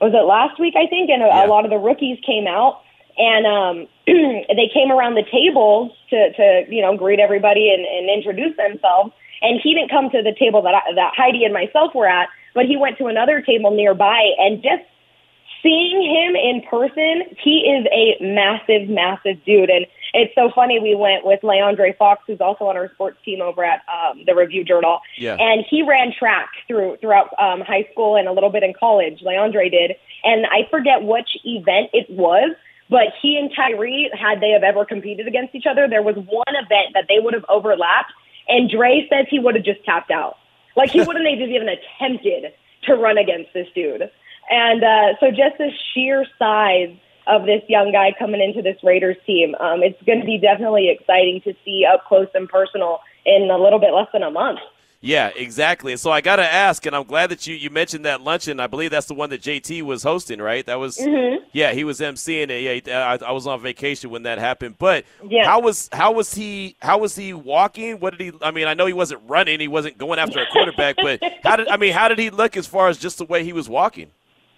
was 0.00 0.12
it 0.12 0.26
last 0.28 0.60
week 0.60 0.74
I 0.76 0.86
think, 0.86 1.08
and 1.08 1.22
a, 1.22 1.26
Yeah. 1.26 1.46
a 1.46 1.48
lot 1.48 1.64
of 1.64 1.70
the 1.70 1.78
rookies 1.78 2.18
came 2.24 2.46
out 2.46 2.82
and 3.16 3.46
um, 3.46 3.88
they 4.06 4.68
came 4.72 4.92
around 4.92 5.14
the 5.14 5.24
tables 5.24 5.92
to 6.10 6.32
to 6.34 6.64
you 6.68 6.82
know 6.82 6.96
greet 6.96 7.18
everybody 7.20 7.70
and, 7.72 7.84
and 7.84 8.10
introduce 8.10 8.56
themselves. 8.56 9.12
And 9.42 9.60
he 9.62 9.74
didn't 9.74 9.90
come 9.90 10.08
to 10.10 10.22
the 10.22 10.34
table 10.38 10.62
that 10.62 10.74
I, 10.74 10.94
that 10.94 11.12
Heidi 11.16 11.44
and 11.44 11.52
myself 11.52 11.94
were 11.94 12.08
at, 12.08 12.28
but 12.54 12.64
he 12.64 12.76
went 12.76 12.98
to 12.98 13.06
another 13.06 13.42
table 13.42 13.70
nearby 13.70 14.32
and 14.38 14.62
just 14.62 14.82
seeing 15.66 16.00
him 16.02 16.36
in 16.36 16.62
person, 16.70 17.36
he 17.42 17.66
is 17.66 17.86
a 17.90 18.22
massive, 18.22 18.88
massive 18.88 19.44
dude. 19.44 19.68
And 19.70 19.86
it's 20.14 20.32
so 20.34 20.50
funny. 20.54 20.78
We 20.78 20.94
went 20.94 21.26
with 21.26 21.40
Leandre 21.42 21.96
Fox, 21.98 22.22
who's 22.26 22.40
also 22.40 22.66
on 22.66 22.76
our 22.76 22.88
sports 22.94 23.18
team 23.24 23.42
over 23.42 23.64
at 23.64 23.82
um, 23.90 24.22
the 24.24 24.34
Review 24.34 24.62
Journal, 24.64 25.00
Yeah. 25.18 25.36
and 25.38 25.64
he 25.68 25.82
ran 25.82 26.12
track 26.16 26.48
through 26.68 26.98
throughout 27.00 27.30
um, 27.38 27.60
high 27.60 27.88
school 27.92 28.16
and 28.16 28.28
a 28.28 28.32
little 28.32 28.50
bit 28.50 28.62
in 28.62 28.72
college. 28.78 29.20
Leandre 29.26 29.70
did, 29.70 29.96
and 30.22 30.46
I 30.46 30.68
forget 30.70 31.02
which 31.02 31.28
event 31.44 31.90
it 31.92 32.08
was. 32.08 32.54
But 32.88 33.08
he 33.20 33.36
and 33.36 33.50
Tyree, 33.54 34.08
had 34.14 34.40
they 34.40 34.50
have 34.50 34.62
ever 34.62 34.84
competed 34.84 35.26
against 35.26 35.56
each 35.56 35.66
other, 35.68 35.88
there 35.88 36.04
was 36.04 36.14
one 36.14 36.54
event 36.54 36.94
that 36.94 37.06
they 37.08 37.18
would 37.18 37.34
have 37.34 37.44
overlapped, 37.48 38.12
and 38.48 38.70
Dre 38.70 39.04
says 39.10 39.26
he 39.28 39.40
would 39.40 39.56
have 39.56 39.64
just 39.64 39.84
tapped 39.84 40.12
out. 40.12 40.36
Like 40.76 40.90
he 40.90 41.00
wouldn't 41.06 41.26
have 41.26 41.48
even 41.50 41.68
attempted 41.68 42.52
to 42.84 42.94
run 42.94 43.18
against 43.18 43.52
this 43.52 43.66
dude. 43.74 44.08
And 44.50 44.82
uh, 44.84 45.18
so 45.20 45.30
just 45.30 45.58
the 45.58 45.70
sheer 45.94 46.24
size 46.38 46.94
of 47.26 47.44
this 47.44 47.62
young 47.68 47.90
guy 47.92 48.14
coming 48.18 48.40
into 48.40 48.62
this 48.62 48.76
Raiders 48.84 49.16
team, 49.26 49.54
um, 49.56 49.82
it's 49.82 50.00
going 50.04 50.20
to 50.20 50.26
be 50.26 50.38
definitely 50.38 50.88
exciting 50.90 51.40
to 51.44 51.54
see 51.64 51.84
up 51.84 52.04
close 52.06 52.28
and 52.34 52.48
personal 52.48 53.00
in 53.24 53.50
a 53.50 53.58
little 53.58 53.80
bit 53.80 53.92
less 53.92 54.06
than 54.12 54.22
a 54.22 54.30
month. 54.30 54.60
Yeah, 55.00 55.30
exactly. 55.36 55.92
And 55.92 56.00
so 56.00 56.10
I 56.10 56.20
got 56.20 56.36
to 56.36 56.42
ask, 56.50 56.84
and 56.86 56.96
I'm 56.96 57.04
glad 57.04 57.30
that 57.30 57.46
you, 57.46 57.54
you 57.54 57.68
mentioned 57.70 58.06
that 58.06 58.22
luncheon. 58.22 58.58
I 58.58 58.66
believe 58.66 58.90
that's 58.90 59.06
the 59.06 59.14
one 59.14 59.30
that 59.30 59.42
JT 59.42 59.82
was 59.82 60.02
hosting, 60.02 60.40
right? 60.40 60.64
That 60.66 60.76
was, 60.80 60.96
Mm-hmm. 60.98 61.44
yeah, 61.52 61.72
he 61.72 61.84
was 61.84 62.00
emceeing 62.00 62.48
it. 62.50 62.84
Yeah, 62.86 63.16
I, 63.20 63.26
I 63.26 63.30
was 63.32 63.46
on 63.46 63.60
vacation 63.60 64.10
when 64.10 64.22
that 64.22 64.38
happened. 64.38 64.76
But 64.78 65.04
Yeah. 65.28 65.44
how 65.44 65.60
was 65.60 65.88
how 65.92 66.12
was 66.12 66.32
he 66.34 66.76
how 66.80 66.98
was 66.98 67.14
he 67.14 67.34
walking? 67.34 68.00
What 68.00 68.16
did 68.16 68.20
he? 68.34 68.38
I 68.40 68.50
mean, 68.52 68.66
I 68.66 68.74
know 68.74 68.86
he 68.86 68.94
wasn't 68.94 69.20
running, 69.28 69.60
he 69.60 69.68
wasn't 69.68 69.98
going 69.98 70.18
after 70.18 70.40
a 70.40 70.46
quarterback, 70.46 70.96
but 71.00 71.20
how 71.44 71.56
did 71.56 71.68
I 71.68 71.76
mean? 71.76 71.92
How 71.92 72.08
did 72.08 72.18
he 72.18 72.30
look 72.30 72.56
as 72.56 72.66
far 72.66 72.88
as 72.88 72.96
just 72.98 73.18
the 73.18 73.26
way 73.26 73.44
he 73.44 73.52
was 73.52 73.68
walking? 73.68 74.10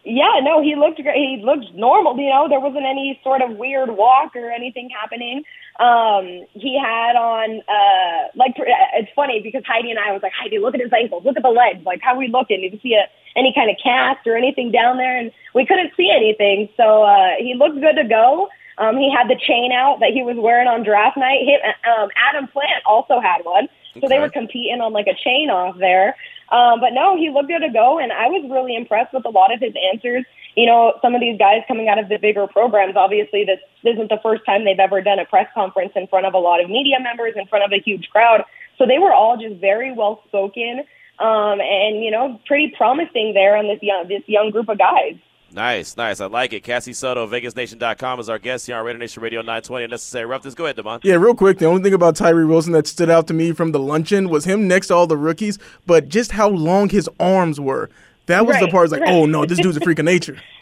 Yeah, 0.04 0.40
no, 0.42 0.62
he 0.62 0.74
looked 0.74 1.02
great. 1.02 1.16
He 1.16 1.42
looked 1.44 1.74
normal. 1.74 2.16
You 2.18 2.30
know, 2.30 2.48
there 2.48 2.60
wasn't 2.60 2.84
any 2.84 3.20
sort 3.22 3.42
of 3.42 3.56
weird 3.56 3.90
walk 3.90 4.34
or 4.36 4.50
anything 4.50 4.88
happening. 4.88 5.44
Um, 5.80 6.46
he 6.54 6.78
had 6.78 7.14
on, 7.14 7.60
uh, 7.68 8.28
like, 8.34 8.54
it's 8.56 9.10
funny 9.14 9.40
because 9.42 9.62
Heidi 9.66 9.90
and 9.90 9.98
I 9.98 10.12
was 10.12 10.22
like, 10.22 10.32
Heidi, 10.32 10.58
look 10.58 10.74
at 10.74 10.80
his 10.80 10.92
ankles, 10.92 11.24
look 11.24 11.36
at 11.36 11.42
the 11.42 11.50
legs. 11.50 11.84
Like, 11.84 12.00
how 12.02 12.14
are 12.14 12.18
we 12.18 12.28
looking? 12.28 12.60
Did 12.60 12.72
you 12.72 12.80
see 12.82 12.94
a, 12.94 13.06
any 13.38 13.52
kind 13.54 13.70
of 13.70 13.76
cast 13.82 14.26
or 14.26 14.36
anything 14.36 14.72
down 14.72 14.96
there? 14.96 15.18
And 15.18 15.30
we 15.54 15.66
couldn't 15.66 15.92
see 15.96 16.10
anything. 16.10 16.68
So, 16.76 17.02
uh, 17.02 17.36
he 17.38 17.54
looked 17.54 17.80
good 17.80 17.96
to 17.96 18.04
go. 18.04 18.48
Um, 18.78 18.96
he 18.96 19.10
had 19.10 19.28
the 19.28 19.36
chain 19.36 19.72
out 19.72 19.98
that 20.00 20.10
he 20.14 20.22
was 20.22 20.36
wearing 20.36 20.68
on 20.68 20.84
draft 20.84 21.16
night. 21.16 21.42
Him, 21.42 21.60
um, 21.84 22.08
Adam 22.16 22.46
Plant 22.48 22.82
also 22.86 23.20
had 23.20 23.44
one. 23.44 23.68
So 24.00 24.06
they 24.06 24.20
were 24.20 24.30
competing 24.30 24.80
on 24.80 24.92
like 24.92 25.08
a 25.08 25.14
chain 25.14 25.50
off 25.50 25.76
there. 25.78 26.14
Um, 26.50 26.80
but 26.80 26.92
no, 26.92 27.16
he 27.16 27.30
looked 27.30 27.48
good 27.48 27.60
to 27.60 27.70
go, 27.70 27.98
and 27.98 28.12
I 28.12 28.28
was 28.28 28.48
really 28.50 28.74
impressed 28.74 29.12
with 29.12 29.26
a 29.26 29.30
lot 29.30 29.52
of 29.52 29.60
his 29.60 29.74
answers. 29.92 30.24
You 30.56 30.66
know, 30.66 30.94
some 31.02 31.14
of 31.14 31.20
these 31.20 31.38
guys 31.38 31.62
coming 31.68 31.88
out 31.88 31.98
of 31.98 32.08
the 32.08 32.16
bigger 32.16 32.46
programs, 32.46 32.96
obviously, 32.96 33.44
this 33.44 33.60
isn't 33.84 34.08
the 34.08 34.18
first 34.22 34.44
time 34.46 34.64
they've 34.64 34.78
ever 34.78 35.02
done 35.02 35.18
a 35.18 35.26
press 35.26 35.46
conference 35.54 35.92
in 35.94 36.06
front 36.06 36.26
of 36.26 36.34
a 36.34 36.38
lot 36.38 36.62
of 36.62 36.70
media 36.70 36.96
members, 37.00 37.34
in 37.36 37.46
front 37.46 37.64
of 37.64 37.72
a 37.72 37.82
huge 37.82 38.08
crowd. 38.10 38.44
So 38.78 38.86
they 38.86 38.98
were 38.98 39.12
all 39.12 39.36
just 39.36 39.60
very 39.60 39.92
well 39.92 40.22
spoken, 40.28 40.84
um, 41.18 41.60
and 41.60 42.02
you 42.02 42.10
know, 42.10 42.40
pretty 42.46 42.72
promising 42.76 43.34
there 43.34 43.56
on 43.56 43.68
this 43.68 43.82
young 43.82 44.08
this 44.08 44.22
young 44.26 44.50
group 44.50 44.68
of 44.68 44.78
guys. 44.78 45.16
Nice, 45.50 45.96
nice. 45.96 46.20
I 46.20 46.26
like 46.26 46.52
it. 46.52 46.62
Cassie 46.62 46.92
Soto, 46.92 47.26
VegasNation.com 47.26 48.20
is 48.20 48.28
our 48.28 48.38
guest 48.38 48.66
here 48.66 48.76
on 48.76 48.84
Raider 48.84 48.98
Nation 48.98 49.22
Radio 49.22 49.40
920. 49.40 49.84
Unnecessary 49.84 50.26
roughness. 50.26 50.54
Go 50.54 50.64
ahead, 50.64 50.76
Devon. 50.76 51.00
Yeah, 51.02 51.14
real 51.14 51.34
quick, 51.34 51.58
the 51.58 51.64
only 51.64 51.82
thing 51.82 51.94
about 51.94 52.16
Tyree 52.16 52.44
Wilson 52.44 52.72
that 52.74 52.86
stood 52.86 53.08
out 53.08 53.26
to 53.28 53.34
me 53.34 53.52
from 53.52 53.72
the 53.72 53.78
luncheon 53.78 54.28
was 54.28 54.44
him 54.44 54.68
next 54.68 54.88
to 54.88 54.94
all 54.94 55.06
the 55.06 55.16
rookies, 55.16 55.58
but 55.86 56.08
just 56.08 56.32
how 56.32 56.48
long 56.48 56.90
his 56.90 57.08
arms 57.18 57.58
were. 57.58 57.88
That 58.26 58.46
was 58.46 58.58
the 58.60 58.68
part. 58.68 58.80
I 58.80 58.82
was 58.82 58.92
like, 58.92 59.00
right. 59.00 59.12
oh 59.12 59.24
no, 59.24 59.46
this 59.46 59.58
dude's 59.58 59.78
a 59.78 59.80
freak 59.80 59.98
of 59.98 60.04
nature. 60.04 60.38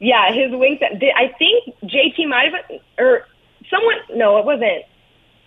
Yeah, 0.00 0.30
his 0.32 0.52
wings. 0.52 0.78
I 0.80 1.34
think 1.40 1.74
JT 1.82 2.28
might 2.28 2.52
have, 2.54 2.80
or 2.98 3.26
someone. 3.68 3.96
No, 4.14 4.38
it 4.38 4.44
wasn't. 4.44 4.84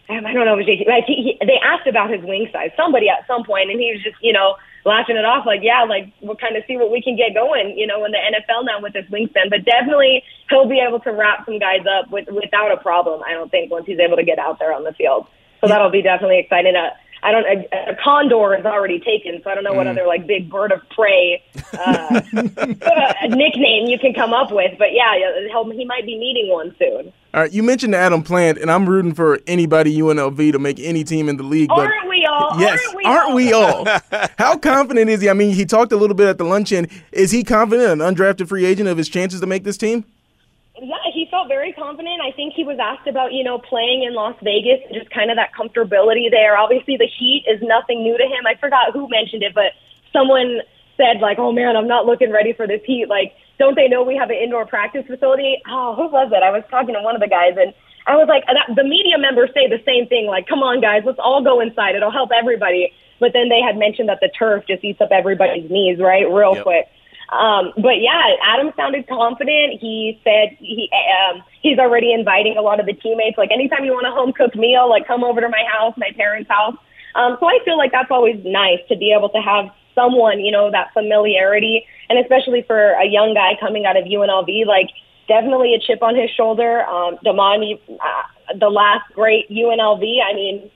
Um, 0.10 0.25
I 0.25 0.34
don't 0.34 0.45
know 0.45 0.60
if 0.60 0.67
it 0.67 0.71
was 0.71 0.80
JT. 0.80 0.91
I 0.91 1.06
think 1.06 1.19
he, 1.23 1.38
they 1.39 1.58
asked 1.63 1.88
about 1.88 2.10
his 2.10 2.21
wing 2.21 2.49
size. 2.51 2.71
Somebody 2.75 3.08
at 3.08 3.25
some 3.27 3.45
point, 3.45 3.71
and 3.71 3.80
he 3.80 3.93
was 3.93 4.04
just, 4.04 4.17
you 4.21 4.34
know, 4.34 4.58
laughing 4.85 5.17
it 5.17 5.25
off, 5.25 5.45
like, 5.45 5.61
yeah, 5.63 5.83
like 5.83 6.11
we'll 6.21 6.35
kind 6.35 6.55
of 6.55 6.63
see 6.67 6.77
what 6.77 6.91
we 6.91 7.01
can 7.01 7.15
get 7.15 7.33
going, 7.33 7.77
you 7.77 7.87
know, 7.87 8.03
in 8.05 8.11
the 8.11 8.17
NFL 8.17 8.65
now 8.65 8.81
with 8.81 8.93
this 8.93 9.05
wingspan. 9.09 9.49
But 9.49 9.65
definitely, 9.65 10.23
he'll 10.49 10.67
be 10.67 10.79
able 10.79 10.99
to 11.01 11.11
wrap 11.11 11.45
some 11.45 11.59
guys 11.59 11.85
up 11.85 12.11
with 12.11 12.27
without 12.29 12.71
a 12.71 12.77
problem. 12.77 13.21
I 13.25 13.31
don't 13.31 13.51
think 13.51 13.71
once 13.71 13.85
he's 13.85 13.99
able 13.99 14.17
to 14.17 14.23
get 14.23 14.39
out 14.39 14.59
there 14.59 14.73
on 14.73 14.83
the 14.83 14.93
field. 14.93 15.27
So 15.61 15.67
that'll 15.67 15.91
be 15.91 16.01
definitely 16.01 16.39
exciting. 16.39 16.75
Uh, 16.75 16.89
I 17.23 17.31
don't. 17.31 17.45
A, 17.45 17.91
a 17.91 17.95
condor 18.03 18.55
is 18.55 18.65
already 18.65 18.99
taken, 18.99 19.41
so 19.43 19.49
I 19.51 19.55
don't 19.55 19.63
know 19.63 19.73
what 19.73 19.85
other 19.85 20.07
like 20.07 20.25
big 20.25 20.49
bird 20.49 20.71
of 20.71 20.81
prey 20.89 21.43
uh, 21.73 22.21
nickname 23.29 23.85
you 23.87 23.99
can 23.99 24.13
come 24.13 24.33
up 24.33 24.51
with. 24.51 24.77
But 24.79 24.93
yeah, 24.93 25.15
yeah, 25.15 25.47
he'll, 25.49 25.69
he 25.69 25.85
might 25.85 26.05
be 26.05 26.17
needing 26.17 26.49
one 26.49 26.75
soon. 26.79 27.13
All 27.34 27.39
right, 27.41 27.51
you 27.51 27.63
mentioned 27.63 27.95
Adam 27.95 28.23
Plant, 28.23 28.57
and 28.57 28.69
I'm 28.69 28.88
rooting 28.88 29.13
for 29.13 29.39
anybody 29.47 29.97
UNLV 29.97 30.51
to 30.51 30.59
make 30.59 30.82
any 30.82 31.05
team 31.05 31.29
in 31.29 31.38
the 31.38 31.43
league. 31.43 31.69
But 31.69 31.88
Aren't 31.88 32.09
we 32.09 32.27
all? 32.29 32.59
yes, 32.59 32.77
Aren't 33.05 33.34
we 33.36 33.53
all? 33.53 33.88
all? 33.88 34.01
How 34.38 34.57
confident 34.57 35.09
is 35.09 35.21
he? 35.21 35.29
I 35.29 35.34
mean, 35.34 35.53
he 35.55 35.63
talked 35.65 35.93
a 35.93 35.95
little 35.95 36.15
bit 36.15 36.27
at 36.27 36.38
the 36.38 36.43
luncheon. 36.43 36.88
Is 37.13 37.32
he 37.32 37.45
confident, 37.45 37.89
an 37.89 37.99
undrafted 37.99 38.49
free 38.49 38.65
agent, 38.65 38.89
of 38.89 38.97
his 38.97 39.07
chances 39.07 39.39
to 39.39 39.47
make 39.47 39.63
this 39.63 39.77
team? 39.77 40.03
Yeah, 40.75 40.95
he 41.13 41.25
felt 41.32 41.47
very 41.47 41.71
confident. 41.71 42.19
I 42.21 42.32
think 42.36 42.53
he 42.53 42.65
was 42.65 42.77
asked 42.82 43.07
about, 43.07 43.32
you 43.32 43.45
know, 43.45 43.59
playing 43.59 44.03
in 44.03 44.13
Las 44.13 44.36
Vegas 44.43 44.82
and 44.88 44.93
just 44.93 45.09
kind 45.11 45.32
of 45.32 45.38
that 45.38 45.51
comfortability 45.57 46.29
there. 46.29 46.57
Obviously, 46.57 46.97
the 46.97 47.07
heat 47.07 47.45
is 47.47 47.61
nothing 47.61 48.03
new 48.03 48.17
to 48.17 48.23
him. 48.23 48.45
I 48.45 48.55
forgot 48.59 48.91
who 48.91 49.07
mentioned 49.07 49.43
it, 49.43 49.53
but 49.55 49.71
someone 50.11 50.59
said, 50.97 51.21
like, 51.21 51.39
oh 51.39 51.53
man, 51.53 51.77
I'm 51.77 51.88
not 51.88 52.05
looking 52.05 52.32
ready 52.32 52.51
for 52.51 52.67
this 52.67 52.82
heat. 52.84 53.07
Like, 53.07 53.34
don't 53.62 53.76
they 53.78 53.88
know 53.88 54.01
we 54.01 54.18
have 54.18 54.34
an 54.34 54.41
indoor 54.41 54.66
practice 54.66 55.05
facility? 55.05 55.62
Oh, 55.70 55.93
who 55.93 56.09
was 56.09 56.34
it? 56.34 56.41
I 56.41 56.49
was 56.49 56.64
talking 56.74 56.95
to 56.97 57.01
one 57.05 57.14
of 57.14 57.22
the 57.22 57.30
guys 57.30 57.53
and 57.62 57.74
I 58.07 58.18
was 58.18 58.26
like, 58.28 58.41
that, 58.49 58.74
the 58.74 58.84
media 58.84 59.22
members 59.22 59.53
say 59.53 59.70
the 59.70 59.78
same 59.86 60.07
thing, 60.09 60.26
like, 60.26 60.47
come 60.49 60.66
on, 60.66 60.82
guys, 60.82 61.03
let's 61.05 61.22
all 61.22 61.43
go 61.43 61.62
inside. 61.62 61.93
It'll 61.93 62.09
help 62.12 62.32
everybody. 62.34 62.91
But 63.22 63.34
then 63.34 63.49
they 63.49 63.62
had 63.62 63.78
mentioned 63.78 64.09
that 64.09 64.18
the 64.20 64.30
turf 64.34 64.66
just 64.68 64.84
eats 64.84 64.99
up 64.99 65.12
everybody's 65.12 65.70
knees, 65.70 65.99
right, 66.01 66.26
real 66.26 66.55
Yep. 66.57 66.64
quick. 66.66 66.86
Um, 67.30 67.72
but 67.78 68.01
yeah, 68.01 68.20
Adam 68.43 68.74
sounded 68.76 69.07
confident. 69.07 69.80
He 69.80 70.20
said 70.26 70.57
he 70.59 70.89
um, 70.91 71.43
he's 71.62 71.78
already 71.78 72.12
inviting 72.12 72.57
a 72.57 72.62
lot 72.62 72.82
of 72.82 72.86
the 72.86 72.93
teammates. 72.93 73.38
Like 73.38 73.51
anytime 73.51 73.86
you 73.86 73.93
want 73.93 74.05
a 74.05 74.12
home 74.12 74.34
cooked 74.34 74.57
meal, 74.57 74.89
like 74.89 75.07
come 75.07 75.24
over 75.24 75.39
to 75.39 75.47
my 75.47 75.64
house, 75.72 75.93
my 75.95 76.12
parents' 76.18 76.49
house. 76.49 76.76
Um, 77.16 77.38
so 77.39 77.45
I 77.45 77.59
feel 77.64 77.78
like 77.78 77.93
that's 77.93 78.12
always 78.12 78.36
nice 78.43 78.80
to 78.89 78.97
be 78.97 79.14
able 79.16 79.30
to 79.30 79.39
have 79.39 79.72
someone, 79.95 80.39
you 80.39 80.51
know, 80.51 80.72
that 80.72 80.91
familiarity, 80.93 81.86
and 82.12 82.20
especially 82.20 82.62
for 82.68 82.91
a 82.99 83.05
young 83.05 83.34
guy 83.34 83.55
coming 83.59 83.86
out 83.86 83.95
of 83.95 84.03
UNLV, 84.03 84.66
like 84.66 84.89
definitely 85.28 85.74
a 85.74 85.80
chip 85.80 86.03
on 86.03 86.16
his 86.16 86.30
shoulder. 86.32 86.84
Um, 86.84 87.16
Damani, 87.26 87.80
uh, 87.89 88.57
the 88.59 88.70
last 88.70 89.07
great 89.14 89.49
UNLV. 89.49 90.03
I 90.22 90.34
mean, 90.36 90.70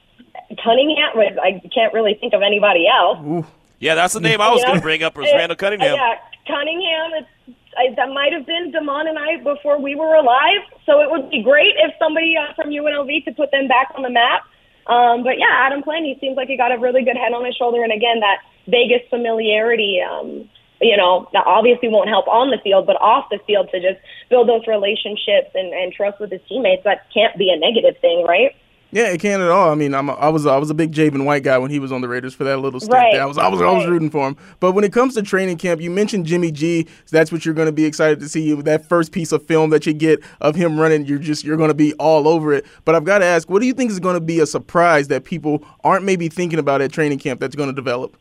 Cunningham. 0.64 1.12
was- 1.16 1.38
I 1.42 1.62
can't 1.74 1.94
really 1.94 2.14
think 2.16 2.34
of 2.34 2.42
anybody 2.42 2.88
else. 2.88 3.46
Yeah, 3.80 3.96
that's 3.96 4.14
the 4.14 4.22
name 4.22 4.40
I 4.40 4.50
was 4.50 4.64
going 4.64 4.78
to 4.78 4.82
bring 4.82 5.04
up 5.04 5.18
was 5.18 5.28
Randall 5.34 5.58
Cunningham. 5.58 5.96
Yeah, 5.96 6.16
Cunningham. 6.48 7.12
It's, 7.20 7.58
I, 7.78 7.94
that 7.98 8.08
might 8.10 8.32
have 8.32 8.46
been 8.46 8.72
Damon 8.72 9.08
and 9.08 9.20
I 9.20 9.36
before 9.44 9.78
we 9.82 9.96
were 9.96 10.16
alive. 10.16 10.64
So 10.86 11.02
it 11.02 11.12
would 11.12 11.30
be 11.30 11.44
great 11.44 11.76
if 11.84 11.94
somebody 12.00 12.36
uh, 12.38 12.54
from 12.54 12.70
UNLV 12.72 13.26
could 13.26 13.36
put 13.36 13.52
them 13.52 13.68
back 13.68 13.92
on 13.96 14.02
the 14.04 14.10
map. 14.10 14.44
Um, 14.88 15.24
but 15.24 15.38
yeah, 15.38 15.52
Adam 15.52 15.84
Plant 15.84 16.06
seems 16.22 16.38
like 16.38 16.48
he 16.48 16.56
got 16.56 16.72
a 16.72 16.78
really 16.78 17.04
good 17.04 17.18
head 17.18 17.34
on 17.34 17.44
his 17.44 17.56
shoulder. 17.56 17.84
And 17.84 17.92
again, 17.92 18.22
that 18.22 18.38
Vegas 18.68 19.02
familiarity, 19.10 20.00
um, 20.02 20.48
you 20.86 20.98
know, 20.98 21.28
that 21.34 21.46
obviously 21.46 21.90
won't 21.90 22.10
help 22.10 22.28
on 22.28 22.52
the 22.52 22.58
field, 22.64 22.86
but 22.86 22.96
off 23.02 23.26
the 23.30 23.40
field 23.48 23.70
to 23.72 23.80
just 23.82 24.00
build 24.30 24.48
those 24.48 24.68
relationships 24.68 25.52
and, 25.56 25.74
and 25.74 25.92
trust 25.92 26.20
with 26.20 26.32
his 26.32 26.42
teammates. 26.48 26.84
That 26.84 27.10
can't 27.14 27.38
be 27.38 27.50
a 27.50 27.58
negative 27.58 28.00
thing, 28.02 28.24
right? 28.28 28.56
Yeah, 28.92 29.08
it 29.08 29.20
can't 29.20 29.42
at 29.42 29.50
all. 29.50 29.72
I 29.72 29.76
mean, 29.76 29.94
I'm 29.94 30.08
a, 30.08 30.14
I 30.14 30.30
was 30.30 30.46
I 30.46 30.56
was 30.56 30.70
a 30.70 30.74
big 30.74 30.94
Javin 30.94 31.26
White 31.26 31.44
guy 31.44 31.58
when 31.58 31.70
he 31.70 31.80
was 31.80 31.92
on 31.92 32.00
the 32.00 32.08
Raiders 32.08 32.34
for 32.34 32.46
that 32.46 32.60
little 32.60 32.80
stint. 32.80 32.94
Right. 32.94 33.16
I 33.16 33.26
was 33.26 33.38
I 33.38 33.50
was 33.50 33.60
I 33.62 33.70
was 33.72 33.86
rooting 33.88 34.10
for 34.10 34.26
him. 34.26 34.38
But 34.62 34.72
when 34.72 34.86
it 34.86 34.94
comes 34.94 35.16
to 35.16 35.22
training 35.22 35.58
camp, 35.58 35.82
you 35.82 35.92
mentioned 35.92 36.26
Jimmy 36.26 36.50
G. 36.50 36.88
That's 37.12 37.30
what 37.30 37.44
you're 37.44 37.56
going 37.56 37.66
to 37.66 37.74
be 37.74 37.84
excited 37.84 38.22
to 38.22 38.30
see. 38.30 38.54
That 38.54 38.88
first 38.88 39.12
piece 39.12 39.34
of 39.34 39.46
film 39.46 39.72
that 39.72 39.86
you 39.86 39.92
get 39.92 40.22
of 40.40 40.56
him 40.56 40.80
running, 40.80 41.06
you're 41.06 41.20
just 41.20 41.44
you're 41.44 41.58
going 41.58 41.72
to 41.72 41.74
be 41.74 41.94
all 41.96 42.26
over 42.26 42.54
it. 42.54 42.66
But 42.86 42.96
I've 42.96 43.04
got 43.04 43.18
to 43.18 43.26
ask, 43.26 43.50
what 43.50 43.60
do 43.60 43.68
you 43.68 43.74
think 43.74 43.92
is 43.92 44.00
going 44.00 44.16
to 44.16 44.22
be 44.22 44.40
a 44.40 44.46
surprise 44.46 45.10
that 45.10 45.26
people 45.26 45.62
aren't 45.84 46.06
maybe 46.06 46.30
thinking 46.30 46.60
about 46.60 46.82
at 46.82 46.94
training 46.94 47.20
camp 47.20 47.42
that's 47.42 47.56
going 47.56 47.70
to 47.70 47.76
develop? 47.76 48.16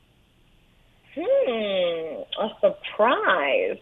A 2.40 2.48
surprise. 2.60 3.78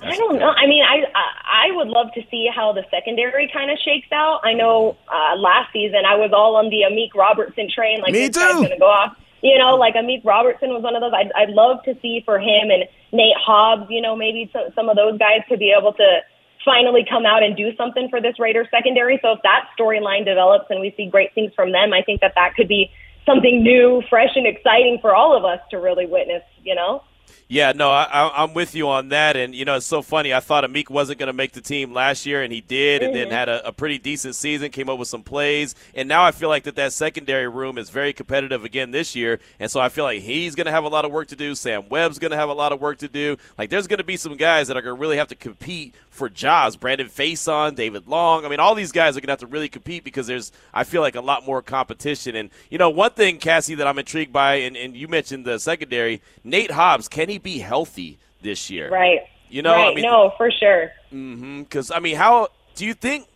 I 0.00 0.14
don't 0.16 0.38
know. 0.38 0.50
I 0.50 0.66
mean, 0.66 0.84
I, 0.84 1.04
I 1.14 1.68
I 1.68 1.76
would 1.76 1.88
love 1.88 2.12
to 2.14 2.22
see 2.30 2.48
how 2.54 2.72
the 2.72 2.84
secondary 2.90 3.50
kind 3.50 3.70
of 3.70 3.78
shakes 3.78 4.08
out. 4.12 4.40
I 4.44 4.52
know 4.52 4.96
uh, 5.08 5.36
last 5.36 5.72
season 5.72 6.04
I 6.06 6.16
was 6.16 6.32
all 6.34 6.56
on 6.56 6.68
the 6.68 6.82
Amik 6.82 7.14
Robertson 7.14 7.68
train. 7.74 8.00
Like 8.02 8.12
Me 8.12 8.28
this 8.28 8.36
guy's 8.36 8.52
too. 8.52 8.58
going 8.58 8.70
to 8.70 8.78
go 8.78 8.90
off. 8.90 9.16
You 9.42 9.58
know, 9.58 9.76
like 9.76 9.94
Amik 9.94 10.22
Robertson 10.24 10.70
was 10.70 10.82
one 10.82 10.96
of 10.96 11.00
those. 11.00 11.12
I'd, 11.14 11.32
I'd 11.32 11.50
love 11.50 11.82
to 11.84 11.96
see 12.02 12.20
for 12.24 12.38
him 12.38 12.70
and 12.70 12.84
Nate 13.12 13.36
Hobbs. 13.38 13.86
You 13.88 14.02
know, 14.02 14.14
maybe 14.14 14.50
some, 14.52 14.68
some 14.74 14.88
of 14.90 14.96
those 14.96 15.18
guys 15.18 15.40
could 15.48 15.58
be 15.58 15.74
able 15.76 15.94
to 15.94 16.20
finally 16.64 17.06
come 17.08 17.24
out 17.24 17.42
and 17.42 17.56
do 17.56 17.74
something 17.76 18.08
for 18.10 18.20
this 18.20 18.38
Raiders 18.38 18.66
secondary. 18.70 19.18
So 19.22 19.32
if 19.32 19.42
that 19.44 19.70
storyline 19.78 20.24
develops 20.26 20.66
and 20.68 20.80
we 20.80 20.92
see 20.96 21.08
great 21.08 21.32
things 21.34 21.52
from 21.54 21.72
them, 21.72 21.92
I 21.94 22.02
think 22.02 22.20
that 22.20 22.32
that 22.34 22.54
could 22.54 22.68
be 22.68 22.90
something 23.26 23.62
new, 23.62 24.02
fresh, 24.08 24.30
and 24.34 24.46
exciting 24.46 24.98
for 25.00 25.14
all 25.14 25.36
of 25.36 25.44
us 25.44 25.60
to 25.70 25.78
really 25.78 26.06
witness. 26.06 26.42
You 26.62 26.74
know. 26.74 27.02
Yeah, 27.48 27.72
no, 27.72 27.90
I, 27.90 28.42
I'm 28.42 28.54
with 28.54 28.74
you 28.74 28.88
on 28.88 29.10
that. 29.10 29.36
And, 29.36 29.54
you 29.54 29.64
know, 29.64 29.76
it's 29.76 29.86
so 29.86 30.02
funny. 30.02 30.34
I 30.34 30.40
thought 30.40 30.64
Amik 30.64 30.90
wasn't 30.90 31.18
going 31.18 31.28
to 31.28 31.32
make 31.32 31.52
the 31.52 31.60
team 31.60 31.92
last 31.92 32.26
year, 32.26 32.42
and 32.42 32.52
he 32.52 32.60
did, 32.60 33.02
and 33.02 33.14
then 33.14 33.26
mm-hmm. 33.26 33.36
had 33.36 33.48
a, 33.48 33.68
a 33.68 33.72
pretty 33.72 33.98
decent 33.98 34.34
season, 34.34 34.70
came 34.70 34.88
up 34.88 34.98
with 34.98 35.08
some 35.08 35.22
plays. 35.22 35.74
And 35.94 36.08
now 36.08 36.24
I 36.24 36.32
feel 36.32 36.48
like 36.48 36.64
that 36.64 36.76
that 36.76 36.92
secondary 36.92 37.46
room 37.48 37.78
is 37.78 37.90
very 37.90 38.12
competitive 38.12 38.64
again 38.64 38.90
this 38.90 39.14
year. 39.14 39.38
And 39.60 39.70
so 39.70 39.78
I 39.78 39.88
feel 39.88 40.04
like 40.04 40.22
he's 40.22 40.54
going 40.54 40.66
to 40.66 40.72
have 40.72 40.84
a 40.84 40.88
lot 40.88 41.04
of 41.04 41.12
work 41.12 41.28
to 41.28 41.36
do. 41.36 41.54
Sam 41.54 41.88
Webb's 41.88 42.18
going 42.18 42.32
to 42.32 42.36
have 42.36 42.48
a 42.48 42.54
lot 42.54 42.72
of 42.72 42.80
work 42.80 42.98
to 42.98 43.08
do. 43.08 43.36
Like, 43.56 43.70
there's 43.70 43.86
going 43.86 43.98
to 43.98 44.04
be 44.04 44.16
some 44.16 44.36
guys 44.36 44.68
that 44.68 44.76
are 44.76 44.82
going 44.82 44.96
to 44.96 45.00
really 45.00 45.16
have 45.16 45.28
to 45.28 45.36
compete 45.36 45.94
for 46.10 46.28
jobs. 46.28 46.76
Brandon 46.76 47.08
Facyson, 47.08 47.76
David 47.76 48.08
Long. 48.08 48.44
I 48.44 48.48
mean, 48.48 48.60
all 48.60 48.74
these 48.74 48.92
guys 48.92 49.16
are 49.16 49.20
going 49.20 49.28
to 49.28 49.32
have 49.32 49.40
to 49.40 49.46
really 49.46 49.68
compete 49.68 50.02
because 50.02 50.26
there's, 50.26 50.50
I 50.74 50.84
feel 50.84 51.02
like, 51.02 51.14
a 51.14 51.20
lot 51.20 51.46
more 51.46 51.62
competition. 51.62 52.34
And, 52.34 52.50
you 52.70 52.78
know, 52.78 52.90
one 52.90 53.12
thing, 53.12 53.38
Cassie, 53.38 53.74
that 53.76 53.86
I'm 53.86 53.98
intrigued 53.98 54.32
by, 54.32 54.54
and, 54.56 54.76
and 54.76 54.96
you 54.96 55.06
mentioned 55.08 55.44
the 55.44 55.58
secondary, 55.58 56.22
Nate 56.42 56.70
Hobbs, 56.70 57.08
can 57.16 57.28
he 57.30 57.38
be 57.38 57.58
healthy 57.58 58.18
this 58.42 58.68
year? 58.70 58.90
Right. 58.90 59.20
You 59.48 59.62
know, 59.62 59.72
right. 59.72 59.90
I 59.90 59.94
mean, 59.94 60.04
no, 60.04 60.32
for 60.36 60.50
sure. 60.50 60.90
Mm-hmm, 61.12 61.62
because 61.62 61.90
I 61.90 61.98
mean, 62.00 62.16
how 62.16 62.48
do 62.74 62.84
you 62.84 62.94
think? 62.94 63.26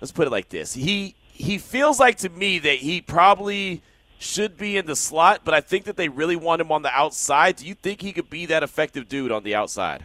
Let's 0.00 0.12
put 0.12 0.26
it 0.26 0.30
like 0.30 0.50
this: 0.50 0.74
he 0.74 1.14
he 1.32 1.56
feels 1.58 1.98
like 1.98 2.18
to 2.18 2.28
me 2.28 2.58
that 2.58 2.76
he 2.78 3.00
probably 3.00 3.80
should 4.18 4.56
be 4.58 4.76
in 4.76 4.86
the 4.86 4.96
slot, 4.96 5.40
but 5.44 5.54
I 5.54 5.60
think 5.60 5.84
that 5.84 5.96
they 5.96 6.08
really 6.08 6.36
want 6.36 6.60
him 6.60 6.70
on 6.72 6.82
the 6.82 6.90
outside. 6.90 7.56
Do 7.56 7.66
you 7.66 7.74
think 7.74 8.02
he 8.02 8.12
could 8.12 8.28
be 8.28 8.46
that 8.46 8.62
effective 8.62 9.08
dude 9.08 9.32
on 9.32 9.44
the 9.44 9.54
outside? 9.54 10.04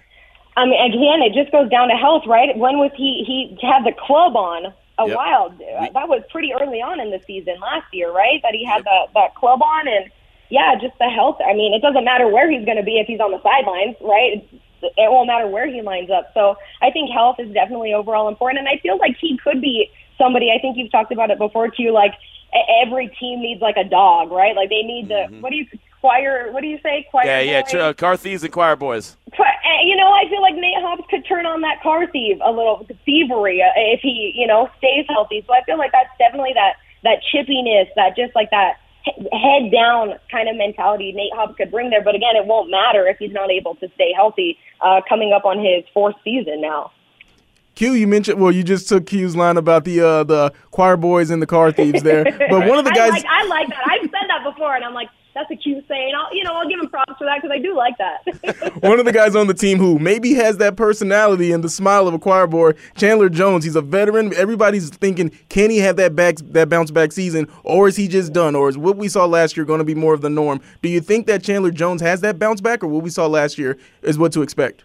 I 0.55 0.66
mean, 0.66 0.80
again, 0.82 1.22
it 1.22 1.34
just 1.34 1.51
goes 1.51 1.70
down 1.70 1.88
to 1.89 1.95
health, 1.95 2.24
right? 2.28 2.55
When 2.57 2.78
was 2.78 2.91
he? 2.95 3.24
He 3.26 3.57
had 3.66 3.84
the 3.84 3.93
club 3.93 4.36
on 4.36 4.74
a 4.99 5.07
Yep. 5.07 5.16
while. 5.18 5.49
That 5.93 6.07
was 6.07 6.22
pretty 6.32 6.53
early 6.53 6.82
on 6.82 6.99
in 6.99 7.09
the 7.09 7.20
season 7.26 7.55
last 7.59 7.88
year, 7.93 8.12
right? 8.12 8.39
That 8.43 8.53
he 8.53 8.64
had 8.66 8.84
the 8.84 9.07
that 9.16 9.36
club 9.36 9.62
on, 9.62 9.88
and 9.88 10.12
yeah, 10.52 10.76
just 10.76 10.97
the 10.99 11.10
health. 11.10 11.38
I 11.39 11.54
mean, 11.54 11.74
it 11.74 11.82
doesn't 11.82 12.04
matter 12.04 12.28
where 12.28 12.52
he's 12.52 12.66
going 12.66 12.78
to 12.78 12.84
be 12.84 12.99
if 12.99 13.08
he's 13.08 13.22
on 13.22 13.32
the 13.32 13.41
sidelines, 13.41 13.95
right? 14.02 14.43
It 14.43 14.62
it 14.84 15.12
won't 15.12 15.28
matter 15.28 15.47
where 15.47 15.68
he 15.68 15.82
lines 15.82 16.10
up. 16.10 16.32
So 16.34 16.56
I 16.82 16.91
think 16.91 17.10
health 17.12 17.38
is 17.39 17.54
definitely 17.54 17.93
overall 17.93 18.28
important, 18.28 18.60
and 18.60 18.68
I 18.68 18.82
feel 18.82 18.97
like 18.97 19.16
he 19.20 19.38
could 19.38 19.62
be 19.62 19.89
somebody. 20.18 20.52
I 20.52 20.60
think 20.60 20.78
you've 20.78 20.91
talked 20.91 21.12
about 21.12 21.32
it 21.32 21.38
before 21.38 21.70
too. 21.70 21.91
Like 21.91 22.14
every 22.84 23.08
team 23.20 23.41
needs 23.41 23.62
like 23.62 23.78
a 23.78 23.88
dog, 23.88 24.32
right? 24.32 24.56
Like 24.56 24.70
they 24.70 24.84
need 24.84 25.08
the 25.08 25.28
what 25.39 25.52
do 25.52 25.56
you 25.56 25.66
choir? 26.02 26.52
What 26.52 26.62
do 26.62 26.68
you 26.68 26.80
say? 26.84 27.08
Choir 27.10 27.26
Yeah, 27.26 27.39
yeah. 27.39 27.62
Tr- 27.62 27.78
uh, 27.78 27.93
car 27.93 28.18
thieves 28.18 28.43
and 28.43 28.52
choir 28.52 28.76
boys. 28.76 29.16
Uh, 29.39 29.43
you 29.86 29.95
know, 29.95 30.12
I 30.12 30.28
feel 30.30 30.41
like 30.41 30.56
Nate 30.56 30.82
Hobbs 30.82 31.04
could 31.10 31.26
turn 31.26 31.45
on 31.45 31.62
that 31.62 31.82
car 31.82 32.08
thief 32.12 32.39
a 32.43 32.52
little 32.52 32.86
thievery 33.06 33.62
uh, 33.62 33.72
if 33.76 34.02
he, 34.02 34.34
you 34.36 34.47
know, 34.47 34.70
stays 34.80 35.06
healthy. 35.08 35.43
So 35.47 35.54
I 35.54 35.64
feel 35.64 35.78
like 35.78 35.91
that's 35.91 36.10
definitely 36.20 36.54
that 36.56 36.74
that 37.04 37.20
chippiness, 37.32 37.88
that 37.95 38.16
just 38.18 38.36
like 38.36 38.49
that 38.52 38.78
head 39.06 39.72
down 39.72 40.14
kind 40.32 40.49
of 40.49 40.56
mentality 40.56 41.12
Nate 41.14 41.34
Hobbs 41.34 41.56
could 41.58 41.72
bring 41.72 41.89
there. 41.89 42.04
But 42.04 42.16
again, 42.16 42.36
it 42.36 42.45
won't 42.45 42.70
matter 42.70 43.08
if 43.08 43.18
he's 43.18 43.32
not 43.32 43.49
able 43.52 43.76
to 43.76 43.89
stay 43.95 44.14
healthy. 44.16 44.58
Uh, 44.82 44.99
coming 45.08 45.32
up 45.32 45.45
on 45.45 45.60
his 45.60 45.84
fourth 45.93 46.16
season 46.24 46.60
now. 46.60 46.91
Q, 47.76 47.93
you 47.93 48.08
mentioned 48.08 48.39
well, 48.39 48.52
you 48.52 48.64
just 48.64 48.89
took 48.89 49.06
Q's 49.06 49.36
line 49.36 49.58
about 49.58 49.86
the 49.86 50.02
uh, 50.02 50.24
the 50.24 50.54
choir 50.72 50.97
boys 50.97 51.30
and 51.30 51.41
the 51.41 51.47
car 51.47 51.72
thieves 51.72 52.04
there, 52.04 52.24
but 52.49 52.68
one 52.68 52.78
of 52.78 52.86
the 52.86 52.91
I 52.91 52.95
guys. 52.95 53.12
like 53.12 53.26
I 53.26 53.45
like 53.45 53.70
that. 53.70 53.84
I've 53.89 54.02
said 54.02 54.28
that 54.28 54.43
before, 54.43 54.76
and 54.76 54.84
I'm 54.84 54.93
like, 54.93 55.10
that's 55.34 55.50
a 55.52 55.56
cute 55.56 55.86
saying. 55.88 56.12
I'll, 56.18 56.36
you 56.36 56.44
know, 56.44 56.52
I'll 56.54 56.68
give 56.68 56.80
him 56.80 56.90
props 56.90 57.14
for 57.18 57.26
that 57.26 57.42
because 57.42 57.52
I 57.54 57.60
do 57.60 57.76
like 57.76 57.98
that. 57.98 58.82
One 58.84 59.00
of 59.00 59.06
the 59.06 59.12
guys 59.12 59.36
on 59.36 59.48
the 59.48 59.54
team 59.54 59.78
who 59.78 60.00
maybe 60.00 60.34
has 60.34 60.58
that 60.58 60.76
personality 60.76 61.52
and 61.52 61.64
the 61.64 61.70
smile 61.70 62.08
of 62.08 62.14
a 62.14 62.20
choir 62.20 62.48
boy, 62.48 62.74
Chandler 62.96 63.30
Jones. 63.30 63.64
He's 63.64 63.76
a 63.76 63.82
veteran. 63.82 64.34
Everybody's 64.36 64.90
thinking, 64.90 65.30
can 65.50 65.70
he 65.70 65.78
have 65.80 65.96
that 65.98 66.16
back 66.16 66.38
that 66.38 66.70
bounce 66.70 66.92
back 66.92 67.12
season, 67.12 67.48
or 67.64 67.88
is 67.88 67.96
he 67.96 68.08
just 68.08 68.34
done, 68.34 68.56
or 68.56 68.70
is 68.70 68.78
what 68.78 68.98
we 68.98 69.08
saw 69.08 69.26
last 69.26 69.56
year 69.56 69.66
going 69.66 69.80
to 69.80 69.86
be 69.86 69.96
more 69.96 70.14
of 70.14 70.22
the 70.22 70.30
norm? 70.30 70.62
Do 70.82 70.90
you 70.90 71.02
think 71.02 71.28
that 71.28 71.44
Chandler 71.44 71.72
Jones 71.72 72.02
has 72.02 72.22
that 72.22 72.40
bounce 72.40 72.62
back, 72.62 72.84
or 72.84 72.88
what 72.88 73.04
we 73.04 73.10
saw 73.10 73.28
last 73.28 73.58
year 73.58 73.78
is 74.02 74.18
what 74.18 74.34
to 74.34 74.42
expect? 74.42 74.84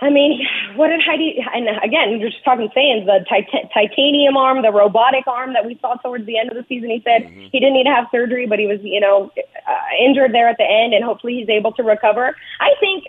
I 0.00 0.10
mean, 0.10 0.40
what 0.76 0.88
did 0.88 1.00
Heidi? 1.04 1.38
And 1.54 1.68
again, 1.82 2.10
you're 2.10 2.30
just 2.30 2.44
talking 2.44 2.68
sayings. 2.74 3.06
The 3.06 3.24
tit- 3.28 3.70
titanium 3.72 4.36
arm, 4.36 4.62
the 4.62 4.70
robotic 4.70 5.26
arm 5.26 5.52
that 5.54 5.66
we 5.66 5.78
saw 5.80 5.94
towards 5.96 6.26
the 6.26 6.38
end 6.38 6.50
of 6.50 6.56
the 6.56 6.64
season. 6.68 6.90
He 6.90 7.02
said 7.04 7.26
he 7.26 7.58
didn't 7.58 7.74
need 7.74 7.84
to 7.84 7.94
have 7.94 8.06
surgery, 8.10 8.46
but 8.46 8.58
he 8.58 8.66
was, 8.66 8.80
you 8.82 9.00
know, 9.00 9.30
uh, 9.36 10.04
injured 10.04 10.32
there 10.32 10.48
at 10.48 10.58
the 10.58 10.64
end, 10.64 10.94
and 10.94 11.04
hopefully 11.04 11.38
he's 11.38 11.48
able 11.48 11.72
to 11.72 11.82
recover. 11.82 12.36
I 12.60 12.74
think 12.80 13.04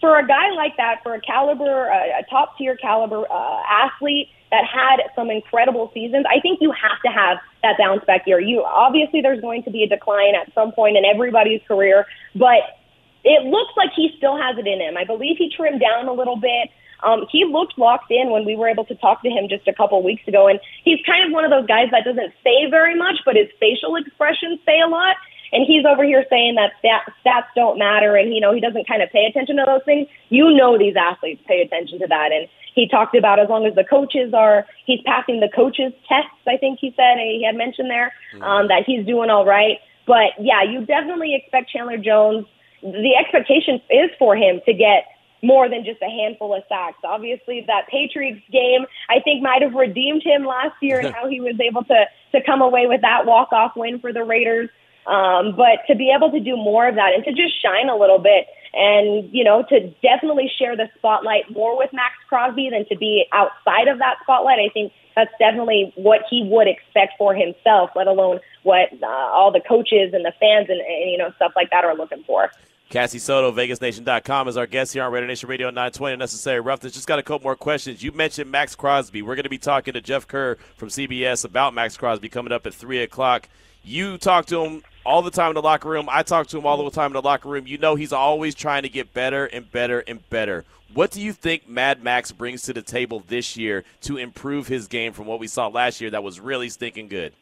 for 0.00 0.18
a 0.18 0.26
guy 0.26 0.50
like 0.54 0.76
that, 0.76 1.02
for 1.02 1.14
a 1.14 1.20
caliber, 1.20 1.90
uh, 1.90 2.20
a 2.20 2.24
top 2.30 2.56
tier 2.56 2.76
caliber 2.76 3.24
uh, 3.30 3.62
athlete 3.68 4.28
that 4.50 4.64
had 4.64 5.02
some 5.14 5.30
incredible 5.30 5.90
seasons, 5.92 6.24
I 6.28 6.40
think 6.40 6.60
you 6.60 6.72
have 6.72 7.00
to 7.04 7.10
have 7.10 7.38
that 7.62 7.76
bounce 7.78 8.04
back 8.04 8.26
year. 8.26 8.40
You 8.40 8.64
obviously 8.64 9.20
there's 9.20 9.40
going 9.40 9.62
to 9.64 9.70
be 9.70 9.82
a 9.82 9.88
decline 9.88 10.34
at 10.34 10.52
some 10.54 10.72
point 10.72 10.96
in 10.96 11.04
everybody's 11.04 11.60
career, 11.68 12.06
but 12.34 12.78
it 13.24 13.44
looks 13.44 13.72
like 13.76 13.90
he 13.94 14.10
still 14.16 14.36
has 14.36 14.56
it 14.58 14.66
in 14.66 14.80
him. 14.80 14.96
I 14.96 15.04
believe 15.04 15.36
he 15.36 15.52
trimmed 15.54 15.80
down 15.80 16.08
a 16.08 16.12
little 16.12 16.36
bit. 16.36 16.70
Um, 17.02 17.26
he 17.30 17.44
looked 17.44 17.78
locked 17.78 18.10
in 18.10 18.30
when 18.30 18.44
we 18.44 18.56
were 18.56 18.68
able 18.68 18.84
to 18.86 18.94
talk 18.96 19.22
to 19.22 19.30
him 19.30 19.48
just 19.48 19.68
a 19.68 19.72
couple 19.72 20.02
weeks 20.02 20.26
ago, 20.26 20.48
and 20.48 20.60
he's 20.84 20.98
kind 21.06 21.24
of 21.24 21.32
one 21.32 21.44
of 21.44 21.50
those 21.50 21.66
guys 21.66 21.88
that 21.92 22.04
doesn't 22.04 22.32
say 22.42 22.70
very 22.70 22.96
much, 22.96 23.20
but 23.24 23.36
his 23.36 23.48
facial 23.60 23.96
expressions 23.96 24.58
say 24.66 24.80
a 24.80 24.88
lot. 24.88 25.16
And 25.50 25.64
he's 25.66 25.86
over 25.86 26.04
here 26.04 26.26
saying 26.28 26.56
that 26.56 26.72
stat, 26.78 27.10
stats 27.24 27.48
don't 27.54 27.78
matter, 27.78 28.16
and 28.16 28.34
you 28.34 28.40
know 28.40 28.52
he 28.52 28.60
doesn't 28.60 28.86
kind 28.86 29.02
of 29.02 29.08
pay 29.10 29.24
attention 29.24 29.56
to 29.56 29.64
those 29.64 29.80
things. 29.84 30.06
You 30.28 30.52
know 30.54 30.76
these 30.76 30.94
athletes 30.94 31.42
pay 31.46 31.62
attention 31.62 32.00
to 32.00 32.06
that, 32.06 32.32
and 32.32 32.48
he 32.74 32.86
talked 32.86 33.16
about 33.16 33.40
as 33.40 33.48
long 33.48 33.64
as 33.64 33.74
the 33.74 33.84
coaches 33.84 34.34
are, 34.34 34.66
he's 34.84 35.00
passing 35.06 35.40
the 35.40 35.48
coaches' 35.48 35.94
tests. 36.06 36.44
I 36.46 36.58
think 36.58 36.78
he 36.80 36.92
said 36.94 37.16
and 37.16 37.30
he 37.30 37.44
had 37.44 37.56
mentioned 37.56 37.90
there 37.90 38.12
um, 38.42 38.68
that 38.68 38.84
he's 38.86 39.06
doing 39.06 39.30
all 39.30 39.46
right. 39.46 39.78
But 40.06 40.36
yeah, 40.38 40.62
you 40.62 40.84
definitely 40.84 41.34
expect 41.34 41.70
Chandler 41.70 41.96
Jones 41.96 42.46
the 42.82 43.14
expectation 43.18 43.80
is 43.90 44.10
for 44.18 44.36
him 44.36 44.60
to 44.66 44.72
get 44.72 45.04
more 45.42 45.68
than 45.68 45.84
just 45.84 46.00
a 46.02 46.08
handful 46.08 46.54
of 46.54 46.62
sacks. 46.68 46.98
Obviously, 47.04 47.64
that 47.66 47.88
Patriots 47.88 48.42
game 48.50 48.86
I 49.08 49.20
think 49.20 49.42
might 49.42 49.62
have 49.62 49.74
redeemed 49.74 50.22
him 50.22 50.44
last 50.44 50.74
year 50.82 51.00
and 51.00 51.14
how 51.14 51.28
he 51.28 51.40
was 51.40 51.58
able 51.60 51.84
to 51.84 52.04
to 52.32 52.42
come 52.44 52.62
away 52.62 52.86
with 52.86 53.02
that 53.02 53.26
walk 53.26 53.52
off 53.52 53.72
win 53.76 54.00
for 54.00 54.12
the 54.12 54.24
Raiders. 54.24 54.70
Um, 55.06 55.56
but 55.56 55.86
to 55.86 55.94
be 55.94 56.12
able 56.14 56.30
to 56.32 56.40
do 56.40 56.54
more 56.54 56.86
of 56.86 56.96
that 56.96 57.14
and 57.14 57.24
to 57.24 57.32
just 57.32 57.60
shine 57.62 57.88
a 57.88 57.96
little 57.96 58.18
bit 58.18 58.46
and, 58.74 59.30
you 59.32 59.42
know, 59.42 59.64
to 59.70 59.88
definitely 60.02 60.50
share 60.58 60.76
the 60.76 60.90
spotlight 60.98 61.50
more 61.50 61.78
with 61.78 61.92
Maxx 61.94 62.14
Crosby 62.28 62.68
than 62.70 62.86
to 62.88 62.96
be 62.96 63.24
outside 63.32 63.88
of 63.88 63.98
that 64.00 64.16
spotlight, 64.22 64.58
I 64.58 64.68
think 64.68 64.92
that's 65.16 65.32
definitely 65.38 65.92
what 65.96 66.22
he 66.28 66.44
would 66.44 66.68
expect 66.68 67.14
for 67.16 67.34
himself, 67.34 67.90
let 67.96 68.06
alone 68.06 68.40
what 68.64 68.90
uh, 69.02 69.06
all 69.06 69.50
the 69.50 69.62
coaches 69.66 70.12
and 70.12 70.24
the 70.24 70.32
fans 70.38 70.68
and, 70.68 70.80
and, 70.80 71.10
you 71.10 71.16
know, 71.16 71.32
stuff 71.36 71.52
like 71.56 71.70
that 71.70 71.84
are 71.84 71.96
looking 71.96 72.22
for. 72.24 72.50
Cassie 72.90 73.18
Soto, 73.18 73.52
VegasNation.com, 73.52 74.48
is 74.48 74.56
our 74.56 74.66
guest 74.66 74.94
here 74.94 75.02
on 75.02 75.12
Raider 75.12 75.26
Nation 75.26 75.46
Radio 75.50 75.68
920 75.68 76.16
Necessary 76.16 76.60
Roughness. 76.60 76.94
Just 76.94 77.06
got 77.06 77.18
a 77.18 77.22
couple 77.22 77.44
more 77.44 77.54
questions. 77.54 78.02
You 78.02 78.12
mentioned 78.12 78.50
Maxx 78.50 78.74
Crosby. 78.74 79.20
We're 79.20 79.34
going 79.34 79.42
to 79.42 79.50
be 79.50 79.58
talking 79.58 79.92
to 79.92 80.00
Jeff 80.00 80.26
Kerr 80.26 80.56
from 80.78 80.88
CBS 80.88 81.44
about 81.44 81.74
Maxx 81.74 81.98
Crosby 81.98 82.30
coming 82.30 82.50
up 82.50 82.66
at 82.66 82.72
3 82.72 83.02
o'clock. 83.02 83.46
You 83.84 84.16
talk 84.16 84.46
to 84.46 84.64
him 84.64 84.82
all 85.04 85.20
the 85.20 85.30
time 85.30 85.50
in 85.50 85.54
the 85.54 85.60
locker 85.60 85.90
room. 85.90 86.08
I 86.10 86.22
talk 86.22 86.46
to 86.46 86.56
him 86.56 86.64
all 86.64 86.82
the 86.82 86.90
time 86.90 87.08
in 87.08 87.12
the 87.12 87.20
locker 87.20 87.50
room. 87.50 87.66
You 87.66 87.76
know 87.76 87.94
he's 87.94 88.14
always 88.14 88.54
trying 88.54 88.84
to 88.84 88.88
get 88.88 89.12
better 89.12 89.44
and 89.44 89.70
better 89.70 90.00
and 90.00 90.26
better. 90.30 90.64
What 90.94 91.10
do 91.10 91.20
you 91.20 91.34
think 91.34 91.68
Mad 91.68 92.02
Max 92.02 92.32
brings 92.32 92.62
to 92.62 92.72
the 92.72 92.80
table 92.80 93.22
this 93.28 93.54
year 93.54 93.84
to 94.02 94.16
improve 94.16 94.68
his 94.68 94.86
game 94.86 95.12
from 95.12 95.26
what 95.26 95.40
we 95.40 95.46
saw 95.46 95.66
last 95.68 96.00
year 96.00 96.08
that 96.08 96.22
was 96.22 96.40
really 96.40 96.70
stinking 96.70 97.08
good? 97.08 97.34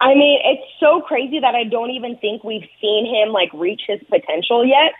I 0.00 0.14
mean, 0.14 0.40
it's 0.44 0.64
so 0.80 1.00
crazy 1.00 1.40
that 1.40 1.54
I 1.54 1.64
don't 1.64 1.90
even 1.90 2.16
think 2.16 2.44
we've 2.44 2.68
seen 2.80 3.06
him 3.06 3.32
like 3.32 3.50
reach 3.52 3.82
his 3.86 4.00
potential 4.10 4.64
yet. 4.64 4.92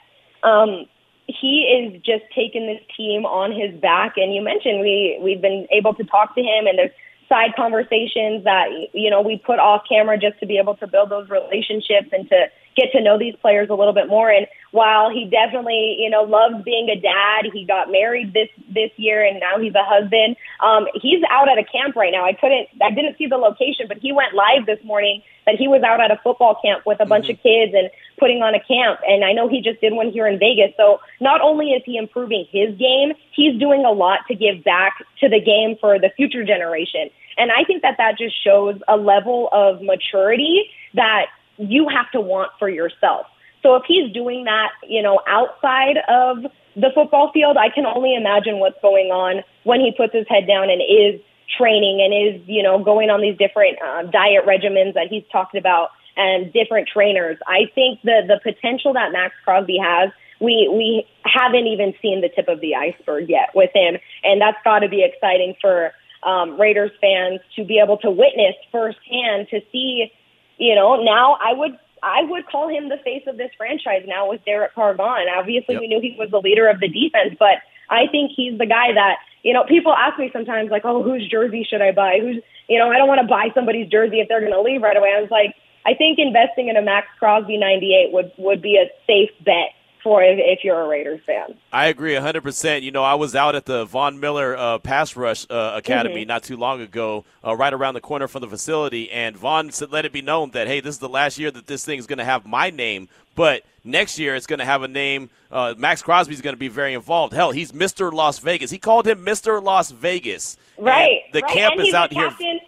Um, 0.42 0.86
he 1.26 1.62
is 1.62 2.02
just 2.02 2.24
taking 2.34 2.66
this 2.66 2.80
team 2.96 3.24
on 3.24 3.52
his 3.52 3.78
back, 3.80 4.14
and 4.16 4.34
you 4.34 4.42
mentioned 4.42 4.80
we 4.80 5.18
we've 5.20 5.40
been 5.40 5.66
able 5.70 5.94
to 5.94 6.04
talk 6.04 6.34
to 6.34 6.42
him, 6.42 6.66
and 6.66 6.78
there's 6.78 6.90
side 7.28 7.54
conversations 7.56 8.44
that 8.44 8.68
you 8.92 9.10
know 9.10 9.22
we 9.22 9.38
put 9.38 9.58
off 9.58 9.82
camera 9.88 10.18
just 10.18 10.38
to 10.40 10.46
be 10.46 10.58
able 10.58 10.76
to 10.76 10.86
build 10.86 11.10
those 11.10 11.28
relationships 11.30 12.08
and 12.12 12.28
to 12.28 12.46
get 12.76 12.92
to 12.92 13.00
know 13.00 13.18
these 13.18 13.34
players 13.40 13.68
a 13.70 13.74
little 13.74 13.92
bit 13.92 14.08
more. 14.08 14.30
And 14.30 14.46
while 14.70 15.10
he 15.10 15.24
definitely, 15.24 15.96
you 15.98 16.10
know, 16.10 16.22
loves 16.22 16.62
being 16.64 16.88
a 16.88 17.00
dad, 17.00 17.50
he 17.52 17.64
got 17.64 17.90
married 17.90 18.32
this 18.32 18.48
this 18.68 18.90
year 18.96 19.24
and 19.24 19.38
now 19.40 19.58
he's 19.58 19.74
a 19.74 19.84
husband. 19.84 20.36
Um, 20.60 20.86
he's 20.94 21.22
out 21.30 21.48
at 21.48 21.58
a 21.58 21.64
camp 21.64 21.94
right 21.96 22.12
now. 22.12 22.24
I 22.24 22.32
couldn't, 22.32 22.68
I 22.82 22.90
didn't 22.90 23.16
see 23.16 23.26
the 23.26 23.36
location, 23.36 23.86
but 23.86 23.98
he 23.98 24.12
went 24.12 24.34
live 24.34 24.66
this 24.66 24.82
morning 24.84 25.22
that 25.46 25.56
he 25.56 25.68
was 25.68 25.82
out 25.82 26.00
at 26.00 26.10
a 26.10 26.18
football 26.24 26.58
camp 26.64 26.84
with 26.86 27.00
a 27.00 27.06
bunch 27.06 27.26
mm-hmm. 27.26 27.38
of 27.38 27.42
kids 27.42 27.72
and 27.74 27.90
putting 28.18 28.42
on 28.42 28.54
a 28.54 28.60
camp. 28.60 29.00
And 29.06 29.24
I 29.24 29.32
know 29.32 29.48
he 29.48 29.60
just 29.60 29.80
did 29.80 29.92
one 29.92 30.10
here 30.10 30.26
in 30.26 30.38
Vegas. 30.38 30.74
So 30.76 31.00
not 31.20 31.40
only 31.40 31.70
is 31.70 31.82
he 31.84 31.96
improving 31.96 32.46
his 32.50 32.76
game, 32.76 33.12
he's 33.32 33.58
doing 33.58 33.84
a 33.84 33.92
lot 33.92 34.20
to 34.28 34.34
give 34.34 34.64
back 34.64 35.04
to 35.20 35.28
the 35.28 35.40
game 35.40 35.76
for 35.80 35.98
the 35.98 36.10
future 36.16 36.44
generation. 36.44 37.10
And 37.36 37.50
I 37.50 37.64
think 37.64 37.82
that 37.82 37.96
that 37.98 38.18
just 38.18 38.42
shows 38.42 38.80
a 38.88 38.96
level 38.96 39.48
of 39.52 39.82
maturity 39.82 40.70
that 40.94 41.26
you 41.58 41.88
have 41.88 42.10
to 42.12 42.20
want 42.20 42.50
for 42.58 42.68
yourself. 42.68 43.26
So 43.62 43.76
if 43.76 43.84
he's 43.88 44.12
doing 44.12 44.44
that, 44.44 44.72
you 44.86 45.02
know, 45.02 45.20
outside 45.26 45.96
of 46.08 46.44
the 46.76 46.90
football 46.94 47.30
field, 47.32 47.56
I 47.56 47.70
can 47.70 47.86
only 47.86 48.14
imagine 48.14 48.58
what's 48.58 48.80
going 48.82 49.06
on 49.06 49.42
when 49.64 49.80
he 49.80 49.92
puts 49.96 50.12
his 50.12 50.26
head 50.28 50.46
down 50.46 50.68
and 50.68 50.82
is 50.82 51.20
training 51.56 52.00
and 52.02 52.12
is, 52.12 52.42
you 52.46 52.62
know, 52.62 52.82
going 52.82 53.10
on 53.10 53.20
these 53.22 53.38
different 53.38 53.78
uh, 53.80 54.02
diet 54.02 54.44
regimens 54.44 54.94
that 54.94 55.06
he's 55.08 55.24
talked 55.32 55.56
about 55.56 55.90
and 56.16 56.52
different 56.52 56.88
trainers. 56.88 57.38
I 57.46 57.70
think 57.74 58.00
the 58.02 58.22
the 58.26 58.40
potential 58.42 58.92
that 58.94 59.12
Maxx 59.12 59.34
Crosby 59.44 59.78
has, 59.82 60.10
we 60.40 60.68
we 60.70 61.06
haven't 61.24 61.66
even 61.66 61.94
seen 62.02 62.20
the 62.20 62.28
tip 62.28 62.48
of 62.48 62.60
the 62.60 62.74
iceberg 62.74 63.28
yet 63.28 63.50
with 63.54 63.70
him, 63.74 63.96
and 64.22 64.40
that's 64.40 64.58
got 64.64 64.80
to 64.80 64.88
be 64.88 65.02
exciting 65.02 65.54
for 65.60 65.92
um, 66.22 66.60
Raiders 66.60 66.92
fans 67.00 67.40
to 67.56 67.64
be 67.64 67.78
able 67.78 67.98
to 67.98 68.10
witness 68.10 68.54
firsthand 68.72 69.48
to 69.50 69.60
see 69.72 70.12
you 70.58 70.74
know, 70.74 71.02
now 71.02 71.36
I 71.40 71.52
would 71.52 71.78
I 72.02 72.22
would 72.22 72.46
call 72.46 72.68
him 72.68 72.88
the 72.88 72.98
face 73.02 73.24
of 73.26 73.36
this 73.36 73.50
franchise 73.56 74.04
now 74.06 74.28
with 74.28 74.44
Derek 74.44 74.74
Carr 74.74 74.94
gone. 74.94 75.26
Obviously, 75.28 75.74
yep. 75.74 75.80
we 75.80 75.88
knew 75.88 76.00
he 76.00 76.14
was 76.18 76.30
the 76.30 76.40
leader 76.40 76.68
of 76.68 76.80
the 76.80 76.88
defense, 76.88 77.34
but 77.38 77.64
I 77.88 78.06
think 78.10 78.32
he's 78.36 78.58
the 78.58 78.66
guy 78.66 78.92
that 78.92 79.16
you 79.42 79.52
know. 79.52 79.64
People 79.64 79.92
ask 79.92 80.18
me 80.18 80.30
sometimes 80.32 80.70
like, 80.70 80.84
"Oh, 80.84 81.02
whose 81.02 81.28
jersey 81.28 81.66
should 81.68 81.82
I 81.82 81.92
buy? 81.92 82.18
Who's 82.20 82.42
you 82.68 82.78
know? 82.78 82.90
I 82.90 82.98
don't 82.98 83.08
want 83.08 83.20
to 83.20 83.26
buy 83.26 83.48
somebody's 83.54 83.88
jersey 83.88 84.20
if 84.20 84.28
they're 84.28 84.40
going 84.40 84.52
to 84.52 84.60
leave 84.60 84.82
right 84.82 84.96
away." 84.96 85.14
I 85.16 85.20
was 85.20 85.30
like, 85.30 85.54
I 85.86 85.94
think 85.94 86.18
investing 86.18 86.68
in 86.68 86.76
a 86.76 86.82
Maxx 86.82 87.08
Crosby 87.18 87.56
'98 87.56 88.12
would 88.12 88.32
would 88.38 88.62
be 88.62 88.76
a 88.76 88.88
safe 89.06 89.30
bet 89.44 89.72
for 90.04 90.22
if, 90.22 90.38
if 90.38 90.62
you're 90.62 90.80
a 90.80 90.86
Raiders 90.86 91.20
fan. 91.26 91.56
I 91.72 91.86
agree 91.86 92.12
100%. 92.12 92.82
You 92.82 92.92
know, 92.92 93.02
I 93.02 93.14
was 93.14 93.34
out 93.34 93.56
at 93.56 93.64
the 93.64 93.86
Von 93.86 94.20
Miller 94.20 94.56
uh, 94.56 94.78
Pass 94.78 95.16
Rush 95.16 95.46
uh, 95.50 95.72
Academy 95.74 96.20
mm-hmm. 96.20 96.28
not 96.28 96.44
too 96.44 96.56
long 96.56 96.80
ago, 96.80 97.24
uh, 97.44 97.56
right 97.56 97.72
around 97.72 97.94
the 97.94 98.00
corner 98.00 98.28
from 98.28 98.42
the 98.42 98.48
facility, 98.48 99.10
and 99.10 99.36
Von 99.36 99.72
said, 99.72 99.90
let 99.90 100.04
it 100.04 100.12
be 100.12 100.22
known 100.22 100.50
that, 100.50 100.68
hey, 100.68 100.80
this 100.80 100.94
is 100.94 100.98
the 101.00 101.08
last 101.08 101.38
year 101.38 101.50
that 101.50 101.66
this 101.66 101.84
thing 101.84 101.98
is 101.98 102.06
going 102.06 102.18
to 102.18 102.24
have 102.24 102.46
my 102.46 102.70
name, 102.70 103.08
but 103.34 103.64
next 103.82 104.18
year 104.18 104.36
it's 104.36 104.46
going 104.46 104.58
to 104.58 104.64
have 104.64 104.82
a 104.82 104.88
name. 104.88 105.30
Uh, 105.50 105.74
Maxx 105.76 106.02
Crosby 106.02 106.34
is 106.34 106.42
going 106.42 106.54
to 106.54 106.58
be 106.58 106.68
very 106.68 106.94
involved. 106.94 107.32
Hell, 107.32 107.50
he's 107.50 107.72
Mr. 107.72 108.12
Las 108.12 108.38
Vegas. 108.38 108.70
He 108.70 108.78
called 108.78 109.06
him 109.06 109.24
Mr. 109.24 109.62
Las 109.62 109.90
Vegas. 109.90 110.56
Right. 110.78 111.22
And 111.24 111.34
the 111.34 111.40
right. 111.40 111.52
camp 111.52 111.74
and 111.78 111.88
is 111.88 111.94
out 111.94 112.12
here. 112.12 112.28
Captain, 112.28 112.60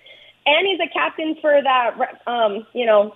and 0.47 0.67
he's 0.67 0.81
a 0.81 0.89
captain 0.93 1.37
for 1.41 1.61
that, 1.63 2.23
um, 2.27 2.67
you 2.73 2.87
know, 2.87 3.15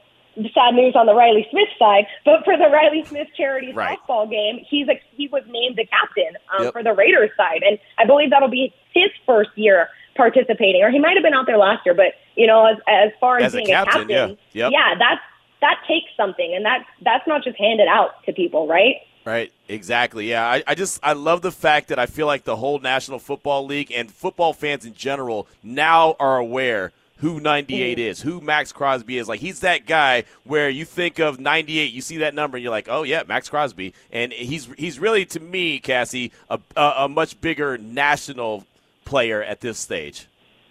sad 0.49 0.75
news 0.75 0.95
on 0.97 1.07
the 1.07 1.15
Reilly 1.15 1.47
Smith 1.51 1.69
side, 1.79 2.07
but 2.25 2.45
for 2.45 2.57
the 2.57 2.69
Reilly 2.71 3.05
Smith 3.05 3.29
charity 3.37 3.73
right. 3.73 3.99
softball 3.99 4.31
game, 4.31 4.65
he's 4.69 4.89
a, 4.89 5.01
he 5.13 5.29
was 5.29 5.43
named 5.47 5.77
the 5.77 5.87
captain 5.87 6.37
um, 6.57 6.65
yep. 6.65 6.73
for 6.73 6.83
the 6.83 6.93
Raiders 6.93 7.31
side, 7.37 7.63
and 7.63 7.79
I 7.99 8.07
believe 8.07 8.31
that'll 8.31 8.49
be 8.49 8.73
his 8.95 9.11
first 9.27 9.51
year 9.57 9.89
participating, 10.17 10.83
or 10.83 10.91
he 10.91 10.99
might 10.99 11.17
have 11.17 11.23
been 11.23 11.35
out 11.35 11.47
there 11.47 11.59
last 11.59 11.85
year. 11.85 11.95
But 11.95 12.15
you 12.37 12.47
know, 12.47 12.67
as 12.67 12.77
as 12.89 13.11
far 13.21 13.39
as, 13.39 13.47
as 13.47 13.53
being 13.53 13.67
a 13.67 13.71
captain, 13.71 14.03
a 14.03 14.07
captain 14.07 14.39
yeah, 14.53 14.69
yep. 14.69 14.73
yeah, 14.73 14.95
that's 14.99 15.21
that 15.61 15.79
takes 15.87 16.11
something, 16.17 16.53
and 16.55 16.65
that's 16.65 16.85
that's 17.03 17.27
not 17.27 17.45
just 17.45 17.59
handed 17.59 17.89
out 17.89 18.25
to 18.25 18.33
people, 18.33 18.67
right? 18.67 18.97
Right, 19.25 19.53
exactly. 19.69 20.31
Yeah, 20.31 20.45
I, 20.49 20.63
I 20.67 20.75
just 20.75 20.99
I 21.03 21.13
love 21.13 21.43
the 21.43 21.53
fact 21.53 21.89
that 21.89 21.99
I 21.99 22.07
feel 22.07 22.27
like 22.27 22.45
the 22.45 22.57
whole 22.57 22.79
National 22.79 23.19
Football 23.19 23.67
League 23.67 23.93
and 23.93 24.11
football 24.11 24.53
fans 24.53 24.87
in 24.87 24.95
general 24.95 25.47
now 25.63 26.17
are 26.19 26.39
aware 26.39 26.93
who 27.21 27.41
98 27.41 27.99
mm-hmm. 27.99 28.11
is, 28.11 28.21
who 28.23 28.41
Maxx 28.41 28.73
Crosby 28.73 29.19
is. 29.19 29.29
Like 29.29 29.41
he's 29.41 29.61
that 29.61 29.87
guy 29.87 30.25
where 30.45 30.69
you 30.69 30.85
think 30.85 31.19
of 31.19 31.39
98, 31.39 31.93
you 31.93 32.01
see 32.01 32.19
that 32.19 32.35
number, 32.35 32.57
and 32.57 32.63
you're 32.63 32.71
like, 32.71 32.89
oh 32.89 33.03
yeah, 33.03 33.23
Maxx 33.27 33.49
Crosby, 33.49 33.95
and 34.11 34.33
he's 34.33 34.69
he's 34.77 34.99
really 34.99 35.25
to 35.27 35.41
me, 35.41 35.79
Cassie, 35.79 36.33
a, 36.49 36.59
a, 36.77 36.93
a 36.99 37.09
much 37.09 37.41
bigger 37.41 37.79
national 37.79 38.65
player 39.05 39.43
at 39.43 39.61
this 39.61 39.79
stage. 39.79 40.27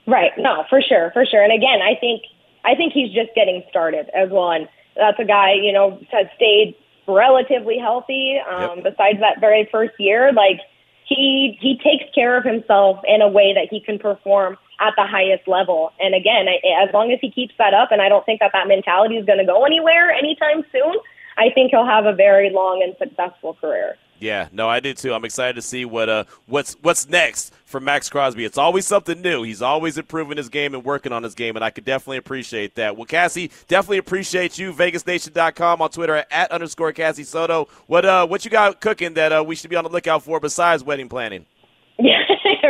Right. 0.08 0.32
No, 0.38 0.64
for 0.70 0.82
sure, 0.82 1.12
for 1.14 1.26
sure. 1.26 1.44
And 1.44 1.54
again, 1.54 1.82
I 1.82 1.96
think 2.00 2.24
I 2.66 2.76
think 2.76 2.94
he's 2.94 3.14
just 3.14 3.34
getting 3.36 3.64
started 3.70 4.10
as 4.16 4.30
well. 4.30 4.52
And 4.52 4.68
that's 4.96 5.20
a 5.20 5.26
guy, 5.26 5.54
you 5.54 5.72
know, 5.72 6.00
has 6.12 6.28
stayed 6.36 6.76
relatively 7.08 7.78
healthy. 7.78 8.40
Um, 8.50 8.80
yep. 8.80 8.96
Besides 8.96 9.20
that 9.20 9.40
very 9.40 9.70
first 9.72 9.94
year, 10.00 10.34
like 10.34 10.62
he 11.06 11.58
he 11.62 11.78
takes 11.78 12.14
care 12.14 12.38
of 12.38 12.44
himself 12.44 13.00
in 13.08 13.22
a 13.22 13.28
way 13.28 13.54
that 13.54 13.68
he 13.70 13.82
can 13.82 14.00
perform 14.00 14.58
at 14.80 14.94
the 14.96 15.06
highest 15.06 15.48
level. 15.48 15.92
And 16.00 16.16
again, 16.16 16.48
I, 16.48 16.84
as 16.84 16.94
long 16.94 17.12
as 17.12 17.20
he 17.22 17.32
keeps 17.32 17.54
that 17.58 17.74
up, 17.74 17.92
and 17.92 18.02
I 18.02 18.10
don't 18.10 18.26
think 18.26 18.40
that 18.40 18.52
that 18.54 18.68
mentality 18.68 19.18
is 19.18 19.26
going 19.26 19.40
to 19.40 19.46
go 19.46 19.66
anywhere 19.66 20.12
anytime 20.12 20.64
soon, 20.72 20.96
I 21.38 21.50
think 21.54 21.72
he'll 21.72 21.86
have 21.86 22.06
a 22.06 22.14
very 22.14 22.50
long 22.50 22.82
and 22.84 22.96
successful 22.98 23.56
career. 23.56 23.96
Yeah, 24.20 24.50
no, 24.52 24.68
I 24.68 24.82
do 24.82 24.94
too. 24.94 25.14
I'm 25.14 25.24
excited 25.24 25.56
to 25.56 25.62
see 25.62 25.86
what 25.86 26.10
uh 26.10 26.26
what's 26.46 26.74
what's 26.82 27.08
next 27.08 27.54
for 27.66 27.80
Maxx 27.80 28.10
Crosby. 28.10 28.44
It's 28.44 28.58
always 28.58 28.86
something 28.86 29.22
new. 29.22 29.44
He's 29.44 29.62
always 29.62 29.98
improving 29.98 30.36
his 30.36 30.50
game 30.50 30.74
and 30.74 30.84
working 30.84 31.14
on 31.14 31.24
his 31.24 31.36
game, 31.36 31.56
and 31.56 31.64
I 31.64 31.70
could 31.70 31.86
definitely 31.86 32.18
appreciate 32.18 32.76
that. 32.76 32.98
Well, 32.98 33.06
Cassie, 33.06 33.50
definitely 33.70 34.00
appreciate 34.00 34.58
you. 34.58 34.74
VegasNation.com 34.74 35.82
on 35.82 35.90
Twitter 35.90 36.26
at 36.30 36.52
underscore 36.52 36.92
Cassie 36.92 37.24
Soto. 37.24 37.70
What 37.88 38.06
uh 38.06 38.28
what 38.28 38.44
you 38.44 38.52
got 38.52 38.82
cooking 38.82 39.14
that 39.14 39.32
uh, 39.32 39.44
we 39.46 39.56
should 39.56 39.70
be 39.70 39.78
on 39.78 39.86
the 39.86 39.90
lookout 39.90 40.24
for 40.24 40.42
besides 40.42 40.84
wedding 40.84 41.08
planning? 41.08 41.46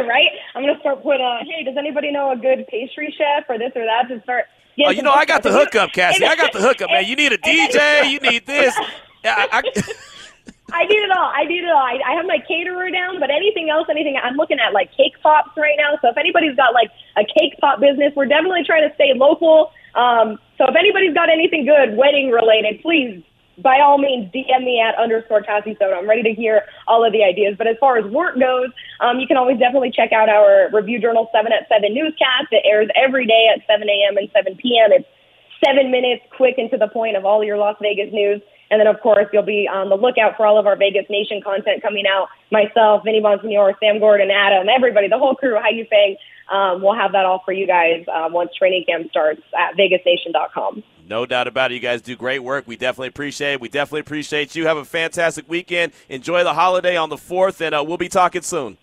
Right. 0.07 0.29
I'm 0.55 0.63
gonna 0.63 0.79
start 0.79 1.03
putting. 1.03 1.25
Uh, 1.25 1.43
hey, 1.45 1.63
does 1.63 1.77
anybody 1.77 2.11
know 2.11 2.31
a 2.31 2.35
good 2.35 2.65
pastry 2.67 3.13
chef 3.17 3.45
or 3.49 3.57
this 3.57 3.71
or 3.75 3.85
that 3.85 4.07
to 4.09 4.21
start? 4.23 4.45
Oh, 4.85 4.91
you 4.91 5.01
know, 5.01 5.11
I 5.11 5.25
got 5.25 5.43
the 5.43 5.51
hookup, 5.51 5.91
Cassie. 5.91 6.25
I 6.25 6.35
got 6.35 6.53
the 6.53 6.61
hookup, 6.61 6.89
man. 6.89 7.05
You 7.05 7.15
need 7.15 7.33
a 7.33 7.37
DJ. 7.49 8.09
You 8.09 8.19
need 8.19 8.45
this. 8.45 8.73
I, 9.25 9.47
I, 9.51 9.61
I 10.71 10.85
need 10.85 11.03
it 11.03 11.11
all. 11.11 11.31
I 11.35 11.43
need 11.45 11.63
it 11.63 11.69
all. 11.69 11.83
I, 11.83 11.99
I 12.05 12.15
have 12.15 12.25
my 12.25 12.37
caterer 12.47 12.89
down, 12.91 13.19
but 13.19 13.29
anything 13.29 13.69
else, 13.69 13.87
anything, 13.89 14.17
I'm 14.21 14.35
looking 14.35 14.59
at 14.59 14.73
like 14.73 14.95
cake 14.95 15.19
pops 15.21 15.57
right 15.57 15.75
now. 15.77 15.97
So 16.01 16.09
if 16.09 16.17
anybody's 16.17 16.55
got 16.55 16.73
like 16.73 16.91
a 17.17 17.23
cake 17.23 17.59
pop 17.59 17.79
business, 17.79 18.13
we're 18.15 18.27
definitely 18.27 18.63
trying 18.65 18.87
to 18.87 18.93
stay 18.95 19.13
local. 19.15 19.71
Um, 19.95 20.39
so 20.57 20.65
if 20.67 20.75
anybody's 20.75 21.13
got 21.13 21.29
anything 21.29 21.65
good 21.65 21.97
wedding 21.97 22.29
related, 22.29 22.81
please 22.81 23.23
by 23.63 23.79
all 23.79 23.97
means, 23.97 24.31
DM 24.31 24.63
me 24.63 24.79
at 24.79 24.97
underscore 24.97 25.41
Cassie 25.41 25.75
Soto. 25.79 25.95
I'm 25.95 26.09
ready 26.09 26.23
to 26.23 26.33
hear 26.33 26.63
all 26.87 27.05
of 27.05 27.13
the 27.13 27.23
ideas. 27.23 27.55
But 27.57 27.67
as 27.67 27.77
far 27.79 27.97
as 27.97 28.05
work 28.11 28.39
goes, 28.39 28.69
um, 28.99 29.19
you 29.19 29.27
can 29.27 29.37
always 29.37 29.59
definitely 29.59 29.91
check 29.91 30.11
out 30.11 30.29
our 30.29 30.69
Review 30.71 30.99
Journal 30.99 31.29
7 31.31 31.51
at 31.51 31.67
7 31.67 31.93
newscast. 31.93 32.51
It 32.51 32.63
airs 32.65 32.89
every 32.95 33.25
day 33.25 33.47
at 33.53 33.65
7 33.67 33.87
a.m. 33.87 34.17
and 34.17 34.29
7 34.33 34.55
p.m. 34.57 34.91
It's 34.91 35.07
seven 35.65 35.91
minutes 35.91 36.23
quick 36.35 36.55
and 36.57 36.69
to 36.71 36.77
the 36.77 36.87
point 36.87 37.17
of 37.17 37.25
all 37.25 37.43
your 37.43 37.57
Las 37.57 37.75
Vegas 37.81 38.11
news. 38.13 38.41
And 38.71 38.79
then, 38.79 38.87
of 38.87 39.01
course, 39.01 39.25
you'll 39.33 39.43
be 39.43 39.67
on 39.67 39.89
the 39.89 39.95
lookout 39.95 40.37
for 40.37 40.45
all 40.45 40.59
of 40.59 40.67
our 40.67 40.75
Vegas 40.75 41.05
Nation 41.09 41.41
content 41.41 41.81
coming 41.81 42.05
out. 42.05 42.27
Myself, 42.51 43.03
Vinny 43.03 43.19
Bonsignore, 43.19 43.73
Sam 43.79 43.99
Gordon, 43.99 44.29
Adam, 44.29 44.67
everybody, 44.69 45.07
the 45.07 45.17
whole 45.17 45.35
crew, 45.35 45.57
Heidi 45.59 45.87
Fang. 45.89 46.15
Um, 46.53 46.81
we'll 46.81 46.95
have 46.95 47.11
that 47.13 47.25
all 47.25 47.41
for 47.45 47.51
you 47.51 47.65
guys 47.65 48.05
um, 48.13 48.33
once 48.33 48.51
training 48.57 48.85
camp 48.87 49.09
starts 49.09 49.41
at 49.57 49.75
vegasnation.com. 49.75 50.83
No 51.09 51.25
doubt 51.25 51.47
about 51.47 51.71
it. 51.71 51.73
You 51.73 51.79
guys 51.79 52.03
do 52.03 52.15
great 52.15 52.43
work. 52.43 52.67
We 52.67 52.77
definitely 52.77 53.07
appreciate 53.07 53.53
it. 53.53 53.61
We 53.61 53.67
definitely 53.67 54.01
appreciate 54.01 54.55
you. 54.55 54.67
Have 54.67 54.77
a 54.77 54.85
fantastic 54.85 55.49
weekend. 55.49 55.91
Enjoy 56.07 56.43
the 56.43 56.53
holiday 56.53 56.95
on 56.95 57.09
the 57.09 57.15
4th, 57.15 57.61
and 57.61 57.73
uh, 57.73 57.83
we'll 57.85 57.97
be 57.97 58.09
talking 58.09 58.43
soon. 58.43 58.77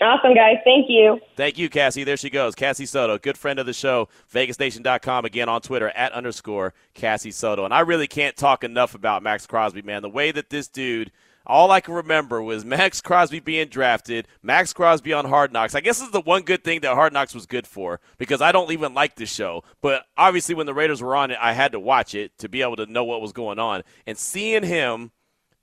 Awesome, 0.00 0.34
guys. 0.34 0.56
Thank 0.64 0.86
you. 0.88 1.20
Thank 1.36 1.58
you, 1.58 1.68
Cassie. 1.68 2.04
There 2.04 2.16
she 2.16 2.30
goes. 2.30 2.54
Cassie 2.54 2.86
Soto, 2.86 3.18
good 3.18 3.36
friend 3.36 3.58
of 3.58 3.66
the 3.66 3.74
show. 3.74 4.08
VegasNation.com, 4.32 5.26
again 5.26 5.50
on 5.50 5.60
Twitter, 5.60 5.90
at 5.90 6.12
underscore 6.12 6.72
Cassie 6.94 7.30
Soto. 7.30 7.66
And 7.66 7.74
I 7.74 7.80
really 7.80 8.08
can't 8.08 8.34
talk 8.34 8.64
enough 8.64 8.94
about 8.94 9.22
Maxx 9.22 9.46
Crosby, 9.46 9.82
man. 9.82 10.00
The 10.00 10.08
way 10.08 10.32
that 10.32 10.48
this 10.48 10.68
dude– 10.68 11.12
all 11.46 11.70
I 11.70 11.80
can 11.80 11.94
remember 11.94 12.42
was 12.42 12.64
Maxx 12.64 13.00
Crosby 13.00 13.40
being 13.40 13.68
drafted, 13.68 14.28
Maxx 14.42 14.72
Crosby 14.72 15.12
on 15.12 15.24
Hard 15.24 15.52
Knocks. 15.52 15.74
I 15.74 15.80
guess 15.80 15.98
this 15.98 16.06
is 16.06 16.12
the 16.12 16.20
one 16.20 16.42
good 16.42 16.64
thing 16.64 16.80
that 16.80 16.94
Hard 16.94 17.12
Knocks 17.12 17.34
was 17.34 17.46
good 17.46 17.66
for 17.66 18.00
because 18.18 18.40
I 18.40 18.52
don't 18.52 18.70
even 18.70 18.94
like 18.94 19.16
the 19.16 19.26
show. 19.26 19.64
But 19.80 20.04
obviously, 20.16 20.54
when 20.54 20.66
the 20.66 20.74
Raiders 20.74 21.02
were 21.02 21.16
on 21.16 21.30
it, 21.30 21.38
I 21.40 21.52
had 21.52 21.72
to 21.72 21.80
watch 21.80 22.14
it 22.14 22.36
to 22.38 22.48
be 22.48 22.62
able 22.62 22.76
to 22.76 22.86
know 22.86 23.04
what 23.04 23.20
was 23.20 23.32
going 23.32 23.58
on. 23.58 23.82
And 24.06 24.16
seeing 24.16 24.62
him 24.62 25.12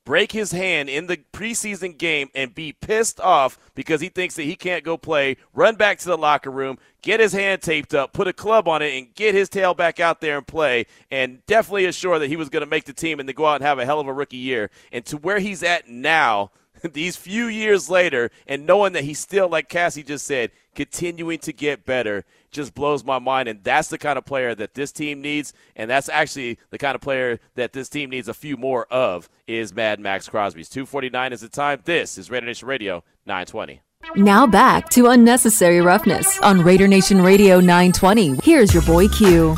break 0.05 0.31
his 0.31 0.51
hand 0.51 0.89
in 0.89 1.07
the 1.07 1.17
preseason 1.33 1.97
game 1.97 2.29
and 2.33 2.55
be 2.55 2.73
pissed 2.73 3.19
off 3.19 3.59
because 3.75 4.01
he 4.01 4.09
thinks 4.09 4.35
that 4.35 4.43
he 4.43 4.55
can't 4.55 4.83
go 4.83 4.97
play, 4.97 5.37
run 5.53 5.75
back 5.75 5.99
to 5.99 6.07
the 6.07 6.17
locker 6.17 6.51
room, 6.51 6.77
get 7.01 7.19
his 7.19 7.33
hand 7.33 7.61
taped 7.61 7.93
up, 7.93 8.13
put 8.13 8.27
a 8.27 8.33
club 8.33 8.67
on 8.67 8.81
it, 8.81 8.97
and 8.97 9.13
get 9.13 9.35
his 9.35 9.49
tail 9.49 9.73
back 9.73 9.99
out 9.99 10.21
there 10.21 10.37
and 10.37 10.47
play, 10.47 10.85
and 11.11 11.45
definitely 11.45 11.85
assure 11.85 12.19
that 12.19 12.27
he 12.27 12.35
was 12.35 12.49
going 12.49 12.63
to 12.63 12.69
make 12.69 12.85
the 12.85 12.93
team 12.93 13.19
and 13.19 13.27
to 13.27 13.33
go 13.33 13.45
out 13.45 13.55
and 13.55 13.63
have 13.63 13.79
a 13.79 13.85
hell 13.85 13.99
of 13.99 14.07
a 14.07 14.13
rookie 14.13 14.37
year. 14.37 14.69
And 14.91 15.05
to 15.05 15.17
where 15.17 15.39
he's 15.39 15.63
at 15.63 15.87
now, 15.87 16.51
these 16.93 17.15
few 17.15 17.45
years 17.45 17.89
later, 17.89 18.31
and 18.47 18.65
knowing 18.65 18.93
that 18.93 19.03
he's 19.03 19.19
still, 19.19 19.47
like 19.47 19.69
Cassie 19.69 20.03
just 20.03 20.25
said, 20.25 20.51
continuing 20.75 21.39
to 21.39 21.53
get 21.53 21.85
better 21.85 22.25
just 22.51 22.73
blows 22.73 23.03
my 23.03 23.19
mind. 23.19 23.47
And 23.49 23.63
that's 23.63 23.89
the 23.89 23.97
kind 23.97 24.17
of 24.17 24.25
player 24.25 24.55
that 24.55 24.73
this 24.73 24.91
team 24.91 25.21
needs. 25.21 25.53
And 25.75 25.89
that's 25.89 26.09
actually 26.09 26.57
the 26.69 26.77
kind 26.77 26.95
of 26.95 27.01
player 27.01 27.39
that 27.55 27.73
this 27.73 27.89
team 27.89 28.09
needs 28.09 28.27
a 28.27 28.33
few 28.33 28.57
more 28.57 28.85
of 28.85 29.29
is 29.47 29.73
Mad 29.73 29.99
Maxx 29.99 30.27
Crosby's 30.29 30.69
249 30.69 31.33
is 31.33 31.41
the 31.41 31.49
time. 31.49 31.81
This 31.85 32.17
is 32.17 32.29
Raider 32.29 32.45
Nation 32.45 32.67
Radio 32.67 33.03
920. 33.25 33.81
Now 34.15 34.47
back 34.47 34.89
to 34.89 35.07
Unnecessary 35.07 35.81
Roughness 35.81 36.39
on 36.39 36.61
Raider 36.61 36.87
Nation 36.87 37.21
Radio 37.21 37.59
920. 37.59 38.39
Here's 38.43 38.73
your 38.73 38.83
boy 38.83 39.07
Q. 39.09 39.55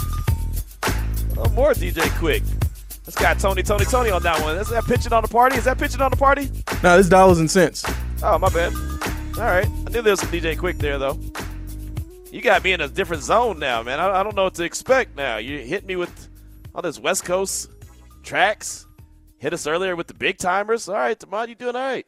Oh, 1.37 1.49
more 1.53 1.73
DJ 1.73 2.01
Quik. 2.19 2.43
Let's 3.05 3.15
got 3.15 3.39
Tony, 3.39 3.63
Tony, 3.63 3.85
Tony 3.85 4.09
on 4.09 4.23
that 4.23 4.41
one. 4.41 4.57
Is 4.57 4.69
that 4.69 4.85
pitching 4.85 5.13
on 5.13 5.21
the 5.23 5.27
party? 5.27 5.57
Is 5.57 5.65
that 5.65 5.77
pitching 5.77 6.01
on 6.01 6.11
the 6.11 6.17
party? 6.17 6.49
No, 6.83 6.97
this 6.97 7.09
dollars 7.09 7.39
and 7.39 7.49
cents. 7.49 7.85
Oh, 8.23 8.37
my 8.37 8.49
bad. 8.49 8.71
All 9.37 9.47
right. 9.47 9.65
I 9.65 9.89
knew 9.89 10.01
there 10.01 10.11
was 10.11 10.19
some 10.19 10.29
DJ 10.29 10.55
Quik 10.55 10.77
there, 10.77 10.97
though. 10.97 11.17
You 12.31 12.41
got 12.41 12.63
me 12.63 12.73
in 12.73 12.81
a 12.81 12.87
different 12.87 13.23
zone 13.23 13.59
now, 13.59 13.81
man. 13.81 13.99
I, 13.99 14.19
I 14.19 14.23
don't 14.23 14.35
know 14.35 14.43
what 14.43 14.53
to 14.55 14.63
expect 14.63 15.15
now. 15.17 15.37
You 15.37 15.59
hit 15.59 15.85
me 15.85 15.95
with 15.95 16.29
all 16.75 16.81
this 16.81 16.99
West 16.99 17.25
Coast 17.25 17.69
tracks. 18.23 18.85
Hit 19.37 19.53
us 19.53 19.65
earlier 19.67 19.95
with 19.95 20.07
the 20.07 20.13
Big 20.13 20.37
Tymers. 20.37 20.87
All 20.87 20.95
right, 20.95 21.17
Damon, 21.17 21.49
you 21.49 21.55
doing 21.55 21.75
all 21.75 21.81
right. 21.81 22.05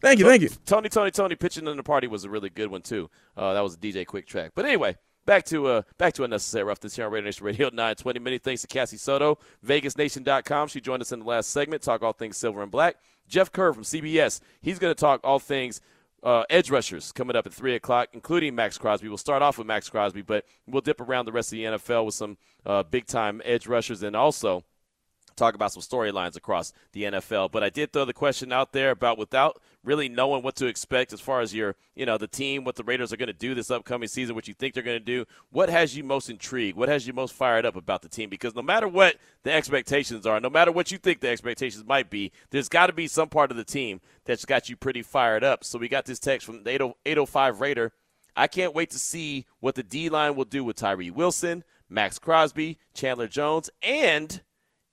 Thank 0.00 0.20
you, 0.20 0.26
thank 0.26 0.42
you. 0.42 0.50
Tony, 0.64 0.88
Tony, 0.88 1.10
Tony 1.10 1.34
pitching 1.34 1.66
in 1.66 1.76
the 1.76 1.82
party 1.82 2.06
was 2.06 2.24
a 2.24 2.30
really 2.30 2.50
good 2.50 2.70
one 2.70 2.82
too. 2.82 3.10
Uh, 3.36 3.54
that 3.54 3.60
was 3.60 3.74
a 3.74 3.78
DJ 3.78 4.06
Quik 4.06 4.26
track. 4.26 4.52
But 4.54 4.64
anyway, 4.64 4.96
back 5.26 5.44
to 5.46 5.66
uh, 5.66 5.82
back 5.98 6.14
to 6.14 6.24
unnecessary 6.24 6.64
roughness 6.64 6.94
here 6.94 7.06
on 7.06 7.12
Raider 7.12 7.24
Nation 7.26 7.44
Radio 7.44 7.66
920. 7.66 8.20
Many 8.20 8.38
thanks 8.38 8.62
to 8.62 8.68
Cassie 8.68 8.96
Soto, 8.96 9.38
VegasNation.com. 9.66 10.68
She 10.68 10.80
joined 10.80 11.02
us 11.02 11.10
in 11.10 11.20
the 11.20 11.24
last 11.24 11.50
segment, 11.50 11.82
talk 11.82 12.02
all 12.02 12.12
things 12.12 12.36
silver 12.36 12.62
and 12.62 12.70
black. 12.70 12.96
Jeff 13.26 13.50
Kerr 13.50 13.72
from 13.72 13.82
CBS, 13.82 14.40
he's 14.62 14.78
going 14.78 14.94
to 14.94 14.98
talk 14.98 15.20
all 15.24 15.38
things 15.40 15.80
uh, 16.22 16.44
edge 16.50 16.70
rushers 16.70 17.12
coming 17.12 17.36
up 17.36 17.46
at 17.46 17.52
3 17.52 17.74
o'clock, 17.74 18.08
including 18.12 18.54
Maxx 18.54 18.78
Crosby. 18.78 19.08
We'll 19.08 19.18
start 19.18 19.42
off 19.42 19.58
with 19.58 19.66
Maxx 19.66 19.88
Crosby, 19.88 20.22
but 20.22 20.44
we'll 20.66 20.82
dip 20.82 21.00
around 21.00 21.26
the 21.26 21.32
rest 21.32 21.52
of 21.52 21.58
the 21.58 21.64
NFL 21.64 22.06
with 22.06 22.14
some 22.14 22.38
uh, 22.66 22.82
big 22.82 23.06
time 23.06 23.40
edge 23.44 23.66
rushers 23.66 24.02
and 24.02 24.16
also 24.16 24.64
talk 25.36 25.54
about 25.54 25.72
some 25.72 25.82
storylines 25.82 26.36
across 26.36 26.72
the 26.92 27.04
NFL. 27.04 27.50
But 27.50 27.62
I 27.62 27.70
did 27.70 27.92
throw 27.92 28.04
the 28.04 28.12
question 28.12 28.52
out 28.52 28.72
there 28.72 28.90
about 28.90 29.18
without 29.18 29.60
really 29.84 30.08
knowing 30.08 30.42
what 30.42 30.56
to 30.56 30.66
expect 30.66 31.12
as 31.12 31.20
far 31.20 31.40
as 31.40 31.54
your, 31.54 31.76
you 31.94 32.04
know, 32.04 32.18
the 32.18 32.26
team, 32.26 32.64
what 32.64 32.76
the 32.76 32.84
Raiders 32.84 33.12
are 33.12 33.16
going 33.16 33.28
to 33.28 33.32
do 33.32 33.54
this 33.54 33.70
upcoming 33.70 34.08
season, 34.08 34.34
what 34.34 34.48
you 34.48 34.54
think 34.54 34.74
they're 34.74 34.82
going 34.82 34.98
to 34.98 35.04
do. 35.04 35.24
What 35.50 35.68
has 35.68 35.96
you 35.96 36.04
most 36.04 36.28
intrigued? 36.28 36.76
What 36.76 36.88
has 36.88 37.06
you 37.06 37.12
most 37.12 37.34
fired 37.34 37.64
up 37.64 37.76
about 37.76 38.02
the 38.02 38.08
team? 38.08 38.28
Because 38.28 38.54
no 38.54 38.62
matter 38.62 38.88
what 38.88 39.16
the 39.44 39.52
expectations 39.52 40.26
are, 40.26 40.40
no 40.40 40.50
matter 40.50 40.72
what 40.72 40.90
you 40.90 40.98
think 40.98 41.20
the 41.20 41.28
expectations 41.28 41.84
might 41.86 42.10
be, 42.10 42.32
there's 42.50 42.68
got 42.68 42.88
to 42.88 42.92
be 42.92 43.06
some 43.06 43.28
part 43.28 43.50
of 43.50 43.56
the 43.56 43.64
team 43.64 44.00
that's 44.24 44.44
got 44.44 44.68
you 44.68 44.76
pretty 44.76 45.02
fired 45.02 45.44
up. 45.44 45.64
So 45.64 45.78
we 45.78 45.88
got 45.88 46.04
this 46.04 46.18
text 46.18 46.46
from 46.46 46.64
the 46.64 46.94
805 47.06 47.60
Raider. 47.60 47.92
I 48.36 48.46
can't 48.46 48.74
wait 48.74 48.90
to 48.90 48.98
see 48.98 49.46
what 49.60 49.74
the 49.74 49.82
D 49.82 50.08
line 50.08 50.36
will 50.36 50.44
do 50.44 50.62
with 50.62 50.76
Tyree 50.76 51.10
Wilson, 51.10 51.64
Maxx 51.88 52.18
Crosby, 52.18 52.78
Chandler 52.94 53.26
Jones, 53.26 53.70
and 53.82 54.42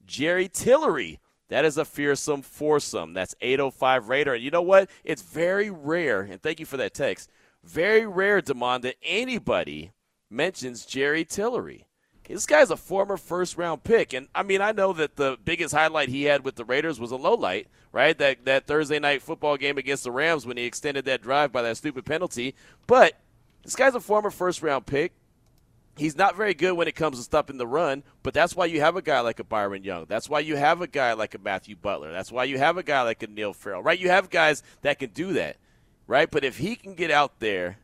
Jerry 0.06 0.48
Tillery. 0.48 1.20
That 1.50 1.66
is 1.66 1.78
a 1.78 1.86
fearsome 1.86 2.42
foursome. 2.42 3.14
That's 3.14 3.36
805 3.42 4.10
Raider. 4.10 4.34
And 4.34 4.44
you 4.44 4.52
know 4.52 4.62
what? 4.62 4.90
It's 5.04 5.22
very 5.22 5.70
rare, 5.70 6.22
and 6.22 6.42
thank 6.42 6.60
you 6.60 6.66
for 6.66 6.78
that 6.78 6.94
text. 6.94 7.30
Very 7.64 8.06
rare, 8.06 8.42
Demond, 8.42 8.82
that 8.82 8.96
anybody 9.04 9.92
mentions 10.30 10.86
Jerry 10.86 11.24
Tillery. 11.26 11.86
This 12.28 12.46
guy's 12.46 12.72
a 12.72 12.78
former 12.78 13.18
first 13.18 13.58
round 13.58 13.84
pick. 13.84 14.14
And 14.14 14.28
I 14.34 14.44
mean, 14.44 14.62
I 14.62 14.72
know 14.72 14.94
that 14.94 15.16
the 15.16 15.38
biggest 15.44 15.74
highlight 15.74 16.10
he 16.10 16.24
had 16.24 16.44
with 16.44 16.56
the 16.56 16.66
Raiders 16.66 17.00
was 17.00 17.12
a 17.12 17.16
low 17.16 17.36
light, 17.36 17.68
right? 17.92 18.18
That 18.18 18.46
that 18.46 18.66
Thursday 18.66 19.00
night 19.00 19.22
football 19.22 19.58
game 19.58 19.78
against 19.78 20.04
the 20.04 20.12
Rams 20.12 20.46
when 20.46 20.58
he 20.58 20.64
extended 20.64 21.06
that 21.06 21.22
drive 21.22 21.52
by 21.52 21.62
that 21.62 21.78
stupid 21.78 22.06
penalty. 22.06 22.56
But 22.88 23.20
this 23.64 23.76
guy's 23.76 23.96
a 23.96 24.00
former 24.00 24.32
first 24.32 24.64
round 24.64 24.86
pick. 24.86 25.14
He's 25.98 26.18
not 26.18 26.36
very 26.36 26.54
good 26.54 26.74
when 26.74 26.88
it 26.88 26.96
comes 26.96 27.18
to 27.18 27.24
stopping 27.24 27.58
the 27.58 27.68
run, 27.68 28.04
but 28.22 28.34
that's 28.34 28.56
why 28.56 28.66
you 28.66 28.82
have 28.82 28.98
a 28.98 29.02
guy 29.02 29.22
like 29.22 29.40
a 29.40 29.44
Byron 29.44 29.84
Young. 29.84 30.06
That's 30.08 30.30
why 30.30 30.42
you 30.42 30.56
have 30.58 30.82
a 30.82 30.88
guy 30.88 31.14
like 31.14 31.36
a 31.36 31.40
Matthew 31.40 31.76
Butler. 31.76 32.12
That's 32.12 32.32
why 32.32 32.44
you 32.44 32.58
have 32.58 32.78
a 32.78 32.84
guy 32.84 33.02
like 33.04 33.24
a 33.24 33.28
Neil 33.28 33.54
Farrell, 33.54 33.82
right? 33.82 34.00
You 34.00 34.10
have 34.10 34.30
guys 34.30 34.62
that 34.82 35.00
can 35.00 35.12
do 35.12 35.34
that, 35.34 35.58
right? 36.08 36.30
But 36.30 36.44
if 36.44 36.58
he 36.58 36.76
can 36.76 36.96
get 36.96 37.12
out 37.12 37.40
there 37.40 37.78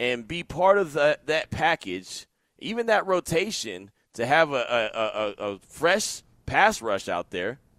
and 0.00 0.26
be 0.26 0.42
part 0.42 0.78
of 0.78 0.92
the, 0.92 1.18
that 1.26 1.50
package, 1.50 2.26
even 2.58 2.86
that 2.86 3.06
rotation, 3.06 3.90
to 4.14 4.26
have 4.26 4.52
a, 4.52 4.90
a, 5.36 5.44
a, 5.44 5.52
a 5.52 5.58
fresh 5.60 6.22
pass 6.46 6.82
rush 6.82 7.08
out 7.08 7.30
there– 7.30 7.60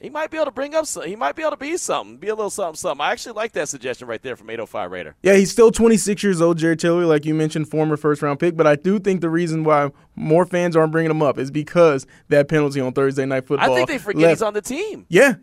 he 0.00 0.10
might 0.10 0.30
be 0.30 0.36
able 0.36 0.46
to 0.46 0.50
bring 0.52 0.74
up 0.74 0.86
some, 0.86 1.04
he 1.04 1.16
might 1.16 1.36
be 1.36 1.42
able 1.42 1.52
to 1.52 1.56
be 1.56 1.76
something, 1.76 2.18
be 2.18 2.28
a 2.28 2.34
little 2.34 2.50
something, 2.50 2.76
something. 2.76 3.00
I 3.04 3.12
actually 3.12 3.32
like 3.32 3.52
that 3.52 3.68
suggestion 3.68 4.08
right 4.08 4.20
there 4.22 4.36
from 4.36 4.50
805 4.50 4.90
Raider. 4.90 5.16
Yeah, 5.22 5.34
he's 5.34 5.50
still 5.50 5.70
26 5.70 6.22
years 6.22 6.40
old, 6.40 6.58
Jerry 6.58 6.76
Tillery, 6.76 7.06
like 7.06 7.24
you 7.24 7.34
mentioned, 7.34 7.68
former 7.68 7.96
first 7.96 8.22
round 8.22 8.38
pick. 8.38 8.56
But 8.56 8.66
I 8.66 8.76
do 8.76 8.98
think 8.98 9.20
the 9.20 9.30
reason 9.30 9.64
why 9.64 9.90
more 10.14 10.44
fans 10.44 10.76
aren't 10.76 10.92
bringing 10.92 11.10
him 11.10 11.22
up 11.22 11.38
is 11.38 11.50
because 11.50 12.06
that 12.28 12.48
penalty 12.48 12.80
on 12.80 12.92
Thursday 12.92 13.24
Night 13.26 13.46
Football. 13.46 13.72
I 13.72 13.74
think 13.74 13.88
they 13.88 13.98
forget 13.98 14.22
left. 14.22 14.30
he's 14.32 14.42
on 14.42 14.54
the 14.54 14.62
team. 14.62 15.06
Yeah, 15.08 15.34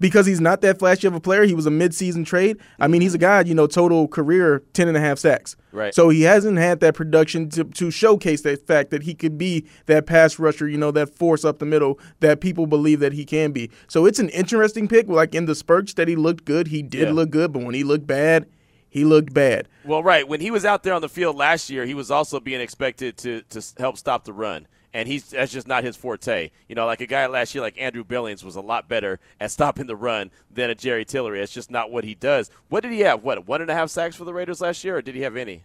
because 0.00 0.26
he's 0.26 0.40
not 0.40 0.60
that 0.62 0.78
flashy 0.78 1.06
of 1.06 1.14
a 1.14 1.20
player. 1.20 1.44
He 1.44 1.54
was 1.54 1.66
a 1.66 1.70
midseason 1.70 2.26
trade. 2.26 2.56
I 2.80 2.88
mean, 2.88 3.02
he's 3.02 3.14
a 3.14 3.18
guy, 3.18 3.42
you 3.42 3.54
know, 3.54 3.66
total 3.66 4.08
career 4.08 4.62
10 4.72 4.88
and 4.88 4.96
a 4.96 5.00
half 5.00 5.18
sacks. 5.18 5.54
Right. 5.72 5.94
So 5.94 6.08
he 6.08 6.22
hasn't 6.22 6.58
had 6.58 6.80
that 6.80 6.94
production 6.94 7.48
to, 7.50 7.64
to 7.64 7.90
showcase 7.90 8.40
that 8.42 8.66
fact 8.66 8.90
that 8.90 9.04
he 9.04 9.14
could 9.14 9.38
be 9.38 9.66
that 9.86 10.06
pass 10.06 10.38
rusher, 10.38 10.66
you 10.66 10.78
know, 10.78 10.90
that 10.90 11.14
force 11.14 11.44
up 11.44 11.58
the 11.60 11.66
middle 11.66 11.98
that 12.20 12.40
people 12.40 12.66
believe 12.66 12.98
that 13.00 13.12
he 13.12 13.24
can 13.24 13.52
be. 13.52 13.70
So 13.86 14.06
it's 14.06 14.18
an 14.18 14.30
interesting 14.30 14.88
pick. 14.88 15.06
Like 15.06 15.34
in 15.34 15.46
the 15.46 15.54
spurts 15.54 15.94
that 15.94 16.08
he 16.08 16.16
looked 16.16 16.44
good, 16.44 16.68
he 16.68 16.82
did 16.82 17.08
Yeah. 17.08 17.12
look 17.14 17.30
good, 17.30 17.52
but 17.52 17.62
when 17.62 17.74
he 17.74 17.84
looked 17.84 18.06
bad, 18.06 18.46
he 18.88 19.04
looked 19.04 19.32
bad. 19.32 19.68
Well, 19.84 20.02
right. 20.02 20.26
When 20.26 20.40
he 20.40 20.50
was 20.50 20.64
out 20.64 20.82
there 20.82 20.94
on 20.94 21.00
the 21.02 21.08
field 21.08 21.36
last 21.36 21.70
year, 21.70 21.86
he 21.86 21.94
was 21.94 22.10
also 22.10 22.40
being 22.40 22.60
expected 22.60 23.16
to, 23.18 23.42
to 23.50 23.62
help 23.78 23.96
stop 23.96 24.24
the 24.24 24.32
run. 24.32 24.66
And 24.92 25.06
he's 25.06 25.30
that's 25.30 25.52
just 25.52 25.68
not 25.68 25.84
his 25.84 25.96
forte. 25.96 26.50
You 26.68 26.74
know, 26.74 26.84
like 26.86 27.00
a 27.00 27.06
guy 27.06 27.26
last 27.26 27.54
year 27.54 27.62
like 27.62 27.80
Andrew 27.80 28.02
Billings 28.02 28.44
was 28.44 28.56
a 28.56 28.60
lot 28.60 28.88
better 28.88 29.20
at 29.40 29.50
stopping 29.52 29.86
the 29.86 29.94
run 29.96 30.30
than 30.50 30.68
a 30.68 30.74
Jerry 30.74 31.04
Tillery. 31.04 31.38
That's 31.38 31.52
just 31.52 31.70
not 31.70 31.90
what 31.92 32.02
he 32.04 32.14
does. 32.14 32.50
What 32.68 32.82
did 32.82 32.92
he 32.92 33.00
have? 33.00 33.22
What, 33.22 33.46
one 33.46 33.60
and 33.62 33.70
a 33.70 33.74
half 33.74 33.90
sacks 33.90 34.16
for 34.16 34.24
the 34.24 34.34
Raiders 34.34 34.60
last 34.60 34.82
year, 34.82 34.96
or 34.96 35.02
did 35.02 35.14
he 35.14 35.20
have 35.22 35.36
any? 35.36 35.62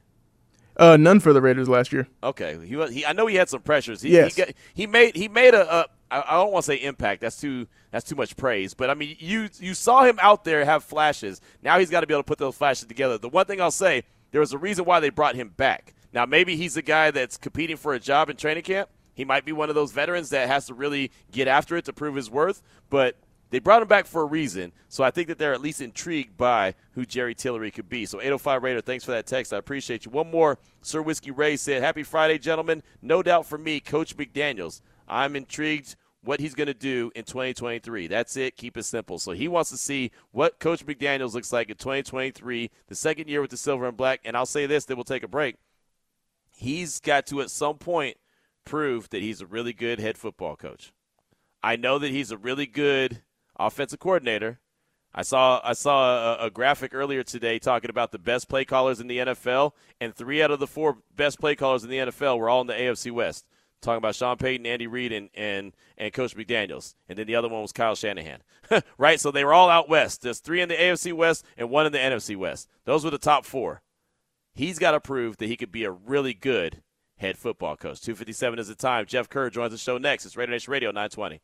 Uh, 0.78 0.98
none 0.98 1.20
for 1.20 1.34
the 1.34 1.42
Raiders 1.42 1.70
last 1.70 1.94
year. 1.94 2.08
Okay, 2.22 2.64
he 2.68 2.76
was. 2.76 2.92
He, 2.92 3.06
I 3.06 3.14
know 3.14 3.28
he 3.28 3.36
had 3.36 3.50
some 3.50 3.62
pressures. 3.62 4.02
He, 4.02 4.10
Yes. 4.12 4.36
he, 4.36 4.42
got, 4.44 4.54
he 4.74 4.88
made 4.88 5.16
he 5.16 5.28
made 5.28 5.54
a. 5.54 5.74
a 5.74 5.88
I 6.12 6.22
I 6.22 6.32
don't 6.34 6.52
want 6.52 6.66
to 6.66 6.72
say 6.72 6.76
impact. 6.76 7.22
That's 7.22 7.40
too 7.40 7.68
that's 7.92 8.08
too 8.08 8.16
much 8.16 8.36
praise. 8.38 8.74
But 8.74 8.90
I 8.90 8.94
mean, 8.94 9.16
you 9.20 9.50
you 9.58 9.74
saw 9.74 10.04
him 10.04 10.20
out 10.22 10.44
there 10.44 10.64
have 10.66 10.84
flashes. 10.84 11.42
Now 11.64 11.80
he's 11.80 11.90
got 11.90 12.02
to 12.02 12.08
be 12.08 12.14
able 12.14 12.24
to 12.24 12.28
put 12.28 12.38
those 12.38 12.56
flashes 12.56 12.88
together. 12.88 13.18
The 13.18 13.30
one 13.30 13.46
thing 13.46 13.60
I'll 13.62 13.72
say, 13.72 14.04
there 14.32 14.42
was 14.42 14.54
a 14.54 14.58
reason 14.58 14.86
why 14.86 15.00
they 15.00 15.10
brought 15.10 15.36
him 15.36 15.50
back. 15.50 15.94
Now 16.14 16.26
maybe 16.26 16.58
he's 16.58 16.78
a 16.78 16.82
guy 16.82 17.10
that's 17.10 17.38
competing 17.38 17.78
for 17.78 17.94
a 17.94 18.00
job 18.00 18.30
in 18.30 18.36
training 18.36 18.64
camp. 18.64 18.90
He 19.16 19.26
might 19.26 19.46
be 19.46 19.52
one 19.52 19.70
of 19.70 19.76
those 19.76 19.92
veterans 19.92 20.30
that 20.30 20.48
has 20.48 20.68
to 20.68 20.74
really 20.76 21.12
get 21.32 21.48
after 21.48 21.76
it 21.78 21.86
to 21.86 21.94
prove 21.94 22.16
his 22.16 22.30
worth. 22.30 22.62
But 22.90 23.18
they 23.50 23.60
brought 23.60 23.82
him 23.82 23.88
back 23.88 24.06
for 24.06 24.22
a 24.22 24.26
reason, 24.26 24.74
so 24.90 25.04
I 25.04 25.12
think 25.12 25.28
that 25.28 25.38
they're 25.38 25.54
at 25.54 25.62
least 25.62 25.80
intrigued 25.80 26.36
by 26.36 26.74
who 26.92 27.06
Jerry 27.06 27.36
Tillery 27.36 27.72
could 27.72 27.88
be. 27.88 28.06
So 28.06 28.20
805 28.20 28.64
Raider, 28.64 28.82
thanks 28.82 29.06
for 29.06 29.12
that 29.12 29.28
text. 29.28 29.54
I 29.54 29.58
appreciate 29.58 30.06
you. 30.06 30.12
One 30.12 30.30
more, 30.30 30.58
Sir 30.82 31.02
Whiskey 31.02 31.32
Ray 31.32 31.56
said, 31.56 31.82
Happy 31.82 32.04
Friday, 32.04 32.38
gentlemen. 32.38 32.84
No 33.02 33.24
doubt 33.24 33.46
for 33.46 33.58
me, 33.58 33.80
Coach 33.80 34.18
McDaniels. 34.18 34.82
I'm 35.08 35.36
intrigued 35.36 35.96
what 36.26 36.40
he's 36.40 36.56
going 36.56 36.68
to 36.68 36.74
do 36.74 37.12
in 37.16 37.24
2023. 37.24 38.08
That's 38.08 38.36
it. 38.36 38.58
Keep 38.58 38.78
it 38.78 38.84
simple. 38.84 39.20
So 39.20 39.32
he 39.32 39.48
wants 39.48 39.70
to 39.70 39.78
see 39.78 40.12
what 40.32 40.60
Coach 40.60 40.86
McDaniels 40.86 41.34
looks 41.34 41.54
like 41.54 41.70
in 41.70 41.78
2023, 41.78 42.72
the 42.88 42.96
second 42.96 43.30
year 43.30 43.42
with 43.42 43.52
the 43.52 43.58
silver 43.58 43.88
and 43.88 43.96
black. 43.96 44.22
And 44.26 44.36
I'll 44.36 44.46
say 44.46 44.66
this, 44.66 44.86
then 44.86 44.98
we'll 44.98 45.04
take 45.04 45.24
a 45.24 45.28
break. 45.28 45.56
He's 46.52 47.00
got 47.00 47.28
to, 47.28 47.42
at 47.42 47.52
some 47.52 47.78
point, 47.78 48.18
prove 48.66 49.10
that 49.12 49.22
he's 49.22 49.42
a 49.42 49.46
really 49.46 49.74
good 49.74 50.00
head 50.00 50.18
football 50.18 50.56
coach. 50.56 50.94
I 51.64 51.76
know 51.76 51.98
that 51.98 52.12
he's 52.12 52.32
a 52.32 52.38
really 52.38 52.66
good 52.66 53.22
offensive 53.58 54.00
coordinator. 54.00 54.60
I 55.18 55.22
saw 55.22 55.62
I 55.64 55.74
saw 55.74 56.36
a, 56.36 56.48
a, 56.48 56.50
graphic 56.50 56.94
earlier 56.94 57.24
today 57.24 57.58
talking 57.58 57.90
about 57.90 58.12
the 58.12 58.20
best 58.20 58.50
play 58.50 58.66
callers 58.66 59.00
in 59.00 59.08
the 59.08 59.20
NFL, 59.20 59.72
and 60.02 60.14
three 60.14 60.44
out 60.44 60.52
of 60.52 60.60
the 60.60 60.68
four 60.68 60.98
best 61.16 61.40
play 61.40 61.56
callers 61.56 61.86
in 61.86 61.90
the 61.90 61.98
NFL 61.98 62.38
were 62.38 62.50
all 62.50 62.62
in 62.62 62.68
the 62.68 62.74
AFC 62.74 63.12
West. 63.12 63.48
Talking 63.82 64.00
about 64.00 64.16
Sean 64.16 64.36
Payton, 64.36 64.66
Andy 64.66 64.88
Reid, 64.88 65.14
and 65.14 65.30
and, 65.34 65.74
and 65.98 66.12
Coach 66.12 66.36
McDaniels, 66.36 66.96
and 67.08 67.18
then 67.18 67.28
the 67.28 67.36
other 67.36 67.48
one 67.48 67.62
was 67.62 67.72
Kyle 67.72 67.96
Shanahan, 67.96 68.44
right? 68.98 69.20
So 69.20 69.32
they 69.32 69.46
were 69.46 69.54
all 69.54 69.70
out 69.70 69.88
west. 69.88 70.22
There's 70.22 70.40
three 70.40 70.62
in 70.62 70.68
the 70.68 70.76
AFC 70.76 71.14
West 71.14 71.46
and 71.56 71.70
one 71.70 71.86
in 71.86 71.94
the 71.94 71.98
NFC 71.98 72.36
West. 72.36 72.68
Those 72.84 73.06
were 73.06 73.12
the 73.12 73.18
top 73.18 73.46
four. 73.46 73.84
He's 74.54 74.80
got 74.80 74.92
to 74.92 75.00
prove 75.00 75.38
that 75.38 75.48
he 75.48 75.56
could 75.58 75.72
be 75.72 75.86
a 75.86 75.92
really 75.92 76.34
good 76.34 76.82
head 77.18 77.38
football 77.38 77.76
coach. 77.76 78.02
257 78.02 78.60
is 78.60 78.68
the 78.68 78.76
time. 78.76 79.06
Jeff 79.06 79.30
Kerr 79.30 79.50
joins 79.50 79.72
the 79.72 79.78
show 79.78 79.98
next. 79.98 80.26
It's 80.26 80.38
Raider 80.38 80.52
Nation 80.52 80.72
Radio 80.72 80.90
920. 80.90 81.42